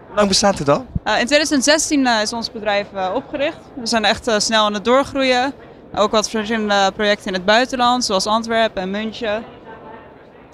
Hoe 0.08 0.16
lang 0.16 0.28
bestaat 0.28 0.58
het 0.58 0.68
al? 0.68 0.86
Eh, 1.04 1.20
in 1.20 1.26
2016 1.26 2.06
eh, 2.06 2.22
is 2.22 2.32
ons 2.32 2.52
bedrijf 2.52 2.86
eh, 2.94 3.10
opgericht. 3.14 3.56
We 3.74 3.86
zijn 3.86 4.04
echt 4.04 4.26
eh, 4.26 4.38
snel 4.38 4.64
aan 4.64 4.74
het 4.74 4.84
doorgroeien. 4.84 5.52
Ook 5.94 6.10
wat 6.10 6.30
verschillende 6.30 6.92
projecten 6.96 7.26
in 7.26 7.32
het 7.32 7.44
buitenland, 7.44 8.04
zoals 8.04 8.26
Antwerpen 8.26 8.82
en 8.82 8.90
München. 8.90 9.44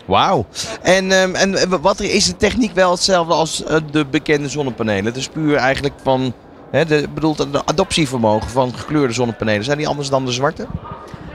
Wauw. 0.07 0.47
En, 0.83 1.13
ehm, 1.13 1.35
en 1.35 1.81
wat 1.81 2.01
is 2.01 2.27
de 2.27 2.37
techniek 2.37 2.75
wel 2.75 2.91
hetzelfde 2.91 3.35
als 3.35 3.63
de 3.91 4.05
bekende 4.07 4.49
zonnepanelen? 4.49 5.05
Het 5.05 5.17
is 5.17 5.29
puur 5.29 5.57
eigenlijk 5.57 5.95
van, 6.03 6.33
hè, 6.71 6.85
de, 6.85 7.09
bedoelt 7.15 7.53
de 7.53 7.67
adoptievermogen 7.67 8.51
van 8.51 8.75
gekleurde 8.75 9.13
zonnepanelen. 9.13 9.65
Zijn 9.65 9.79
die 9.79 9.89
anders 9.89 10.09
dan 10.09 10.25
de 10.25 10.33
zwarte? 10.33 10.67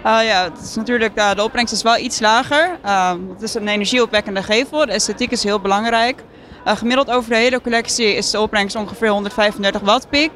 Ja, 0.03 0.43
het 0.43 0.61
is 0.63 0.75
natuurlijk, 0.75 1.15
eh, 1.15 1.33
de 1.35 1.43
opbrengst 1.43 1.73
is 1.73 1.81
wel 1.81 1.97
iets 1.97 2.19
lager. 2.19 2.77
Uh, 2.85 3.11
het 3.33 3.41
is 3.41 3.53
een 3.53 3.67
energieopwekkende 3.67 4.43
gevel. 4.43 4.85
De 4.85 4.91
esthetiek 4.91 5.31
is 5.31 5.43
heel 5.43 5.59
belangrijk. 5.59 6.23
Eh, 6.69 6.77
gemiddeld 6.77 7.11
over 7.11 7.29
de 7.29 7.35
hele 7.35 7.61
collectie 7.61 8.15
is 8.15 8.31
de 8.31 8.39
opbrengst 8.39 8.75
ongeveer 8.75 9.09
135 9.09 9.81
watt 9.81 10.09
piek. 10.09 10.31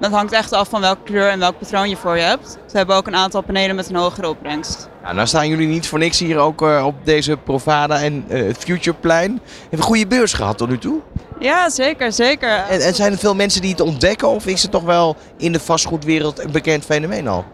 Dat 0.00 0.10
hangt 0.10 0.32
echt 0.32 0.52
af 0.52 0.68
van 0.68 0.80
welke 0.80 1.02
kleur 1.04 1.28
en 1.28 1.38
welk 1.38 1.58
patroon 1.58 1.88
je 1.88 1.96
voor 1.96 2.16
je 2.16 2.22
hebt. 2.22 2.58
We 2.72 2.78
hebben 2.78 2.96
ook 2.96 3.06
een 3.06 3.14
aantal 3.14 3.42
panelen 3.42 3.76
met 3.76 3.88
een 3.88 3.96
hogere 3.96 4.28
opbrengst. 4.28 4.88
Ja, 5.02 5.12
nou 5.12 5.26
staan 5.26 5.48
jullie 5.48 5.68
niet 5.68 5.88
voor 5.88 5.98
niks 5.98 6.18
hier 6.18 6.38
ook 6.38 6.62
eh, 6.62 6.86
op 6.86 6.94
deze 7.04 7.36
Provada 7.36 8.00
en 8.00 8.24
eh, 8.28 8.46
het 8.46 8.56
Futureplein. 8.56 9.40
Hebben 9.60 9.78
een 9.78 9.84
goede 9.84 10.06
beurs 10.06 10.32
gehad 10.32 10.58
tot 10.58 10.68
nu 10.68 10.78
toe. 10.78 11.00
Ja, 11.38 11.70
zeker, 11.70 12.12
zeker. 12.12 12.64
En, 12.68 12.80
en 12.80 12.94
zijn 12.94 13.12
er 13.12 13.18
veel 13.18 13.34
mensen 13.34 13.60
die 13.60 13.70
het 13.70 13.80
ontdekken 13.80 14.28
of 14.28 14.46
is 14.46 14.62
het 14.62 14.70
toch 14.70 14.84
wel 14.84 15.16
in 15.36 15.52
de 15.52 15.60
vastgoedwereld 15.60 16.38
een 16.38 16.52
bekend 16.52 16.84
fenomeen 16.84 17.28
al? 17.28 17.44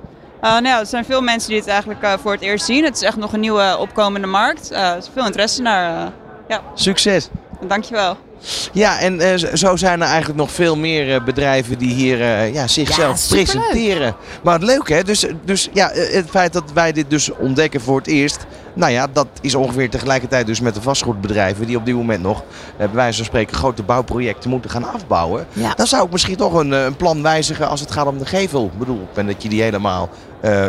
Uh, 0.42 0.50
nou 0.50 0.66
ja, 0.66 0.78
er 0.78 0.86
zijn 0.86 1.04
veel 1.04 1.20
mensen 1.22 1.48
die 1.48 1.58
het 1.58 1.68
eigenlijk 1.68 2.18
voor 2.20 2.32
het 2.32 2.40
eerst 2.40 2.64
zien. 2.64 2.84
Het 2.84 2.96
is 2.96 3.02
echt 3.02 3.16
nog 3.16 3.32
een 3.32 3.40
nieuwe 3.40 3.76
opkomende 3.78 4.26
markt. 4.26 4.70
Er 4.70 4.96
is 4.96 5.10
veel 5.12 5.26
interesse 5.26 5.62
naar. 5.62 6.12
ja. 6.48 6.60
Succes. 6.74 7.28
Dankjewel. 7.68 8.16
Ja, 8.72 8.98
en 8.98 9.20
uh, 9.20 9.34
zo 9.54 9.76
zijn 9.76 10.00
er 10.00 10.06
eigenlijk 10.06 10.38
nog 10.38 10.50
veel 10.50 10.76
meer 10.76 11.08
uh, 11.08 11.24
bedrijven 11.24 11.78
die 11.78 11.94
hier 11.94 12.18
uh, 12.18 12.54
ja, 12.54 12.66
zichzelf 12.66 13.22
Ja, 13.22 13.34
presenteren. 13.34 14.16
Maar 14.42 14.54
het 14.54 14.62
leuke, 14.62 14.94
hè? 14.94 15.02
Dus, 15.02 15.26
dus 15.44 15.68
ja, 15.72 15.90
het 15.92 16.30
feit 16.30 16.52
dat 16.52 16.72
wij 16.74 16.92
dit 16.92 17.10
dus 17.10 17.30
ontdekken 17.30 17.80
voor 17.80 17.96
het 17.98 18.06
eerst. 18.06 18.46
Nou 18.74 18.92
ja, 18.92 19.06
dat 19.12 19.26
is 19.40 19.54
ongeveer 19.54 19.90
tegelijkertijd 19.90 20.46
dus 20.46 20.60
met 20.60 20.74
de 20.74 20.82
vastgoedbedrijven 20.82 21.66
die 21.66 21.76
op 21.76 21.86
dit 21.86 21.94
moment 21.94 22.22
nog, 22.22 22.42
bij 22.76 22.90
wijze 22.90 23.16
van 23.16 23.26
spreken, 23.26 23.56
grote 23.56 23.82
bouwprojecten 23.82 24.50
moeten 24.50 24.70
gaan 24.70 24.92
afbouwen. 24.92 25.46
Ja. 25.52 25.74
Dan 25.74 25.86
zou 25.86 26.04
ik 26.04 26.12
misschien 26.12 26.36
toch 26.36 26.54
een, 26.54 26.72
een 26.72 26.96
plan 26.96 27.22
wijzigen 27.22 27.68
als 27.68 27.80
het 27.80 27.90
gaat 27.90 28.06
om 28.06 28.18
de 28.18 28.26
gevel. 28.26 28.64
Ik 28.64 28.78
bedoel, 28.78 29.08
en 29.14 29.26
dat 29.26 29.42
je 29.42 29.48
die 29.48 29.62
helemaal 29.62 30.08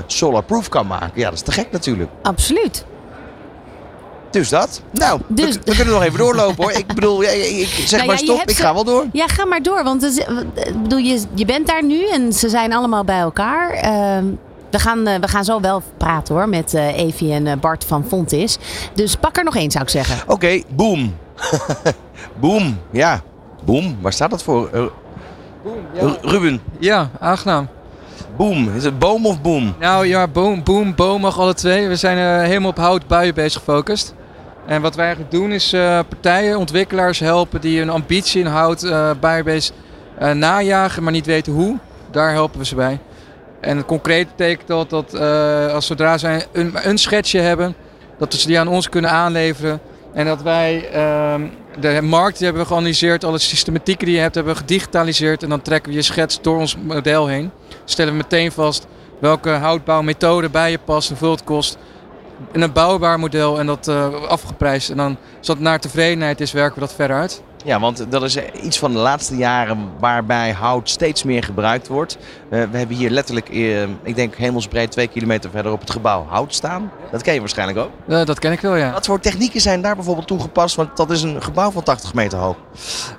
solar-proof 0.08 0.70
kan 0.70 0.88
maken. 0.88 1.12
Ja, 1.14 1.24
dat 1.24 1.34
is 1.34 1.42
te 1.42 1.52
gek 1.52 1.72
natuurlijk. 1.72 2.10
Absoluut. 2.22 2.86
Dus 4.40 4.50
dat. 4.50 4.82
Nou, 4.92 5.20
Dus- 5.28 5.56
we, 5.56 5.62
we 5.66 5.76
kunnen 5.76 5.94
nog 5.94 6.04
even 6.04 6.18
doorlopen 6.20 6.64
hoor. 6.64 6.72
Ik 6.72 6.88
bedoel, 6.88 7.24
ik, 7.24 7.30
ik 7.32 7.68
zeg 7.86 7.92
Nou 8.00 8.06
maar 8.08 8.18
stop, 8.18 8.42
ik 8.42 8.56
ze- 8.56 8.62
ga 8.62 8.74
wel 8.74 8.84
door. 8.84 9.06
Ja, 9.12 9.28
ga 9.28 9.46
maar 9.46 9.62
door. 9.62 9.84
Want 9.84 10.02
het 10.02 10.26
bedoel, 10.82 11.00
je, 11.00 11.22
je 11.34 11.46
bent 11.46 11.68
daar 11.68 11.84
nu 11.84 12.08
en 12.10 12.34
ze 12.34 12.50
zijn 12.50 12.74
allemaal 12.74 13.04
bij 13.04 13.20
elkaar. 13.20 13.70
Ehm, 13.72 14.26
we, 14.72 14.80
gaan, 14.80 15.08
eh, 15.08 15.20
we 15.20 15.28
gaan 15.28 15.44
zo 15.44 15.60
wel 15.62 15.82
praten 15.98 16.36
hoor 16.36 16.50
met 16.50 16.74
eh 16.74 16.98
Evie 16.98 17.34
en 17.34 17.48
eh, 17.48 17.58
Bart 17.60 17.84
van 17.86 18.06
Fontis. 18.08 18.58
Dus 18.94 19.16
pak 19.16 19.38
er 19.38 19.44
nog 19.44 19.56
één 19.56 19.72
zou 19.72 19.84
ik 19.84 19.90
zeggen. 19.90 20.18
Oké, 20.28 20.62
boom. 20.76 21.16
boom, 22.40 22.78
ja. 22.92 23.22
Boom, 23.66 23.98
waar 24.02 24.14
staat 24.14 24.30
dat 24.30 24.44
voor? 24.44 24.70
Ru- 25.94 26.18
Ruben, 26.22 26.62
Ja, 26.80 27.10
aangenaam. 27.20 27.68
boom. 28.38 28.76
Is 28.76 28.84
het 28.84 29.00
boom 29.00 29.26
of 29.26 29.42
boom? 29.42 29.74
Nou 29.80 30.06
ja, 30.08 30.28
boom, 30.28 30.64
boom, 30.64 30.96
boom 30.96 31.22
mag 31.22 31.40
alle 31.40 31.54
twee. 31.54 31.88
We 31.88 31.96
zijn 31.96 32.44
helemaal 32.46 32.70
op 32.70 32.78
hout 32.78 33.08
buien 33.08 33.34
bezig 33.34 33.64
gefocust. 33.64 34.14
En 34.66 34.82
wat 34.82 34.96
wij 34.96 35.06
eigenlijk 35.06 35.36
doen 35.36 35.52
is 35.52 35.74
eh, 35.74 36.00
partijen, 36.10 36.58
ontwikkelaars 36.58 37.20
helpen 37.20 37.62
die 37.62 37.82
een 37.82 37.90
ambitie 37.90 38.42
in 38.42 38.46
hout 38.46 38.84
eh 38.84 39.12
buienbeest 39.20 39.74
eh, 40.18 40.32
najagen, 40.32 41.04
maar 41.04 41.12
niet 41.12 41.26
weten 41.26 41.54
hoe. 41.54 41.78
Daar 42.12 42.32
helpen 42.32 42.60
we 42.60 42.66
ze 42.66 42.76
bij. 42.76 43.00
En 43.62 43.86
concreet 43.86 44.28
betekent 44.28 44.68
dat 44.68 44.90
dat 44.90 45.20
als 45.72 45.86
zodra 45.86 46.18
zij 46.18 46.46
een, 46.52 46.74
een 46.84 46.98
schetsje 46.98 47.40
hebben, 47.40 47.76
dat 48.18 48.34
ze 48.34 48.48
die 48.48 48.60
aan 48.60 48.68
ons 48.68 48.90
kunnen 48.90 49.12
aanleveren. 49.12 49.80
En 50.14 50.26
dat 50.26 50.42
wij 50.42 50.90
ehm, 50.90 51.42
de 51.80 52.02
markt 52.02 52.38
die 52.38 52.46
hebben 52.46 52.64
we 52.64 52.68
geanalyseerd, 52.68 53.24
alle 53.24 53.38
systematieken 53.38 54.06
die 54.06 54.16
je 54.16 54.22
hebt, 54.22 54.36
hebben 54.36 54.54
we 54.54 54.60
gedigitaliseerd. 54.60 55.44
En 55.44 55.50
dan 55.50 55.62
trekken 55.62 55.92
we 55.92 55.98
je 55.98 56.04
schets 56.04 56.42
door 56.42 56.58
ons 56.58 56.78
model 56.78 57.28
heen. 57.28 57.52
Stellen 57.86 58.12
we 58.12 58.18
meteen 58.18 58.52
vast 58.52 58.88
welke 59.20 59.50
houtbouwmethode 59.50 60.50
bij 60.50 60.72
je 60.72 60.80
past, 60.86 61.10
hoeveel 61.10 61.32
het 61.32 61.44
kost. 61.44 61.78
In 62.52 62.62
een 62.62 62.72
bouwbaar 62.72 63.20
model 63.20 63.60
en 63.60 63.66
dat 63.66 63.88
eh, 63.88 64.24
afgeprijsd. 64.24 64.90
En 64.90 64.98
dan, 64.98 65.18
als 65.38 65.48
dat 65.48 65.60
naar 65.60 65.80
tevredenheid 65.80 66.42
is, 66.42 66.52
werken 66.52 66.74
we 66.74 66.80
dat 66.80 66.94
verder 66.94 67.18
uit. 67.18 67.42
Ja, 67.66 67.80
want 67.80 68.06
dat 68.10 68.24
is 68.24 68.38
iets 68.62 68.80
van 68.80 68.92
de 68.92 68.98
laatste 68.98 69.36
jaren 69.36 69.90
waarbij 70.00 70.52
hout 70.52 70.90
steeds 70.90 71.24
meer 71.24 71.44
gebruikt 71.44 71.88
wordt. 71.88 72.18
Eh, 72.50 72.64
we 72.72 72.78
hebben 72.78 72.96
hier 72.96 73.10
letterlijk, 73.10 73.50
eh, 73.50 73.82
ik 73.82 74.16
denk 74.16 74.36
hemelsbreed 74.36 74.92
twee 74.92 75.08
kilometer 75.08 75.50
verder 75.50 75.72
op 75.72 75.80
het 75.80 75.92
gebouw 75.92 76.26
hout 76.30 76.54
staan. 76.54 76.92
Dat 77.12 77.22
ken 77.22 77.34
je 77.34 77.40
waarschijnlijk 77.40 77.78
ook. 77.78 78.26
Dat 78.26 78.40
ken 78.40 78.52
ik 78.52 78.60
wel, 78.60 78.76
ja. 78.76 78.92
Wat 78.92 79.06
voor 79.06 79.20
technieken 79.20 79.62
zijn 79.62 79.82
daar 79.82 79.96
bijvoorbeeld 79.96 80.28
toegepast? 80.28 80.76
Want 80.76 80.98
dat 80.98 81.12
is 81.12 81.22
een 81.22 81.42
gebouw 81.42 81.72
van 81.72 81.84
80 81.84 82.14
meter 82.14 82.40
hoog. 82.40 82.56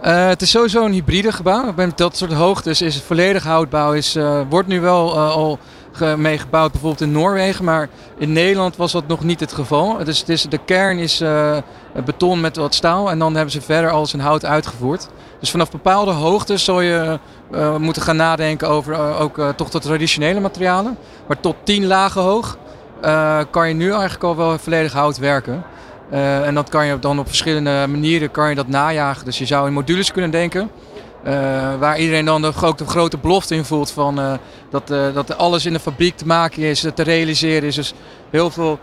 Het 0.00 0.42
is 0.42 0.50
sowieso 0.50 0.84
een 0.84 0.92
hybride 0.92 1.32
gebouw. 1.32 1.72
Met 1.76 1.98
dat 1.98 2.16
soort 2.16 2.32
hoogtes 2.32 2.82
is 2.82 2.94
het 2.94 3.04
volledig 3.04 3.44
houtbouw. 3.44 3.92
Is, 3.92 4.18
wordt 4.48 4.68
nu 4.68 4.80
wel 4.80 5.18
al 5.18 5.58
mee 6.16 6.38
gebouwd, 6.38 6.72
bijvoorbeeld 6.72 7.00
in 7.00 7.12
Noorwegen. 7.12 7.64
Maar 7.64 7.88
in 8.18 8.32
Nederland 8.32 8.76
was 8.76 8.92
dat 8.92 9.06
nog 9.06 9.24
niet 9.24 9.40
het 9.40 9.52
geval. 9.52 10.04
Dus 10.04 10.18
het 10.18 10.28
is, 10.28 10.42
de 10.42 10.58
kern 10.64 10.98
is 10.98 11.20
eh, 11.20 11.56
beton 12.04 12.40
met 12.40 12.56
wat 12.56 12.74
staal. 12.74 13.10
En 13.10 13.18
dan 13.18 13.34
hebben 13.34 13.52
ze 13.52 13.60
verder 13.60 13.90
alles 13.90 14.12
in 14.12 14.20
hout 14.20 14.44
uitgevoerd. 14.44 15.08
Dus 15.40 15.50
vanaf 15.50 15.70
bepaalde 15.70 16.10
hoogtes 16.10 16.64
zou 16.64 16.84
je 16.84 17.18
eh, 17.50 17.76
moeten 17.76 18.02
gaan 18.02 18.16
nadenken 18.16 18.68
over 18.68 18.92
eh, 18.92 19.20
ook 19.20 19.40
toch 19.56 19.70
de 19.70 19.78
traditionele 19.78 20.40
materialen. 20.40 20.96
Maar 21.26 21.40
tot 21.40 21.56
10 21.62 21.86
lagen 21.86 22.22
hoog 22.22 22.58
kan 23.50 23.68
je 23.68 23.74
nu 23.74 23.90
eigenlijk 23.90 24.24
al 24.24 24.36
wel 24.36 24.58
volledig 24.58 24.92
hout 24.92 25.18
werken. 25.18 25.62
En 26.10 26.54
dat 26.54 26.68
kan 26.68 26.86
je 26.86 26.98
dan 26.98 27.18
op 27.18 27.26
verschillende 27.26 27.86
manieren 27.88 28.30
kan 28.30 28.48
je 28.48 28.54
dat 28.54 28.68
najagen. 28.68 29.24
Dus 29.24 29.38
je 29.38 29.46
zou 29.46 29.66
in 29.66 29.72
modules 29.72 30.12
kunnen 30.12 30.30
denken. 30.30 30.70
Eh, 31.26 31.74
waar 31.78 31.98
iedereen 31.98 32.24
dan 32.24 32.42
de, 32.42 32.52
ook 32.62 32.78
de 32.78 32.86
grote 32.86 33.18
belofte 33.18 33.54
in 33.54 33.64
voelt 33.64 33.90
van 33.90 34.20
eh, 34.20 34.32
dat, 34.70 34.90
eh, 34.90 35.14
dat 35.14 35.38
alles 35.38 35.66
in 35.66 35.72
de 35.72 35.80
fabriek 35.80 36.16
te 36.16 36.26
maken 36.26 36.62
is, 36.62 36.80
te 36.94 37.02
realiseren 37.02 37.68
is. 37.68 37.74
Dus 37.74 37.94
heel 38.30 38.50
veel 38.50 38.78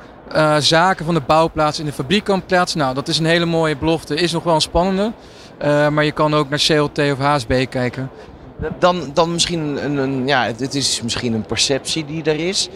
zaken 0.60 1.06
van 1.06 1.14
de 1.14 1.22
bouwplaats 1.22 1.80
in 1.80 1.86
de 1.86 1.94
fabriek 1.94 2.24
kan 2.24 2.46
plaatsen. 2.46 2.80
Nou, 2.80 2.94
dat 2.94 3.08
is 3.08 3.20
een 3.20 3.26
hele 3.26 3.46
mooie 3.46 3.78
belofte. 3.78 4.16
Is 4.16 4.32
nog 4.32 4.44
wel 4.44 4.56
een 4.56 4.62
spannende. 4.62 5.12
Maar 5.92 6.04
je 6.04 6.12
kan 6.12 6.34
ook 6.34 6.50
naar 6.50 6.64
CLT 6.68 7.00
of 7.00 7.18
HSB 7.18 7.66
kijken. 7.70 8.10
Dan, 8.80 9.12
dan 9.14 9.32
misschien 9.32 9.86
een, 9.86 9.98
een 9.98 10.28
ja, 10.28 10.46
het, 10.46 10.60
het 10.60 10.76
is 10.76 11.02
misschien 11.02 11.34
een 11.34 11.46
perceptie 11.46 12.06
die 12.06 12.24
er 12.24 12.40
is. 12.48 12.70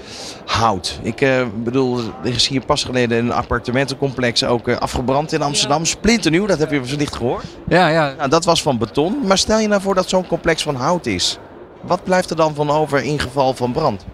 Hout. 0.45 0.99
Ik 1.01 1.21
eh, 1.21 1.45
bedoel, 1.63 1.99
er 2.23 2.33
is 2.33 2.47
hier 2.47 2.65
pas 2.65 2.83
geleden 2.83 3.17
een 3.17 3.31
appartementencomplex 3.31 4.43
ook 4.43 4.67
eh, 4.67 4.77
afgebrand 4.77 5.33
in 5.33 5.41
Amsterdam. 5.41 5.85
Splinternieuw, 5.85 6.45
dat 6.45 6.59
heb 6.59 6.71
je 6.71 6.81
wellicht 6.81 7.15
gehoord. 7.15 7.45
Ja, 7.67 7.87
ja. 7.87 8.13
Nou, 8.17 8.29
dat 8.29 8.45
was 8.45 8.61
van 8.61 8.77
beton. 8.77 9.19
Maar 9.25 9.37
stel 9.37 9.59
je 9.59 9.67
nou 9.67 9.81
voor 9.81 9.95
dat 9.95 10.09
zo'n 10.09 10.27
complex 10.27 10.63
van 10.63 10.75
hout 10.75 11.05
is. 11.05 11.37
Wat 11.81 12.03
blijft 12.03 12.29
er 12.29 12.35
dan 12.35 12.55
van 12.55 12.69
over 12.69 13.03
in 13.03 13.19
geval 13.19 13.53
van 13.53 13.71
brand? 13.71 14.05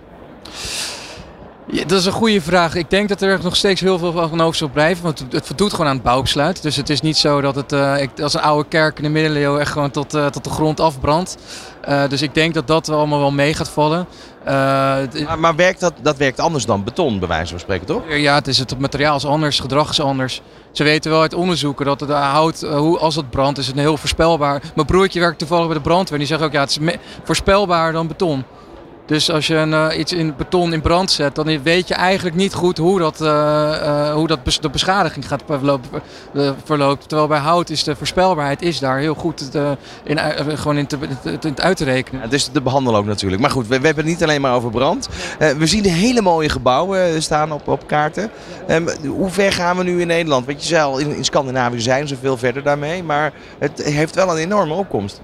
Ja, 1.68 1.84
dat 1.86 2.00
is 2.00 2.06
een 2.06 2.12
goede 2.12 2.42
vraag. 2.42 2.76
Ik 2.76 2.90
denk 2.90 3.10
dat 3.10 3.22
er 3.22 3.40
nog 3.44 3.56
steeds 3.56 3.82
heel 3.82 3.98
veel 3.98 4.12
van 4.12 4.42
over 4.42 4.56
zal 4.56 4.70
blijven. 4.70 5.04
Want 5.04 5.26
het 5.30 5.46
voldoet 5.48 5.72
gewoon 5.72 5.88
aan 5.88 5.94
het 5.94 6.04
bouwbesluit. 6.04 6.62
Dus 6.62 6.76
het 6.76 6.90
is 6.90 7.02
niet 7.02 7.18
zo 7.18 7.42
dat 7.42 7.56
het 7.56 7.72
ik- 8.02 8.20
als 8.22 8.34
een 8.34 8.42
oude 8.42 8.70
kerk 8.70 8.98
in 8.98 9.04
de 9.04 9.10
middeleeuwen 9.10 9.60
echt 9.60 9.72
gewoon 9.72 9.92
tot, 9.92 10.14
eh, 10.14 10.26
tot 10.26 10.44
de 10.44 10.50
grond 10.50 10.80
afbrandt. 10.80 11.38
Eh, 11.82 12.08
dus 12.08 12.22
ik 12.22 12.34
denk 12.34 12.54
dat 12.54 12.68
dat 12.68 12.90
allemaal 12.90 13.20
wel 13.20 13.32
mee 13.32 13.54
gaat 13.54 13.70
vallen. 13.70 14.06
Maar, 14.46 15.40
maar 15.40 15.56
werkt 15.56 15.80
dat, 15.80 15.94
dat 16.02 16.18
werkt 16.18 16.40
anders 16.40 16.66
dan 16.66 16.84
beton, 16.84 17.20
bij 17.20 17.28
wijze 17.28 17.50
van 17.52 17.60
spreken, 17.60 17.86
toch? 17.86 18.02
Ja, 18.10 18.36
het, 18.36 18.48
is 18.48 18.58
het 18.58 18.80
materiaal 18.80 19.16
is 19.16 19.26
anders, 19.26 19.60
gedrag 19.60 19.90
is 19.90 20.00
anders. 20.02 20.42
Ze 20.72 20.84
weten 20.84 21.12
wel 21.12 21.22
uit 21.22 21.34
onderzoeken 21.34 21.86
dat 21.86 22.00
het 22.00 22.10
hout, 22.10 22.62
hoe, 22.62 23.00
als 23.00 23.16
het 23.16 23.30
brandt, 23.30 23.58
is 23.60 23.68
het 23.68 23.76
heel 23.76 23.98
voorspelbaar. 23.98 24.62
Mijn 24.76 24.88
broertje 24.88 25.20
werkt 25.20 25.40
toevallig 25.40 25.66
bij 25.66 25.76
de 25.76 25.82
brandweer. 25.82 26.18
Die 26.18 26.28
zegt 26.28 26.42
ook, 26.42 26.52
ja, 26.52 26.60
het 26.62 26.80
is 26.82 26.96
voorspelbaar 27.24 27.92
dan 27.92 28.08
beton. 28.08 28.44
Dus 29.06 29.32
als 29.32 29.48
je 29.48 29.56
een, 29.56 29.74
eh, 29.74 29.98
iets 30.00 30.14
in 30.14 30.34
beton 30.38 30.74
in 30.74 30.82
brand 30.82 31.12
zet, 31.12 31.36
dan 31.36 31.64
weet 31.64 31.88
je 31.88 31.94
eigenlijk 31.94 32.36
niet 32.36 32.54
goed 32.54 32.78
hoe 32.78 33.00
dat, 33.00 33.22
eh, 33.22 33.28
eh, 34.08 34.14
hoe 34.14 34.28
dat 34.28 34.40
de 34.62 34.70
beschadiging 34.70 35.28
gaat 35.28 35.44
verlopen, 35.48 36.02
verloopt. 36.64 37.08
Terwijl 37.08 37.28
bij 37.30 37.40
hout 37.40 37.70
is 37.70 37.84
de 37.84 37.96
voorspelbaarheid 37.96 38.62
is 38.62 38.80
daar 38.80 38.98
heel 38.98 39.14
goed 39.14 39.52
te- 39.52 39.78
in, 40.04 40.20
gewoon 40.58 40.78
in, 40.78 40.88
te, 40.88 40.98
in 41.24 41.40
het 41.42 41.62
uit 41.62 41.78
te 41.78 41.84
rekenen. 41.84 42.22
Het 42.22 42.34
is 42.34 42.46
te 42.46 42.62
behandelen 42.62 43.00
ook 43.00 43.06
natuurlijk. 43.06 43.42
Maar 43.42 43.52
goed, 43.52 43.68
we, 43.68 43.80
we 43.80 43.86
hebben 43.86 44.04
het 44.04 44.14
niet 44.14 44.24
alleen 44.24 44.42
maar 44.42 44.54
over 44.56 44.70
brand. 44.72 45.10
We 45.58 45.66
zien 45.68 45.86
hele 45.86 46.22
mooie 46.22 46.50
gebouwen 46.50 47.22
staan 47.24 47.52
op, 47.52 47.68
op 47.68 47.88
kaarten. 47.88 48.30
Ehm, 48.68 48.88
hoe 49.08 49.30
ver 49.30 49.52
gaan 49.54 49.78
we 49.78 49.84
nu 49.84 50.02
in 50.02 50.08
Nederland? 50.08 50.46
Want 50.46 50.62
je 50.62 50.68
zei 50.68 50.84
al, 50.84 50.98
in, 50.98 51.16
in 51.16 51.26
Scandinavië 51.26 51.80
zijn 51.82 52.08
ze 52.08 52.16
veel 52.22 52.38
verder 52.38 52.64
daarmee. 52.64 53.04
Maar 53.04 53.32
het 53.60 53.84
heeft 53.84 54.16
wel 54.16 54.30
een 54.32 54.38
enorme 54.38 54.74
opkomst. 54.74 55.22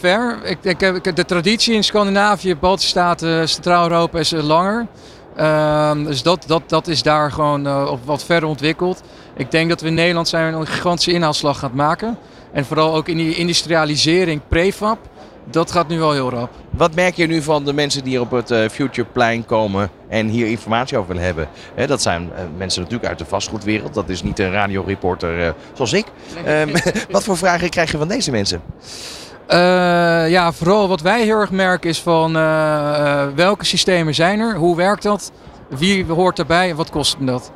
Ver. 0.00 0.38
Ik, 0.44 0.64
ik- 0.64 1.16
de 1.16 1.24
traditie 1.24 1.71
in 1.72 1.84
Scandinavië, 1.84 2.56
Baltische 2.56 2.90
Staten, 2.90 3.48
Centraal-Europa 3.48 4.18
is 4.18 4.32
eh, 4.32 4.42
langer. 4.42 4.86
Ehm, 5.36 6.04
dus 6.04 6.22
dat, 6.22 6.44
dat, 6.46 6.62
dat 6.66 6.88
is 6.88 7.02
daar 7.02 7.32
gewoon 7.32 7.66
eh, 7.66 7.88
op 7.90 8.00
wat 8.04 8.24
verder 8.24 8.48
ontwikkeld. 8.48 9.02
Ik 9.36 9.50
denk 9.50 9.68
dat 9.68 9.80
we 9.80 9.86
in 9.86 9.94
Nederland 9.94 10.28
zijn 10.28 10.54
een 10.54 10.66
gigantische 10.66 11.12
inhaalslag 11.12 11.58
gaan 11.58 11.74
maken. 11.74 12.18
En 12.52 12.64
vooral 12.64 12.94
ook 12.94 13.08
in 13.08 13.16
die 13.16 13.34
industrialisering, 13.34 14.40
prefab, 14.48 14.98
dat 15.50 15.70
gaat 15.70 15.88
nu 15.88 15.98
wel 15.98 16.12
heel 16.12 16.30
rap. 16.30 16.50
Wat 16.70 16.94
merk 16.94 17.14
je 17.14 17.26
nu 17.26 17.42
van 17.42 17.64
de 17.64 17.72
mensen 17.72 18.02
die 18.02 18.12
hier 18.12 18.20
op 18.20 18.30
het 18.30 18.50
eh, 18.50 18.68
Futureplein 18.68 19.44
komen 19.44 19.90
en 20.08 20.26
hier 20.26 20.46
informatie 20.46 20.96
over 20.96 21.08
willen 21.08 21.24
hebben? 21.24 21.48
Hè, 21.74 21.86
dat 21.86 22.02
zijn 22.02 22.30
mensen 22.56 22.82
natuurlijk 22.82 23.08
uit 23.08 23.18
de 23.18 23.24
vastgoedwereld. 23.24 23.94
Dat 23.94 24.08
is 24.08 24.22
niet 24.22 24.38
een 24.38 24.50
radioreporter 24.50 25.46
eh, 25.46 25.52
zoals 25.72 25.92
ik. 25.92 26.06
Ehm, 26.44 26.76
wat 27.10 27.24
voor 27.24 27.36
vragen 27.36 27.70
krijg 27.70 27.90
je 27.90 27.98
van 27.98 28.08
deze 28.08 28.30
mensen? 28.30 28.62
Eh, 29.52 30.30
ja, 30.30 30.52
vooral 30.52 30.88
wat 30.88 31.00
wij 31.00 31.22
heel 31.22 31.40
erg 31.40 31.50
merken 31.50 31.90
is 31.90 32.00
van 32.00 32.36
eh, 32.36 33.22
eh, 33.22 33.28
welke 33.34 33.64
systemen 33.64 34.14
zijn 34.14 34.40
er, 34.40 34.54
hoe 34.54 34.76
werkt 34.76 35.02
dat, 35.02 35.32
wie 35.68 36.04
hoort 36.04 36.38
erbij 36.38 36.70
en 36.70 36.76
wat 36.76 36.90
kost 36.90 37.16
dat. 37.20 37.52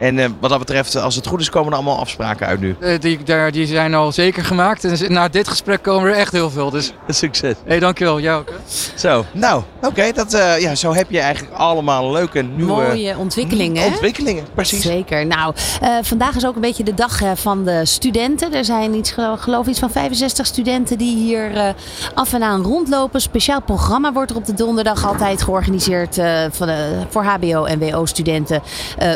En 0.00 0.18
eh, 0.18 0.26
wat 0.40 0.50
dat 0.50 0.58
betreft, 0.58 0.96
als 0.96 1.14
het 1.16 1.26
goed 1.26 1.40
is, 1.40 1.50
komen 1.50 1.68
er 1.70 1.74
allemaal 1.76 1.98
afspraken 1.98 2.46
uit 2.46 2.60
nu. 2.60 2.76
Eh, 2.80 3.00
die, 3.00 3.22
daar, 3.24 3.52
die 3.52 3.66
zijn 3.66 3.94
al 3.94 4.12
zeker 4.12 4.44
gemaakt. 4.44 4.84
En 4.84 5.12
na 5.12 5.28
dit 5.28 5.48
gesprek 5.48 5.82
komen 5.82 6.10
er 6.10 6.16
echt 6.16 6.32
heel 6.32 6.50
veel. 6.50 6.70
Dus 6.70 6.92
Succes. 7.08 7.54
hey, 7.64 7.78
dankjewel. 7.78 8.20
Jou 8.20 8.40
ook. 8.40 8.48
hè? 8.48 8.54
Zo, 8.98 9.24
nou, 9.32 9.62
oké. 9.82 10.12
dat 10.12 10.34
eh, 10.34 10.60
ja, 10.60 10.74
zo 10.74 10.94
heb 10.94 11.10
je 11.10 11.20
eigenlijk 11.20 11.54
allemaal 11.54 12.12
leuke 12.12 12.42
nieuwe 12.42 12.72
Mooie 12.72 13.16
ontwikkelingen. 13.18 13.82
hè? 13.82 13.88
ontwikkelingen. 13.88 14.44
Precies. 14.54 14.82
Zeker. 14.82 15.26
Nou, 15.26 15.54
eh, 15.80 15.88
vandaag 16.02 16.36
is 16.36 16.46
ook 16.46 16.54
een 16.54 16.60
beetje 16.60 16.84
de 16.84 16.94
dag 16.94 17.22
eh, 17.22 17.30
van 17.34 17.64
de 17.64 17.80
studenten. 17.86 18.54
Er 18.54 18.64
zijn 18.64 18.94
iets, 18.94 19.10
gelo- 19.10 19.36
geloof 19.36 19.62
ik, 19.64 19.70
iets 19.70 19.78
van 19.78 19.90
65 19.90 20.46
studenten 20.46 20.98
die 20.98 21.16
hier 21.16 21.56
eh, 21.56 21.68
af 22.14 22.32
en 22.32 22.42
aan 22.42 22.62
rondlopen. 22.62 23.20
Speciaal 23.20 23.62
programma 23.62 24.12
wordt 24.12 24.30
er 24.30 24.36
op 24.36 24.44
de 24.46 24.54
donderdag 24.54 25.06
altijd 25.06 25.42
georganiseerd 25.42 26.18
eh, 26.18 26.40
van, 26.50 26.68
eh, 26.68 26.76
voor 27.08 27.24
HBO- 27.24 27.64
en 27.64 27.78
WO-studenten 27.78 28.62
eh, 28.98 29.10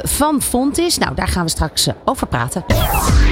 van 0.74 0.84
Fontis. 0.84 0.98
Nou, 0.98 1.14
daar 1.14 1.28
gaan 1.28 1.44
we 1.44 1.50
straks 1.50 1.86
eh, 1.86 1.94
over 2.04 2.26
praten. 2.26 2.64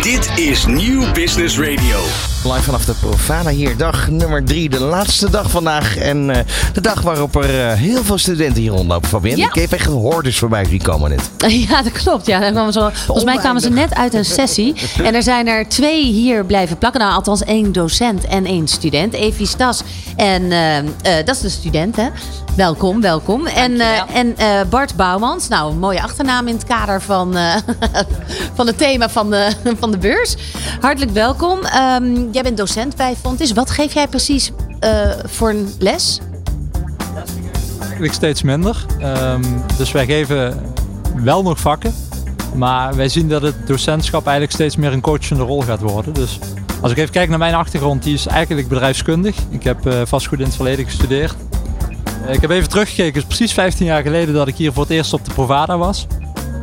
Dit 0.03 0.30
is 0.38 0.66
Nieuw 0.66 1.12
Business 1.12 1.59
Radio. 1.59 2.01
Live 2.45 2.62
vanaf 2.62 2.84
de 2.84 2.95
Profana 3.01 3.51
hier, 3.51 3.76
dag 3.76 4.09
nummer 4.11 4.45
drie, 4.45 4.68
de 4.68 4.80
laatste 4.80 5.30
dag 5.30 5.51
vandaag. 5.51 5.97
En 5.97 6.30
eh, 6.30 6.45
de 6.72 6.80
dag 6.80 7.01
waarop 7.01 7.36
er 7.36 7.68
eh, 7.68 7.72
heel 7.72 8.05
veel 8.05 8.18
studenten 8.18 8.62
hier 8.62 8.70
rondlopen, 8.70 9.09
Fabienne. 9.09 9.43
Ja. 9.43 9.49
Ik 9.49 9.55
heb 9.55 9.72
echt 9.72 9.86
hoorders 9.86 10.38
voorbij 10.38 10.64
zien 10.64 10.82
komen 10.82 11.11
net. 11.11 11.30
Ja, 11.68 11.82
dat 11.82 11.93
klopt. 11.93 12.26
Ja, 12.26 12.38
daar 12.40 12.51
kwamen 12.51 12.72
ze, 12.72 12.90
volgens 12.93 13.26
mij 13.26 13.36
kwamen 13.36 13.61
ze 13.61 13.70
net 13.70 13.95
uit 13.95 14.14
een 14.14 14.24
sessie. 14.24 14.74
En 15.03 15.14
er 15.14 15.22
zijn 15.22 15.49
er 15.49 15.68
twee 15.68 16.05
hier 16.05 16.45
blijven 16.45 16.78
plakken. 16.78 17.01
Nou, 17.01 17.12
althans 17.14 17.45
één 17.45 17.72
docent 17.72 18.26
en 18.26 18.47
één 18.47 18.68
student. 18.68 19.12
Evie 19.12 19.47
Stas. 19.47 19.82
En 20.16 20.49
dat 21.24 21.34
is 21.34 21.40
de 21.40 21.49
student, 21.49 21.97
hè? 21.97 22.09
Welkom, 22.57 23.00
welkom. 23.00 23.46
En, 23.46 23.80
eh, 23.80 24.16
en 24.16 24.36
eh, 24.36 24.61
Bart 24.70 24.96
Bouwmans. 24.96 25.48
Nou, 25.48 25.72
een 25.72 25.78
mooie 25.78 26.03
achternaam 26.03 26.48
in 26.48 26.55
het 26.55 26.64
kader 26.64 27.03
van, 27.03 27.36
eh, 27.36 27.57
van 28.57 28.66
het 28.66 28.78
thema 28.78 29.09
van 29.09 29.30
de, 29.30 29.53
van 29.78 29.90
de 29.90 29.98
beurs. 29.98 30.36
Hartelijk 30.80 31.12
welkom. 31.12 31.64
Ehm, 31.64 32.30
jij 32.30 32.42
bent 32.42 32.57
docent 32.57 32.96
bij 32.96 33.14
Fontis. 33.20 33.53
Wat 33.53 33.70
geef 33.70 33.94
jij 33.94 34.09
precies 34.09 34.50
eh, 34.80 35.11
voor 35.24 35.50
een 35.50 35.74
les? 35.78 36.20
eigenlijk 37.80 38.12
steeds 38.12 38.42
minder. 38.42 38.86
Ehm, 39.00 39.42
dus 39.76 39.92
wij 39.92 40.07
geven 40.07 40.61
wel 41.14 41.42
nog 41.42 41.61
vakken. 41.61 41.94
Maar 42.55 42.96
wij 42.96 43.09
zien 43.09 43.28
dat 43.28 43.42
het 43.42 43.66
docentschap 43.66 44.22
eigenlijk 44.22 44.55
steeds 44.55 44.76
meer 44.76 44.92
een 44.92 45.00
coachende 45.00 45.42
rol 45.42 45.62
gaat 45.62 45.80
worden. 45.80 46.12
Dus 46.12 46.38
als 46.80 46.90
ik 46.90 46.96
even 46.96 47.12
kijk 47.12 47.28
naar 47.28 47.38
mijn 47.38 47.55
achtergrond, 47.55 48.03
die 48.03 48.14
is 48.14 48.26
eigenlijk 48.26 48.68
bedrijfskundig. 48.68 49.36
Ik 49.48 49.62
heb 49.62 49.86
eh, 49.86 50.00
vastgoed 50.05 50.38
in 50.38 50.44
het 50.44 50.55
verleden 50.55 50.84
gestudeerd. 50.84 51.34
Eh, 52.26 52.34
ik 52.34 52.40
heb 52.40 52.50
even 52.50 52.68
teruggekeken, 52.68 53.20
het 53.20 53.30
is 53.30 53.36
precies 53.36 53.52
15 53.52 53.86
jaar 53.86 54.02
geleden 54.02 54.34
dat 54.34 54.48
ik 54.48 54.56
hier 54.56 54.72
voor 54.72 54.82
het 54.82 54.92
eerst 54.92 55.12
op 55.12 55.24
de 55.24 55.32
Provada 55.32 55.78
was. 55.78 56.06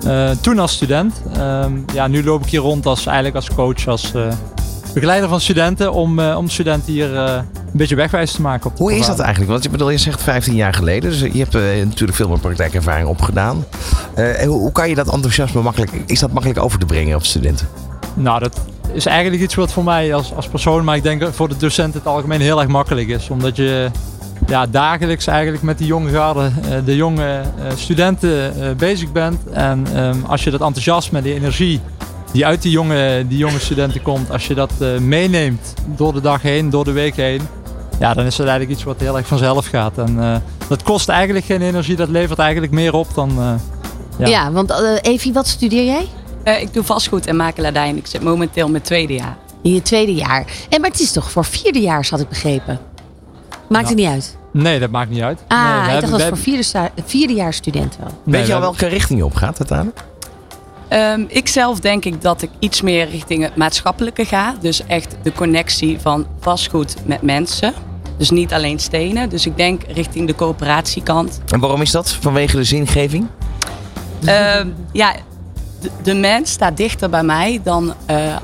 Eh, 0.05 0.29
toen 0.41 0.59
als 0.59 0.73
student. 0.73 1.21
Ehm, 1.33 1.73
ja, 1.93 2.07
nu 2.07 2.23
loop 2.23 2.43
ik 2.43 2.49
hier 2.49 2.59
rond 2.59 2.85
als, 2.85 3.05
eigenlijk 3.05 3.35
als 3.35 3.49
coach, 3.55 3.87
als 3.87 4.13
eh, 4.13 4.27
begeleider 4.93 5.29
van 5.29 5.41
studenten. 5.41 5.93
Om, 5.93 6.19
om 6.19 6.49
studenten 6.49 6.93
hier 6.93 7.15
een 7.15 7.45
beetje 7.71 7.95
wegwijs 7.95 8.31
te 8.31 8.41
maken. 8.41 8.69
Op 8.69 8.77
Hoe 8.77 8.95
is 8.95 9.05
dat 9.05 9.19
eigenlijk? 9.19 9.51
Want 9.51 9.63
je, 9.63 9.69
bedoel, 9.69 9.89
je 9.89 9.97
zegt 9.97 10.23
15 10.23 10.55
jaar 10.55 10.73
geleden, 10.73 11.09
dus 11.09 11.19
je 11.19 11.47
hebt 11.47 11.53
natuurlijk 11.85 12.17
veel 12.17 12.29
meer 12.29 12.39
praktijkervaring 12.39 13.07
opgedaan. 13.07 13.65
Hoe, 14.15 14.47
hoe 14.47 14.71
kan 14.71 14.89
je 14.89 14.95
dat 14.95 15.11
enthousiasme 15.11 15.61
makkelijk, 15.61 15.91
is 16.05 16.19
dat 16.19 16.31
makkelijk 16.31 16.59
over 16.63 16.79
te 16.79 16.85
brengen 16.85 17.15
op 17.15 17.25
studenten? 17.25 17.67
Nou, 18.13 18.39
dat 18.39 18.59
is 18.93 19.05
eigenlijk 19.05 19.43
iets 19.43 19.55
wat 19.55 19.71
voor 19.71 19.83
mij 19.83 20.13
als, 20.13 20.33
als 20.35 20.47
persoon, 20.47 20.83
maar 20.83 20.95
ik 20.95 21.03
denk 21.03 21.33
voor 21.33 21.49
de 21.49 21.57
docent 21.57 21.93
het 21.93 22.05
algemeen 22.05 22.41
heel 22.41 22.59
erg 22.59 22.69
makkelijk 22.69 23.07
is. 23.07 23.29
Omdat 23.29 23.55
je 23.55 23.91
ja, 24.49 24.65
dagelijks 24.67 25.27
eigenlijk 25.27 25.63
met 25.63 25.77
die 25.77 25.87
jonge 25.87 26.09
garde, 26.11 26.39
eh, 26.69 26.77
de 26.85 26.95
jonge 26.95 27.25
eh, 27.25 27.41
studenten 27.75 28.61
eh, 28.61 28.75
bezig 28.77 29.11
bent. 29.11 29.41
En 29.51 29.87
ehm, 29.95 30.15
als 30.27 30.43
je 30.43 30.51
dat 30.51 30.61
enthousiasme, 30.61 31.21
die 31.21 31.33
energie 31.33 31.81
die 32.31 32.45
uit 32.45 32.61
die 32.61 32.71
jonge, 32.71 33.25
die 33.27 33.37
jonge 33.37 33.59
studenten 33.59 34.01
komt, 34.01 34.31
als 34.31 34.47
je 34.47 34.53
dat 34.53 34.71
eh, 34.79 34.97
meeneemt 34.97 35.73
door 35.85 36.13
de 36.13 36.21
dag 36.21 36.41
heen, 36.41 36.69
door 36.69 36.83
de 36.83 36.91
week 36.91 37.15
heen. 37.15 37.41
Ja, 37.99 38.13
dan 38.13 38.25
is 38.25 38.37
het 38.37 38.47
eigenlijk 38.47 38.77
iets 38.77 38.87
wat 38.87 38.99
heel 38.99 39.17
erg 39.17 39.27
vanzelf 39.27 39.65
gaat. 39.67 39.97
En 39.97 40.19
eh, 40.19 40.35
dat 40.67 40.83
kost 40.83 41.09
eigenlijk 41.09 41.45
geen 41.45 41.61
energie, 41.61 41.95
dat 41.95 42.09
levert 42.09 42.39
eigenlijk 42.39 42.71
meer 42.71 42.93
op 42.93 43.07
dan... 43.15 43.29
eh, 43.29 43.53
Ja, 44.17 44.27
Ja. 44.27 44.51
want 44.51 44.73
Evie, 45.01 45.33
wat 45.33 45.47
studeer 45.47 45.85
jij? 45.85 46.07
Eh, 46.43 46.61
ik 46.61 46.73
doe 46.73 46.83
vastgoed 46.83 47.25
en 47.27 47.35
makelaardij 47.35 47.87
en 47.89 47.97
ik 47.97 48.07
zit 48.07 48.21
momenteel 48.23 48.65
in 48.65 48.71
mijn 48.71 48.83
tweede 48.83 49.13
jaar. 49.13 49.37
In 49.61 49.73
je 49.73 49.81
tweede 49.81 50.13
jaar. 50.13 50.45
En, 50.69 50.81
maar 50.81 50.89
het 50.89 50.99
is 50.99 51.11
toch 51.11 51.31
voor 51.31 51.45
vierdejaars, 51.45 52.09
had 52.09 52.19
ik 52.19 52.29
begrepen. 52.29 52.79
Maakt 53.69 53.87
het 53.87 53.97
niet 53.97 54.07
uit. 54.07 54.37
Nee, 54.51 54.79
dat 54.79 54.89
maakt 54.89 55.09
niet 55.09 55.21
uit. 55.21 55.39
Ah, 55.47 55.57
nee, 55.63 55.71
we 55.71 55.77
ik 55.77 55.81
dacht 55.81 55.91
hebben- 55.91 56.09
dat 56.09 56.19
was 56.19 56.27
voor 56.29 56.37
vierde, 56.37 56.63
sta- 56.63 56.91
vierdejaars 57.05 57.57
student 57.57 57.97
wel. 57.99 58.07
Nee, 58.23 58.35
Weet 58.39 58.47
je 58.47 58.53
al 58.53 58.59
we 58.59 58.65
welke 58.65 58.85
richting 58.87 59.19
je 59.19 59.25
op 59.25 59.35
gaat 59.35 59.57
uiteindelijk? 59.59 60.03
Ehm 60.87 61.23
ik 61.27 61.47
zelf 61.47 61.79
denk 61.79 62.05
ik 62.05 62.21
dat 62.21 62.41
ik 62.41 62.49
iets 62.59 62.81
meer 62.81 63.09
richting 63.09 63.43
het 63.43 63.55
maatschappelijke 63.55 64.25
ga. 64.25 64.55
Dus 64.61 64.85
echt 64.85 65.15
de 65.23 65.31
connectie 65.31 65.99
van 65.99 66.27
vastgoed 66.39 66.95
met 67.05 67.21
mensen. 67.21 67.73
Dus 68.17 68.29
niet 68.29 68.53
alleen 68.53 68.79
stenen. 68.79 69.29
Dus 69.29 69.45
ik 69.45 69.57
denk 69.57 69.81
richting 69.87 70.27
de 70.27 70.35
coöperatiekant. 70.35 71.41
En 71.51 71.59
waarom 71.59 71.81
is 71.81 71.91
dat? 71.91 72.11
Vanwege 72.11 72.55
de 72.55 72.63
zingeving? 72.63 73.27
Ehm, 74.25 74.67
ja, 74.91 75.13
de, 75.81 75.89
de 76.03 76.13
mens 76.13 76.51
staat 76.51 76.77
dichter 76.77 77.09
bij 77.09 77.23
mij 77.23 77.59
dan... 77.63 77.93
eh, 78.05 78.35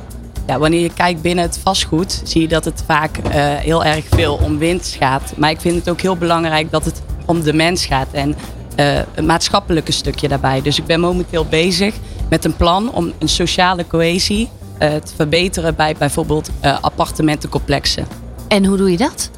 ja, 0.47 0.59
wanneer 0.59 0.81
je 0.81 0.93
kijkt 0.93 1.21
binnen 1.21 1.45
het 1.45 1.59
vastgoed, 1.63 2.21
zie 2.23 2.41
je 2.41 2.47
dat 2.47 2.65
het 2.65 2.83
vaak 2.85 3.17
eh, 3.17 3.31
heel 3.55 3.83
erg 3.83 4.05
veel 4.09 4.39
om 4.43 4.57
winst 4.57 4.95
gaat. 4.95 5.33
Maar 5.37 5.49
ik 5.49 5.61
vind 5.61 5.75
het 5.75 5.89
ook 5.89 6.01
heel 6.01 6.17
belangrijk 6.17 6.71
dat 6.71 6.85
het 6.85 7.01
om 7.25 7.43
de 7.43 7.53
mens 7.53 7.85
gaat 7.85 8.07
en 8.11 8.35
eh, 8.75 8.99
het 9.11 9.25
maatschappelijke 9.25 9.91
stukje 9.91 10.27
daarbij. 10.27 10.61
Dus 10.61 10.77
ik 10.77 10.85
ben 10.85 10.99
momenteel 10.99 11.45
bezig 11.45 11.95
met 12.29 12.45
een 12.45 12.55
plan 12.55 12.91
om 12.93 13.13
een 13.19 13.29
sociale 13.29 13.87
cohesie 13.87 14.49
eh, 14.77 14.93
te 14.95 15.15
verbeteren 15.15 15.75
bij 15.75 15.95
bijvoorbeeld 15.97 16.49
appartementencomplexen. 16.81 18.07
En 18.47 18.65
hoe 18.65 18.77
doe 18.77 18.91
je 18.91 18.97
dat? 18.97 19.29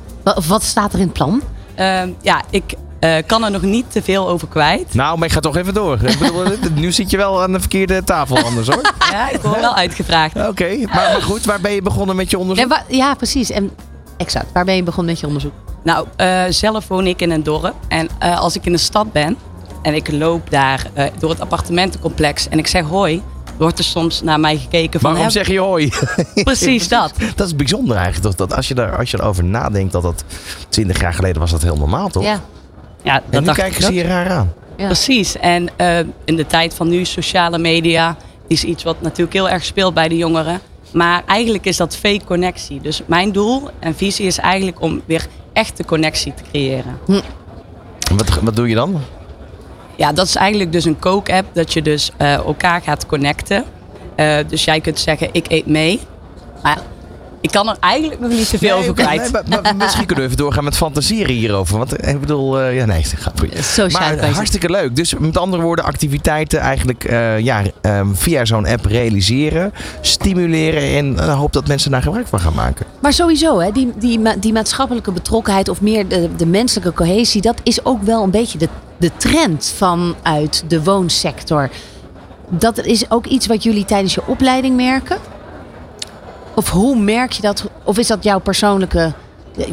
Wat 0.48 0.64
staat 0.64 0.94
er 0.94 1.00
in 1.00 1.06
het 1.06 1.14
plan? 1.14 1.42
Ehm, 1.76 2.10
ja, 2.22 2.42
ik 2.50 2.74
eh, 3.00 3.16
kan 3.26 3.44
er 3.44 3.52
nog 3.52 3.62
niet 3.62 3.92
te 3.92 4.02
veel 4.02 4.30
over 4.30 4.48
kwijt. 4.48 4.94
Nou, 4.94 5.18
maar 5.18 5.28
ik 5.28 5.34
ga 5.34 5.40
toch 5.40 5.58
even 5.58 5.74
door. 5.74 6.00
Ik 6.04 6.20
bedoel, 6.20 6.44
nu 6.82 6.92
zit 6.92 7.10
je 7.10 7.18
wel 7.18 7.42
aan 7.42 7.52
de 7.52 7.60
verkeerde 7.60 8.04
tafel 8.04 8.38
anders 8.38 8.68
hoor. 8.68 8.94
Ja, 9.12 9.30
ik 9.30 9.42
word 9.42 9.60
wel 9.60 9.76
uitgevraagd. 9.76 10.48
Oké, 10.48 10.78
maar, 10.78 10.96
maar 10.96 11.22
goed, 11.22 11.46
waar 11.46 11.62
ben 11.62 11.72
je 11.72 11.82
begonnen 11.82 12.16
met 12.16 12.30
je 12.30 12.38
onderzoek? 12.38 12.70
Ja, 12.70 12.84
ja, 12.88 13.14
precies. 13.14 13.50
En 13.50 13.72
exact. 14.18 14.52
Waar 14.54 14.66
ben 14.66 14.76
je 14.76 14.84
begonnen 14.84 15.12
met 15.12 15.20
je 15.22 15.28
onderzoek? 15.28 15.54
Nou, 15.84 16.08
eh, 16.16 16.44
zelf 16.50 16.88
woon 16.88 17.08
ik 17.08 17.22
in 17.22 17.32
een 17.32 17.44
dorp. 17.44 17.76
En 17.88 18.10
eh, 18.20 18.40
als 18.40 18.56
ik 18.56 18.66
in 18.66 18.72
de 18.72 18.78
stad 18.78 19.12
ben 19.12 19.38
en 19.82 19.94
ik 19.94 20.12
loop 20.12 20.50
daar 20.50 20.88
eh, 20.94 21.06
door 21.20 21.30
het 21.30 21.40
appartementencomplex 21.40 22.50
en 22.50 22.58
ik 22.58 22.68
zeg 22.68 22.86
hoi, 22.86 23.22
wordt 23.58 23.78
er 23.78 23.84
soms 23.84 24.22
naar 24.22 24.40
mij 24.40 24.58
gekeken 24.58 25.00
van... 25.00 25.12
Waarom 25.12 25.30
zeg 25.30 25.48
je 25.48 25.60
hoi? 25.60 25.92
Precies 26.44 26.88
dat. 26.88 27.14
Dat 27.36 27.48
is 27.48 27.56
bijzonder 27.56 27.96
eigenlijk. 27.96 28.26
Toch? 28.26 28.48
Dat 28.48 28.58
als, 28.58 28.68
je 28.68 28.74
daar, 28.74 28.98
als 28.98 29.12
je 29.12 29.18
erover 29.20 29.44
nadenkt 29.44 29.92
dat 29.92 30.04
dat 30.04 30.24
20 30.70 31.02
jaar 31.02 31.14
geleden 31.14 31.42
was 31.42 31.52
dat 31.52 31.62
heel 31.62 31.78
normaal, 31.78 32.10
toch? 32.10 32.24
Ja. 32.24 32.42
Ja, 33.08 33.16
En 33.16 33.24
dat 33.30 33.40
nu 33.40 33.46
dacht 33.46 33.60
kijken 33.60 33.84
ze 33.84 33.94
je 33.94 34.04
raar 34.04 34.30
aan. 34.30 34.54
Ja. 34.78 34.86
Precies. 34.86 35.38
En 35.38 35.70
eh, 35.76 36.00
in 36.26 36.36
de 36.36 36.46
tijd 36.46 36.74
van 36.74 36.90
nu, 36.90 37.06
sociale 37.06 37.58
media, 37.58 38.16
is 38.48 38.64
iets 38.64 38.84
wat 38.84 39.02
natuurlijk 39.02 39.34
heel 39.34 39.50
erg 39.50 39.66
speelt 39.66 39.94
bij 39.94 40.08
de 40.08 40.18
jongeren. 40.18 40.60
Maar 40.92 41.24
eigenlijk 41.26 41.66
is 41.66 41.78
dat 41.78 41.96
fake 41.96 42.26
connectie. 42.26 42.82
Dus 42.82 43.02
mijn 43.06 43.32
doel 43.32 43.70
en 43.80 43.96
visie 43.96 44.26
is 44.26 44.38
eigenlijk 44.38 44.82
om 44.82 45.02
weer 45.06 45.28
echte 45.54 45.86
connectie 45.86 46.34
te 46.34 46.44
creëren. 46.52 47.00
Wat, 48.16 48.40
wat 48.42 48.56
doe 48.56 48.68
je 48.68 48.76
dan? 48.76 49.02
Ja, 49.96 50.14
dat 50.14 50.28
is 50.28 50.36
eigenlijk 50.36 50.72
dus 50.72 50.86
een 50.86 51.00
kook-app 51.00 51.48
dat 51.54 51.74
je 51.74 51.82
dus 51.82 52.12
eh, 52.18 52.34
elkaar 52.34 52.82
gaat 52.82 53.06
connecten. 53.06 53.64
Eh, 54.16 54.38
dus 54.48 54.64
jij 54.64 54.82
kunt 54.82 55.00
zeggen, 55.00 55.30
ik 55.32 55.46
eet 55.52 55.66
mee. 55.66 56.00
Maar 56.64 56.82
ik 57.42 57.52
kan 57.52 57.70
er 57.70 57.78
eigenlijk 57.80 58.22
nog 58.22 58.30
niet 58.30 58.50
te 58.50 58.58
veel 58.58 58.78
over 58.78 58.94
kwijt. 58.94 59.22
nee, 59.32 59.32
maar- 59.32 59.62
maar 59.62 59.76
misschien 59.86 60.06
kunnen 60.06 60.24
we 60.24 60.30
even 60.32 60.44
doorgaan 60.44 60.64
met 60.64 60.78
fantaseren 60.78 61.34
hierover. 61.36 61.78
Want 61.78 61.96
eh, 61.96 62.14
ik 62.14 62.20
bedoel, 62.20 62.60
eh, 62.60 62.76
ja 62.76 62.86
nee, 62.86 63.04
grapje. 63.04 63.64
Sociaal 63.64 64.02
Maar 64.10 64.16
bezig. 64.16 64.36
hartstikke 64.36 64.70
leuk. 64.70 64.96
Dus 64.96 65.14
met 65.20 65.38
andere 65.38 65.62
woorden, 65.64 65.86
activiteiten 65.86 66.60
eigenlijk 66.60 67.04
eh, 67.04 67.40
ja, 67.40 67.62
ehm, 67.82 68.14
via 68.14 68.46
zo'n 68.46 68.68
app 68.68 68.86
realiseren, 68.86 69.74
stimuleren 70.02 70.82
en 70.98 71.20
eh, 71.20 71.38
hoop 71.38 71.54
dat 71.54 71.68
mensen 71.68 71.92
daar 71.92 72.02
gebruik 72.02 72.28
van 72.28 72.40
gaan 72.40 72.54
maken. 72.54 72.86
Maar 73.00 73.14
sowieso, 73.14 73.60
hè, 73.60 73.72
die, 73.72 73.92
die, 73.98 74.20
die 74.40 74.54
maatschappelijke 74.54 75.12
betrokkenheid 75.12 75.70
of 75.70 75.82
meer 75.82 76.08
de, 76.08 76.30
de 76.38 76.46
menselijke 76.46 76.94
cohesie, 76.94 77.42
dat 77.42 77.60
is 77.64 77.86
ook 77.86 78.02
wel 78.04 78.24
een 78.24 78.32
beetje 78.32 78.58
de, 78.58 78.70
de 78.98 79.12
trend 79.18 79.74
vanuit 79.78 80.64
de 80.68 80.84
woonsector. 80.84 81.70
Dat 82.50 82.78
is 82.86 83.12
ook 83.12 83.26
iets 83.26 83.48
wat 83.48 83.64
jullie 83.64 83.86
tijdens 83.86 84.14
je 84.14 84.22
opleiding 84.26 84.76
merken? 84.76 85.18
Of 86.58 86.70
hoe 86.70 86.96
merk 87.00 87.32
je 87.32 87.42
dat? 87.42 87.66
Of 87.84 87.98
is 87.98 88.08
dat 88.08 88.24
jouw 88.24 88.40
persoonlijke, 88.40 89.14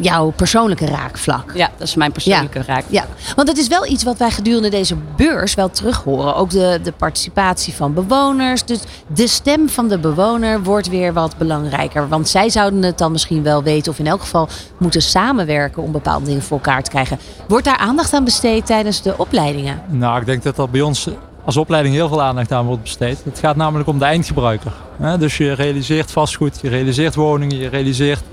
jouw 0.01 0.29
persoonlijke 0.29 0.85
raakvlak? 0.85 1.51
Ja, 1.53 1.69
dat 1.77 1.87
is 1.87 1.95
mijn 1.95 2.11
persoonlijke 2.11 2.61
raak. 2.61 2.83
Ja, 2.87 3.05
want 3.35 3.47
het 3.47 3.57
is 3.57 3.67
wel 3.67 3.85
iets 3.85 4.03
wat 4.03 4.17
wij 4.17 4.31
gedurende 4.31 4.69
deze 4.69 4.95
beurs 5.15 5.53
wel 5.53 5.69
terug 5.69 6.03
horen. 6.03 6.35
Ook 6.35 6.49
de, 6.49 6.79
de 6.83 6.91
participatie 6.91 7.73
van 7.73 7.93
bewoners. 7.93 8.65
Dus 8.65 8.79
de 9.07 9.27
stem 9.27 9.69
van 9.69 9.87
de 9.87 9.97
bewoner 9.97 10.63
wordt 10.63 10.89
weer 10.89 11.13
wat 11.13 11.37
belangrijker. 11.37 12.07
Want 12.07 12.27
zij 12.27 12.49
zouden 12.49 12.83
het 12.83 12.97
dan 12.97 13.11
misschien 13.11 13.43
wel 13.43 13.63
weten. 13.63 13.91
Of 13.91 13.99
in 13.99 14.07
elk 14.07 14.21
geval 14.21 14.47
moeten 14.77 15.01
samenwerken 15.01 15.83
om 15.83 15.91
bepaalde 15.91 16.25
dingen 16.25 16.41
voor 16.41 16.57
elkaar 16.57 16.83
te 16.83 16.89
krijgen. 16.89 17.19
Wordt 17.47 17.65
daar 17.65 17.77
aandacht 17.77 18.13
aan 18.13 18.23
besteed 18.23 18.65
tijdens 18.65 19.01
de 19.01 19.17
opleidingen? 19.17 19.81
Nou, 19.87 20.19
ik 20.19 20.25
denk 20.25 20.43
dat 20.43 20.57
er 20.57 20.69
bij 20.69 20.81
ons 20.81 21.07
als 21.45 21.57
opleiding 21.57 21.95
heel 21.95 22.07
veel 22.07 22.21
aandacht 22.21 22.51
aan 22.51 22.65
wordt 22.65 22.81
besteed. 22.81 23.21
Het 23.23 23.39
gaat 23.39 23.55
namelijk 23.55 23.89
om 23.89 23.99
de 23.99 24.05
eindgebruiker. 24.05 24.71
hè. 24.97 25.17
Dus 25.17 25.37
je 25.37 25.51
realiseert 25.53 26.11
vastgoed, 26.11 26.59
je 26.61 26.69
realiseert 26.69 27.15
woningen, 27.15 27.57
je 27.57 27.67
realiseert 27.69 28.23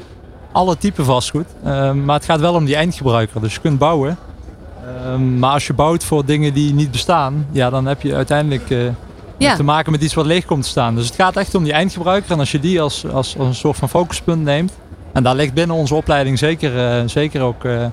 alle 0.52 0.76
typen 0.78 1.04
vastgoed. 1.04 1.46
Ehm, 1.64 2.04
maar 2.04 2.16
het 2.16 2.24
gaat 2.24 2.40
wel 2.40 2.54
om 2.54 2.64
die 2.64 2.76
eindgebruiker. 2.76 3.40
Dus 3.40 3.54
je 3.54 3.60
kunt 3.60 3.78
bouwen. 3.78 4.18
Ehm, 5.04 5.38
maar 5.38 5.52
als 5.52 5.66
je 5.66 5.72
bouwt 5.72 6.04
voor 6.04 6.24
dingen 6.24 6.54
die 6.54 6.74
niet 6.74 6.90
bestaan, 6.90 7.46
ja, 7.50 7.70
dan 7.70 7.86
heb 7.86 8.02
je 8.02 8.14
uiteindelijk 8.14 8.70
eh, 8.70 8.78
Ja. 9.36 9.54
te 9.56 9.62
maken 9.62 9.92
met 9.92 10.02
iets 10.02 10.14
wat 10.14 10.26
leeg 10.26 10.44
komt 10.44 10.62
te 10.62 10.68
staan. 10.68 10.94
Dus 10.94 11.06
het 11.06 11.14
gaat 11.14 11.36
echt 11.36 11.54
om 11.54 11.64
die 11.64 11.72
eindgebruiker. 11.72 12.30
En 12.32 12.38
als 12.38 12.50
je 12.52 12.60
die 12.60 12.80
als, 12.80 13.04
als, 13.06 13.38
als 13.38 13.46
een 13.48 13.54
soort 13.54 13.76
van 13.76 13.88
focuspunt 13.88 14.44
neemt. 14.44 14.72
En 15.12 15.22
daar 15.22 15.34
ligt 15.34 15.54
binnen 15.54 15.76
onze 15.76 15.94
opleiding 15.94 16.38
zeker, 16.38 16.78
eh, 16.88 17.02
zeker 17.06 17.40
ook 17.42 17.64
eh, 17.64 17.84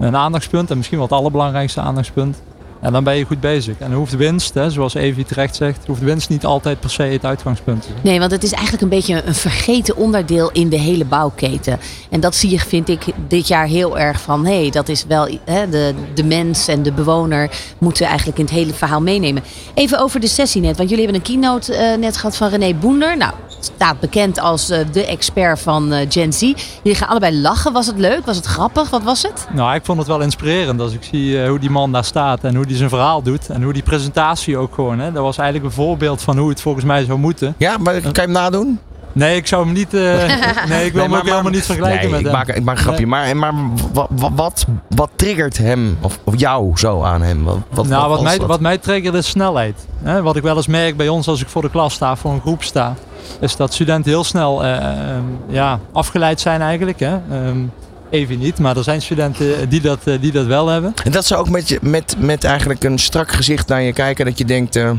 een 0.00 0.16
aandachtspunt. 0.16 0.70
En 0.70 0.76
misschien 0.76 0.98
wel 0.98 1.06
het 1.06 1.16
allerbelangrijkste 1.16 1.80
aandachtspunt. 1.80 2.42
En 2.84 2.92
dan 2.92 3.04
ben 3.04 3.16
je 3.16 3.24
goed 3.24 3.40
bezig. 3.40 3.78
En 3.78 3.92
hoeft 3.92 4.16
winst, 4.16 4.54
hè, 4.54 4.70
zoals 4.70 4.94
Evi 4.94 5.24
terecht 5.24 5.56
zegt, 5.56 5.86
hoeft 5.86 6.00
winst 6.00 6.28
niet 6.28 6.44
altijd 6.44 6.80
per 6.80 6.90
se 6.90 7.02
het 7.02 7.24
uitgangspunt 7.24 7.82
te 7.82 7.88
zijn. 7.88 8.00
Nee, 8.02 8.18
want 8.18 8.30
het 8.30 8.42
is 8.42 8.52
eigenlijk 8.52 8.82
een 8.82 8.88
beetje 8.88 9.22
een 9.24 9.34
vergeten 9.34 9.96
onderdeel 9.96 10.50
in 10.52 10.68
de 10.68 10.78
hele 10.78 11.04
bouwketen. 11.04 11.78
En 12.10 12.20
dat 12.20 12.34
zie 12.34 12.50
je, 12.50 12.58
vind 12.58 12.88
ik, 12.88 13.04
dit 13.28 13.48
jaar 13.48 13.66
heel 13.66 13.98
erg 13.98 14.20
van... 14.20 14.46
hé, 14.46 14.60
hey, 14.60 14.70
dat 14.70 14.88
is 14.88 15.04
wel 15.08 15.28
hè, 15.44 15.68
de, 15.68 15.94
de 16.14 16.24
mens 16.24 16.68
en 16.68 16.82
de 16.82 16.92
bewoner 16.92 17.50
moeten 17.78 18.06
eigenlijk 18.06 18.38
in 18.38 18.44
het 18.44 18.54
hele 18.54 18.72
verhaal 18.72 19.00
meenemen. 19.00 19.42
Even 19.74 19.98
over 19.98 20.20
de 20.20 20.26
sessie 20.26 20.60
net, 20.60 20.76
want 20.76 20.88
jullie 20.88 21.04
hebben 21.04 21.22
een 21.22 21.28
keynote 21.28 21.74
eh, 21.74 21.98
net 21.98 22.16
gehad 22.16 22.36
van 22.36 22.48
René 22.48 22.74
Boender. 22.74 23.16
Nou, 23.16 23.32
staat 23.60 24.00
bekend 24.00 24.40
als 24.40 24.70
eh, 24.70 24.78
de 24.92 25.06
expert 25.06 25.60
van 25.60 25.92
eh, 25.92 26.06
Gen 26.08 26.32
Z. 26.32 26.40
Jullie 26.40 26.98
gaan 26.98 27.08
allebei 27.08 27.40
lachen. 27.40 27.72
Was 27.72 27.86
het 27.86 27.98
leuk? 27.98 28.26
Was 28.26 28.36
het 28.36 28.46
grappig? 28.46 28.90
Wat 28.90 29.02
was 29.02 29.22
het? 29.22 29.46
Nou, 29.52 29.74
ik 29.74 29.84
vond 29.84 29.98
het 29.98 30.06
wel 30.06 30.20
inspirerend 30.20 30.80
als 30.80 30.92
ik 30.92 31.02
zie 31.02 31.46
hoe 31.46 31.58
die 31.58 31.70
man 31.70 31.92
daar 31.92 32.04
staat 32.04 32.44
en 32.44 32.54
hoe 32.54 32.66
die 32.66 32.73
zijn 32.76 32.88
verhaal 32.88 33.22
doet. 33.22 33.48
En 33.48 33.62
hoe 33.62 33.72
die 33.72 33.82
presentatie 33.82 34.56
ook 34.56 34.74
gewoon. 34.74 34.98
Hè. 34.98 35.12
Dat 35.12 35.22
was 35.22 35.38
eigenlijk 35.38 35.68
een 35.68 35.82
voorbeeld 35.82 36.22
van 36.22 36.38
hoe 36.38 36.48
het 36.48 36.60
volgens 36.60 36.84
mij 36.84 37.04
zou 37.04 37.18
moeten. 37.18 37.54
Ja, 37.56 37.78
maar 37.78 38.00
kan 38.00 38.12
je 38.12 38.20
hem 38.20 38.30
nadoen? 38.30 38.78
Nee, 39.14 39.36
ik 39.36 39.46
zou 39.46 39.64
hem 39.64 39.74
niet. 39.74 39.94
eh, 39.94 40.00
nee, 40.68 40.86
ik 40.86 40.92
wil 40.92 41.02
hem 41.02 41.14
ook 41.14 41.22
helemaal 41.22 41.50
niet 41.50 41.64
vergelijken 41.64 42.00
nee, 42.00 42.10
met 42.10 42.20
ik 42.20 42.26
hem. 42.26 42.34
maak, 42.34 42.48
ik 42.48 42.64
maak 42.64 42.76
een 42.76 42.82
grapje. 42.82 43.06
Maar, 43.06 43.36
maar 43.36 43.52
wat, 43.92 44.08
wat, 44.34 44.66
wat 44.88 45.10
triggert 45.16 45.58
hem, 45.58 45.98
of, 46.00 46.18
of 46.24 46.34
jou 46.40 46.78
zo 46.78 47.02
aan 47.02 47.22
hem? 47.22 47.44
Wat, 47.44 47.58
wat, 47.70 47.86
nou, 47.86 48.08
wat, 48.08 48.22
mij, 48.22 48.38
dat? 48.38 48.46
wat 48.46 48.60
mij 48.60 48.78
triggert 48.78 49.14
is 49.14 49.28
snelheid. 49.28 49.86
Hè, 50.02 50.22
wat 50.22 50.36
ik 50.36 50.42
wel 50.42 50.56
eens 50.56 50.66
merk 50.66 50.96
bij 50.96 51.08
ons 51.08 51.28
als 51.28 51.40
ik 51.40 51.48
voor 51.48 51.62
de 51.62 51.70
klas 51.70 51.94
sta, 51.94 52.16
voor 52.16 52.32
een 52.32 52.40
groep 52.40 52.62
sta, 52.62 52.94
is 53.40 53.56
dat 53.56 53.72
studenten 53.72 54.10
heel 54.10 54.24
snel 54.24 54.64
eh, 54.64 54.76
eh, 54.76 55.16
ja, 55.48 55.78
afgeleid 55.92 56.40
zijn 56.40 56.60
eigenlijk. 56.60 57.00
Hè. 57.00 57.18
Ehm, 57.30 57.58
even 58.14 58.38
niet, 58.38 58.58
maar 58.58 58.76
er 58.76 58.84
zijn 58.84 59.02
studenten 59.02 59.68
die 59.68 59.80
dat, 59.80 59.98
eh, 60.04 60.20
die 60.20 60.32
dat 60.32 60.46
wel 60.46 60.68
hebben. 60.68 60.94
En 61.04 61.12
dat 61.12 61.24
ze 61.24 61.36
ook 61.36 61.48
met, 61.48 61.78
met, 61.82 62.16
met 62.18 62.44
eigenlijk 62.44 62.84
een 62.84 62.98
strak 62.98 63.32
gezicht 63.32 63.68
naar 63.68 63.82
je 63.82 63.92
kijken. 63.92 64.24
Dat 64.24 64.38
je 64.38 64.44
denkt, 64.44 64.76
eh, 64.76 64.90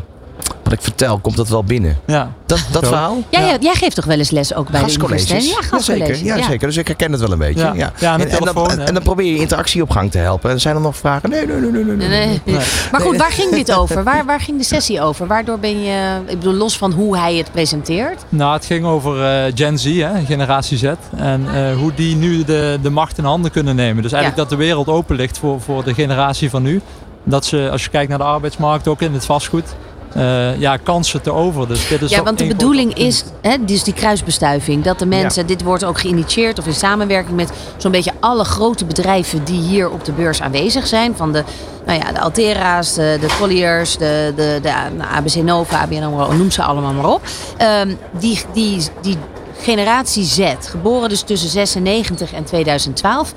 wat 0.63 0.73
ik 0.73 0.81
vertel, 0.81 1.17
komt 1.19 1.35
dat 1.37 1.47
wel 1.49 1.63
binnen? 1.63 1.97
Ja. 2.05 2.31
Dat, 2.45 2.65
dat 2.71 2.87
verhaal? 2.87 3.17
Jij, 3.29 3.45
jij- 3.45 3.57
jij 3.61 3.73
geeft 3.75 3.95
toch 3.95 4.05
wel 4.05 4.17
eens 4.17 4.29
les 4.29 4.53
ook 4.55 4.69
bij 4.69 4.83
de 4.83 4.93
universiteit? 4.93 5.49
Ja, 5.49 5.55
gastcolleges. 5.61 6.07
Jazeker, 6.19 6.37
ja, 6.41 6.45
zeker. 6.49 6.67
Dus 6.67 6.77
ik 6.77 6.87
herken 6.87 7.11
het 7.11 7.21
wel 7.21 7.31
een 7.31 7.37
beetje. 7.37 7.59
Ja. 7.63 7.73
Ja. 7.73 7.91
Ja, 7.99 8.13
en, 8.13 8.19
en, 8.21 8.29
telefoon, 8.37 8.67
dan, 8.67 8.79
en 8.79 8.93
dan 8.93 9.03
probeer 9.03 9.25
je 9.33 9.37
interactie 9.39 9.81
op 9.81 9.89
gang 9.89 10.11
te 10.11 10.17
helpen. 10.17 10.49
En 10.51 10.59
zijn 10.59 10.75
er 10.75 10.81
nog 10.81 10.95
vragen? 10.97 11.29
Nee, 11.29 11.45
nee, 11.47 11.55
nee, 11.59 11.71
nee. 11.71 11.83
nee, 11.83 11.95
nee. 11.95 12.07
Nee, 12.07 12.41
nee. 12.45 12.65
Maar 12.91 13.01
goed, 13.01 13.17
waar 13.17 13.31
ging 13.31 13.51
dit 13.51 13.73
over? 13.79 14.03
Waar, 14.03 14.25
waar 14.25 14.39
ging 14.39 14.57
de 14.57 14.63
sessie 14.63 15.01
over? 15.01 15.27
Waardoor 15.27 15.59
ben 15.59 15.83
je, 15.83 16.19
ik 16.25 16.39
bedoel, 16.39 16.53
los 16.53 16.77
van 16.77 16.91
hoe 16.91 17.17
hij 17.17 17.35
het 17.35 17.51
presenteert. 17.51 18.23
Nou, 18.29 18.53
het 18.53 18.65
ging 18.65 18.85
over 18.85 19.23
eh, 19.25 19.51
Gen 19.55 19.77
Z, 19.79 19.85
hè, 19.97 20.25
generatie 20.25 20.77
Z. 20.77 20.83
En 21.15 21.45
eh, 21.53 21.75
hoe 21.77 21.93
die 21.95 22.15
nu 22.15 22.43
de, 22.43 22.79
de 22.81 22.89
macht 22.89 23.17
in 23.17 23.23
handen 23.23 23.51
kunnen 23.51 23.75
nemen. 23.75 24.03
Dus 24.03 24.11
eigenlijk 24.11 24.43
Ja. 24.43 24.49
dat 24.49 24.59
de 24.59 24.65
wereld 24.65 24.87
open 24.87 25.15
ligt 25.15 25.37
voor, 25.37 25.61
voor 25.61 25.83
de 25.83 25.93
generatie 25.93 26.49
van 26.49 26.63
nu. 26.63 26.81
Dat 27.23 27.45
ze, 27.45 27.69
als 27.71 27.83
je 27.83 27.89
kijkt 27.89 28.09
naar 28.09 28.17
de 28.17 28.23
arbeidsmarkt, 28.23 28.87
ook 28.87 29.01
in 29.01 29.13
het 29.13 29.25
vastgoed, 29.25 29.75
eh, 30.15 30.59
ja, 30.59 30.77
kansen 30.77 31.21
te 31.21 31.31
over. 31.31 31.67
Dus 31.67 31.87
dit 31.87 32.01
is 32.01 32.09
Ja, 32.09 32.23
want 32.23 32.37
de 32.37 32.47
bedoeling 32.47 32.93
is, 32.93 33.23
hè, 33.41 33.65
dus 33.65 33.83
die 33.83 33.93
kruisbestuiving, 33.93 34.83
dat 34.83 34.99
de 34.99 35.05
mensen, 35.05 35.47
dit 35.47 35.63
wordt 35.63 35.83
ook 35.83 35.99
geïnitieerd 35.99 36.59
of 36.59 36.65
in 36.65 36.73
samenwerking 36.73 37.35
met 37.35 37.51
zo'n 37.77 37.91
beetje 37.91 38.11
alle 38.19 38.43
grote 38.43 38.85
bedrijven 38.85 39.43
die 39.43 39.61
hier 39.61 39.89
op 39.89 40.05
de 40.05 40.11
beurs 40.11 40.41
aanwezig 40.41 40.87
zijn. 40.87 41.15
Van 41.15 41.31
de, 41.31 41.43
nou 41.85 41.99
ja, 41.99 42.11
de 42.11 42.19
Altera's, 42.19 42.93
de, 42.93 43.17
de 43.21 43.27
Colliers, 43.39 43.97
de, 43.97 44.33
de, 44.35 44.59
de 44.61 44.71
ABC 45.15 45.35
Nova, 45.35 45.79
ABN 45.79 46.03
AMRO, 46.03 46.33
noem 46.33 46.51
ze 46.51 46.63
allemaal 46.63 46.93
maar 46.93 47.09
op. 47.09 47.21
Ehm, 47.57 47.93
die, 48.19 48.41
die, 48.53 48.87
die 49.01 49.17
generatie 49.59 50.23
Z, 50.23 50.53
geboren 50.59 51.09
dus 51.09 51.21
tussen 51.21 51.49
96 51.49 52.33
en 52.33 52.43
2012, 52.43 53.33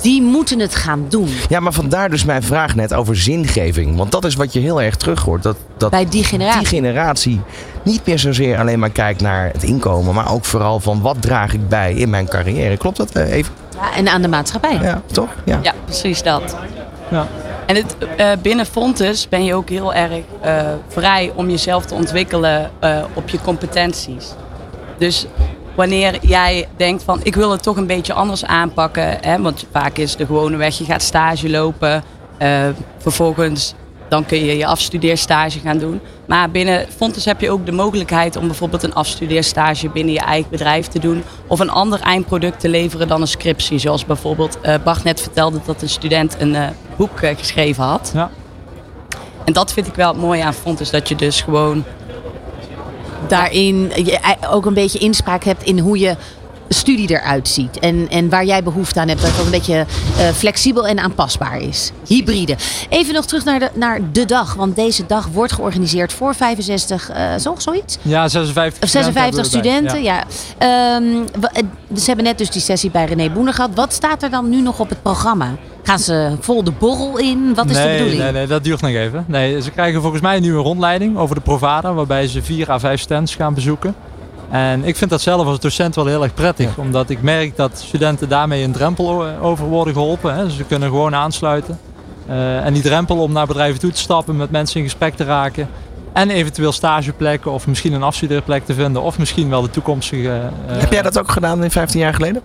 die 0.00 0.22
moeten 0.22 0.58
het 0.58 0.74
gaan 0.74 1.04
doen. 1.08 1.28
Ja, 1.48 1.60
maar 1.60 1.72
vandaar 1.72 2.10
dus 2.10 2.24
mijn 2.24 2.42
vraag 2.42 2.74
net 2.74 2.94
over 2.94 3.16
zingeving. 3.16 3.96
Want 3.96 4.10
dat 4.12 4.24
is 4.24 4.34
wat 4.34 4.52
je 4.52 4.60
heel 4.60 4.82
erg 4.82 4.96
terug 4.96 5.22
hoort. 5.22 5.42
Dat, 5.42 5.56
dat 5.76 5.90
Bij 5.90 6.08
die 6.08 6.24
generatie. 6.24 6.58
die 6.60 6.68
generatie 6.68 7.40
niet 7.82 8.06
meer 8.06 8.18
zozeer 8.18 8.58
alleen 8.58 8.78
maar 8.78 8.90
kijkt 8.90 9.20
naar 9.20 9.50
het 9.52 9.62
inkomen. 9.62 10.14
Maar 10.14 10.32
ook 10.32 10.44
vooral 10.44 10.80
van 10.80 11.00
wat 11.00 11.22
draag 11.22 11.52
ik 11.52 11.68
bij 11.68 11.92
in 11.94 12.10
mijn 12.10 12.28
carrière. 12.28 12.76
Klopt 12.76 12.96
dat 12.96 13.10
eh, 13.10 13.32
even? 13.32 13.54
Ja, 13.74 13.94
en 13.96 14.08
aan 14.08 14.22
de 14.22 14.28
maatschappij. 14.28 14.78
Ja, 14.82 15.02
toch? 15.12 15.28
Ja. 15.44 15.58
Ja, 15.62 15.72
precies 15.84 16.22
dat. 16.22 16.56
Ja. 17.10 17.26
En 17.66 17.76
het, 17.76 17.96
eh, 18.16 18.30
binnen 18.42 18.66
Fontes 18.66 19.28
ben 19.28 19.44
je 19.44 19.54
ook 19.54 19.68
heel 19.68 19.94
erg 19.94 20.12
eh, 20.40 20.62
vrij 20.88 21.32
om 21.34 21.50
jezelf 21.50 21.84
te 21.84 21.94
ontwikkelen 21.94 22.70
eh, 22.80 23.04
op 23.14 23.28
je 23.28 23.38
competenties. 23.40 24.28
Dus 24.98 25.26
wanneer 25.74 26.26
jij 26.26 26.68
denkt 26.76 27.02
van 27.02 27.20
ik 27.22 27.34
wil 27.34 27.50
het 27.50 27.62
toch 27.62 27.76
een 27.76 27.86
beetje 27.86 28.12
anders 28.12 28.44
aanpakken, 28.44 29.18
hè, 29.20 29.40
want 29.40 29.66
vaak 29.70 29.98
is 29.98 30.16
de 30.16 30.26
gewone 30.26 30.56
weg, 30.56 30.78
je 30.78 30.84
gaat 30.84 31.02
stage 31.02 31.50
lopen, 31.50 32.04
eh, 32.38 32.68
vervolgens 32.98 33.74
dan 34.12 34.26
kun 34.26 34.44
je 34.44 34.56
je 34.56 34.66
afstudeerstage 34.66 35.58
gaan 35.58 35.78
doen. 35.78 36.00
Maar 36.26 36.50
binnen 36.50 36.86
Fontes 36.96 37.24
heb 37.24 37.40
je 37.40 37.50
ook 37.50 37.66
de 37.66 37.72
mogelijkheid 37.72 38.36
om 38.36 38.46
bijvoorbeeld 38.46 38.82
een 38.82 38.94
afstudeerstage 38.94 39.88
binnen 39.88 40.14
je 40.14 40.20
eigen 40.20 40.50
bedrijf 40.50 40.86
te 40.86 40.98
doen. 40.98 41.22
Of 41.46 41.60
een 41.60 41.70
ander 41.70 42.00
eindproduct 42.00 42.60
te 42.60 42.68
leveren 42.68 43.08
dan 43.08 43.20
een 43.20 43.26
scriptie. 43.26 43.78
Zoals 43.78 44.04
bijvoorbeeld 44.04 44.60
eh 44.60 44.74
Bart 44.84 45.04
net 45.04 45.20
vertelde 45.20 45.60
dat 45.66 45.82
een 45.82 45.88
student 45.88 46.36
een 46.38 46.54
eh, 46.54 46.68
boek 46.96 47.18
geschreven 47.36 47.84
had. 47.84 48.10
Ja. 48.14 48.30
En 49.44 49.52
dat 49.52 49.72
vind 49.72 49.86
ik 49.86 49.94
wel 49.94 50.14
mooi 50.14 50.40
aan 50.40 50.54
Fontes. 50.54 50.90
Dat 50.90 51.08
je 51.08 51.16
dus 51.16 51.40
gewoon 51.40 51.84
daarin 53.28 53.92
je 53.94 54.18
ook 54.50 54.66
een 54.66 54.74
beetje 54.74 54.98
inspraak 54.98 55.44
hebt 55.44 55.62
in 55.62 55.78
hoe 55.78 55.98
je 55.98 56.16
studie 56.72 57.10
eruit 57.10 57.48
ziet. 57.48 57.78
En, 57.78 58.06
en 58.10 58.28
waar 58.28 58.44
jij 58.44 58.62
behoefte 58.62 59.00
aan 59.00 59.08
hebt. 59.08 59.20
Dat 59.20 59.30
het 59.30 59.44
een 59.44 59.50
beetje 59.50 59.74
eh, 60.18 60.28
flexibel 60.28 60.86
en 60.86 60.98
aanpasbaar 60.98 61.60
is. 61.60 61.92
Hybride. 62.06 62.56
Even 62.88 63.14
nog 63.14 63.24
terug 63.26 63.44
naar 63.44 63.58
de, 63.58 63.70
naar 63.74 64.00
de 64.12 64.24
dag. 64.24 64.54
Want 64.54 64.76
deze 64.76 65.06
dag 65.06 65.28
wordt 65.32 65.52
georganiseerd 65.52 66.12
voor 66.12 66.34
65, 66.34 67.10
eh 67.10 67.24
zo, 67.40 67.54
zoiets? 67.58 67.98
Ja, 68.02 68.28
56 68.28 68.82
Of 68.82 68.88
56 68.88 69.46
studenten, 69.46 70.02
ja. 70.02 70.24
Ehm, 70.58 71.02
we- 71.40 71.48
eh, 71.52 71.62
ze 71.96 72.04
hebben 72.06 72.24
net 72.24 72.38
dus 72.38 72.50
die 72.50 72.62
sessie 72.62 72.90
bij 72.90 73.04
René 73.04 73.30
Boener 73.30 73.54
gehad. 73.54 73.70
Wat 73.74 73.92
staat 73.92 74.22
er 74.22 74.30
dan 74.30 74.48
nu 74.48 74.60
nog 74.60 74.78
op 74.80 74.88
het 74.88 75.02
programma? 75.02 75.54
Gaan 75.82 75.98
ze 75.98 76.36
vol 76.40 76.64
de 76.64 76.70
borrel 76.70 77.18
in? 77.18 77.54
Wat 77.54 77.70
is 77.70 77.76
nee, 77.76 77.86
de 77.86 77.92
bedoeling? 77.92 78.22
Nee, 78.22 78.32
nee, 78.32 78.46
dat 78.46 78.64
duurt 78.64 78.80
nog 78.80 78.90
even. 78.90 79.24
Nee, 79.28 79.62
ze 79.62 79.70
krijgen 79.70 80.00
volgens 80.00 80.22
mij 80.22 80.40
nu 80.40 80.48
een 80.54 80.62
rondleiding 80.62 81.16
over 81.18 81.34
de 81.34 81.40
Provada, 81.40 81.92
waarbij 81.94 82.26
ze 82.28 82.42
vier 82.42 82.70
à 82.70 82.78
vijf 82.78 83.00
stands 83.00 83.34
gaan 83.34 83.54
bezoeken. 83.54 83.94
En 84.52 84.84
ik 84.84 84.96
vind 84.96 85.10
dat 85.10 85.20
zelf 85.20 85.46
als 85.46 85.60
docent 85.60 85.94
wel 85.94 86.06
heel 86.06 86.22
erg 86.22 86.34
prettig, 86.34 86.76
omdat 86.78 87.10
ik 87.10 87.22
merk 87.22 87.56
dat 87.56 87.82
studenten 87.86 88.28
daarmee 88.28 88.64
een 88.64 88.72
drempel 88.72 89.08
o- 89.10 89.38
over 89.40 89.66
worden 89.66 89.94
geholpen. 89.94 90.34
Hè. 90.34 90.50
Ze 90.50 90.64
kunnen 90.64 90.88
gewoon 90.88 91.14
aansluiten. 91.14 91.78
Eh, 92.28 92.64
en 92.64 92.72
die 92.72 92.82
drempel 92.82 93.16
om 93.16 93.32
naar 93.32 93.46
bedrijven 93.46 93.80
toe 93.80 93.90
te 93.90 94.00
stappen, 94.00 94.36
met 94.36 94.50
mensen 94.50 94.76
in 94.78 94.84
gesprek 94.86 95.14
te 95.14 95.24
raken. 95.24 95.68
En 96.12 96.30
eventueel 96.30 96.72
stageplekken 96.72 97.50
of 97.50 97.66
misschien 97.66 97.92
een 97.92 98.02
afstudeerplek 98.02 98.64
te 98.64 98.74
vinden. 98.74 99.02
Of 99.02 99.18
misschien 99.18 99.48
wel 99.50 99.62
de 99.62 99.70
toekomstige... 99.70 100.28
eh, 100.68 100.76
Heb 100.78 100.92
jij 100.92 101.02
dat 101.02 101.18
ook 101.18 101.30
gedaan 101.30 101.64
in 101.64 101.70
15 101.70 102.00
jaar 102.00 102.14
geleden? 102.14 102.42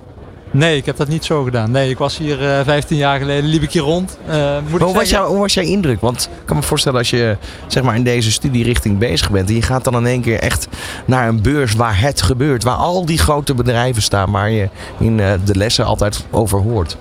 Nee, 0.52 0.78
ik 0.78 0.86
heb 0.86 0.98
dat 0.98 1.08
niet 1.08 1.26
zo 1.26 1.44
gedaan. 1.44 1.72
Nee, 1.72 1.90
ik 1.90 1.98
was 1.98 2.18
hier 2.18 2.58
eh 2.58 2.66
15 2.66 2.98
jaar 2.98 3.20
geleden, 3.20 3.50
liep 3.50 3.62
ik 3.62 3.72
hier 3.72 3.82
rond. 3.82 4.18
Eh, 4.28 4.58
moet 4.70 4.82
hoe, 4.82 4.94
was 4.94 5.10
jouw, 5.10 5.28
hoe 5.28 5.40
was 5.40 5.54
jouw 5.54 5.64
indruk? 5.64 6.02
Want 6.02 6.30
ik 6.40 6.46
kan 6.46 6.56
me 6.56 6.62
voorstellen 6.62 6.98
als 7.00 7.10
je 7.10 7.38
zeg 7.68 7.84
maar, 7.84 7.96
in 7.96 8.04
deze 8.04 8.32
studierichting 8.32 8.98
bezig 8.98 9.32
bent. 9.32 9.50
En 9.50 9.56
je 9.56 9.62
gaat 9.62 9.84
dan 9.84 9.96
in 9.96 10.06
één 10.06 10.22
keer 10.22 10.40
echt 10.40 10.68
naar 11.06 11.28
een 11.28 11.42
beurs 11.42 11.74
waar 11.74 12.00
het 12.00 12.22
gebeurt. 12.22 12.64
Waar 12.64 12.76
al 12.76 13.06
die 13.06 13.18
grote 13.18 13.54
bedrijven 13.54 14.02
staan. 14.02 14.32
Waar 14.32 14.50
je 14.52 14.70
in 15.00 15.20
eh, 15.20 15.32
de 15.46 15.56
lessen 15.56 15.86
altijd 15.86 16.26
over 16.32 16.60
hoort. 16.60 16.98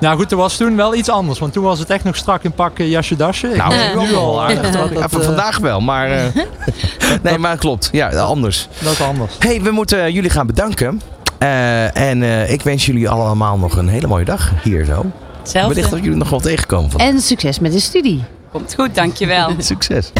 Nou 0.00 0.16
goed, 0.16 0.30
er 0.30 0.36
was 0.36 0.56
toen 0.56 0.76
wel 0.76 0.94
iets 0.94 1.08
anders. 1.08 1.38
Want 1.38 1.52
toen 1.52 1.64
was 1.64 1.78
het 1.78 1.90
echt 1.90 2.04
nog 2.04 2.16
strak 2.16 2.42
in 2.42 2.52
pak 2.52 2.78
jasje 2.78 3.16
dasje. 3.16 3.48
Ik 3.48 3.56
Nou, 3.56 3.70
denk 3.74 4.08
nu 4.08 4.14
al 4.14 4.42
aardig. 4.42 4.70
dat 4.70 4.90
eh, 4.90 5.04
vandaag 5.08 5.58
wel, 5.58 5.80
maar... 5.80 6.32
nee, 7.22 7.38
maar 7.38 7.56
klopt. 7.56 7.88
Ja, 7.92 8.08
anders. 8.08 8.68
Dat 8.82 8.92
is 8.92 9.00
anders. 9.00 9.36
hey, 9.38 9.62
we 9.62 9.70
moeten 9.70 10.12
jullie 10.12 10.30
gaan 10.30 10.46
bedanken. 10.46 11.00
Eh, 11.38 11.96
en 11.96 12.22
eh, 12.22 12.50
ik 12.52 12.62
wens 12.62 12.86
jullie 12.86 13.08
allemaal 13.08 13.58
nog 13.58 13.76
een 13.76 13.88
hele 13.88 14.06
mooie 14.06 14.24
dag 14.24 14.52
hier 14.62 14.84
zo. 14.84 15.04
Hetzelfde. 15.38 15.74
Wellicht 15.74 15.90
dat 15.90 16.02
jullie 16.02 16.18
nog 16.18 16.30
wel 16.30 16.40
tegenkomen. 16.40 16.90
Van. 16.90 17.00
En 17.00 17.20
succes 17.20 17.58
met 17.58 17.72
de 17.72 17.80
studie. 17.80 18.24
Komt 18.52 18.74
goed, 18.74 18.94
dankjewel. 18.94 19.50
Succes. 19.58 20.12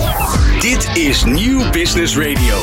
Dit 0.61 0.91
is 0.95 1.25
Nieuw 1.25 1.71
Business 1.71 2.17
Radio. 2.17 2.57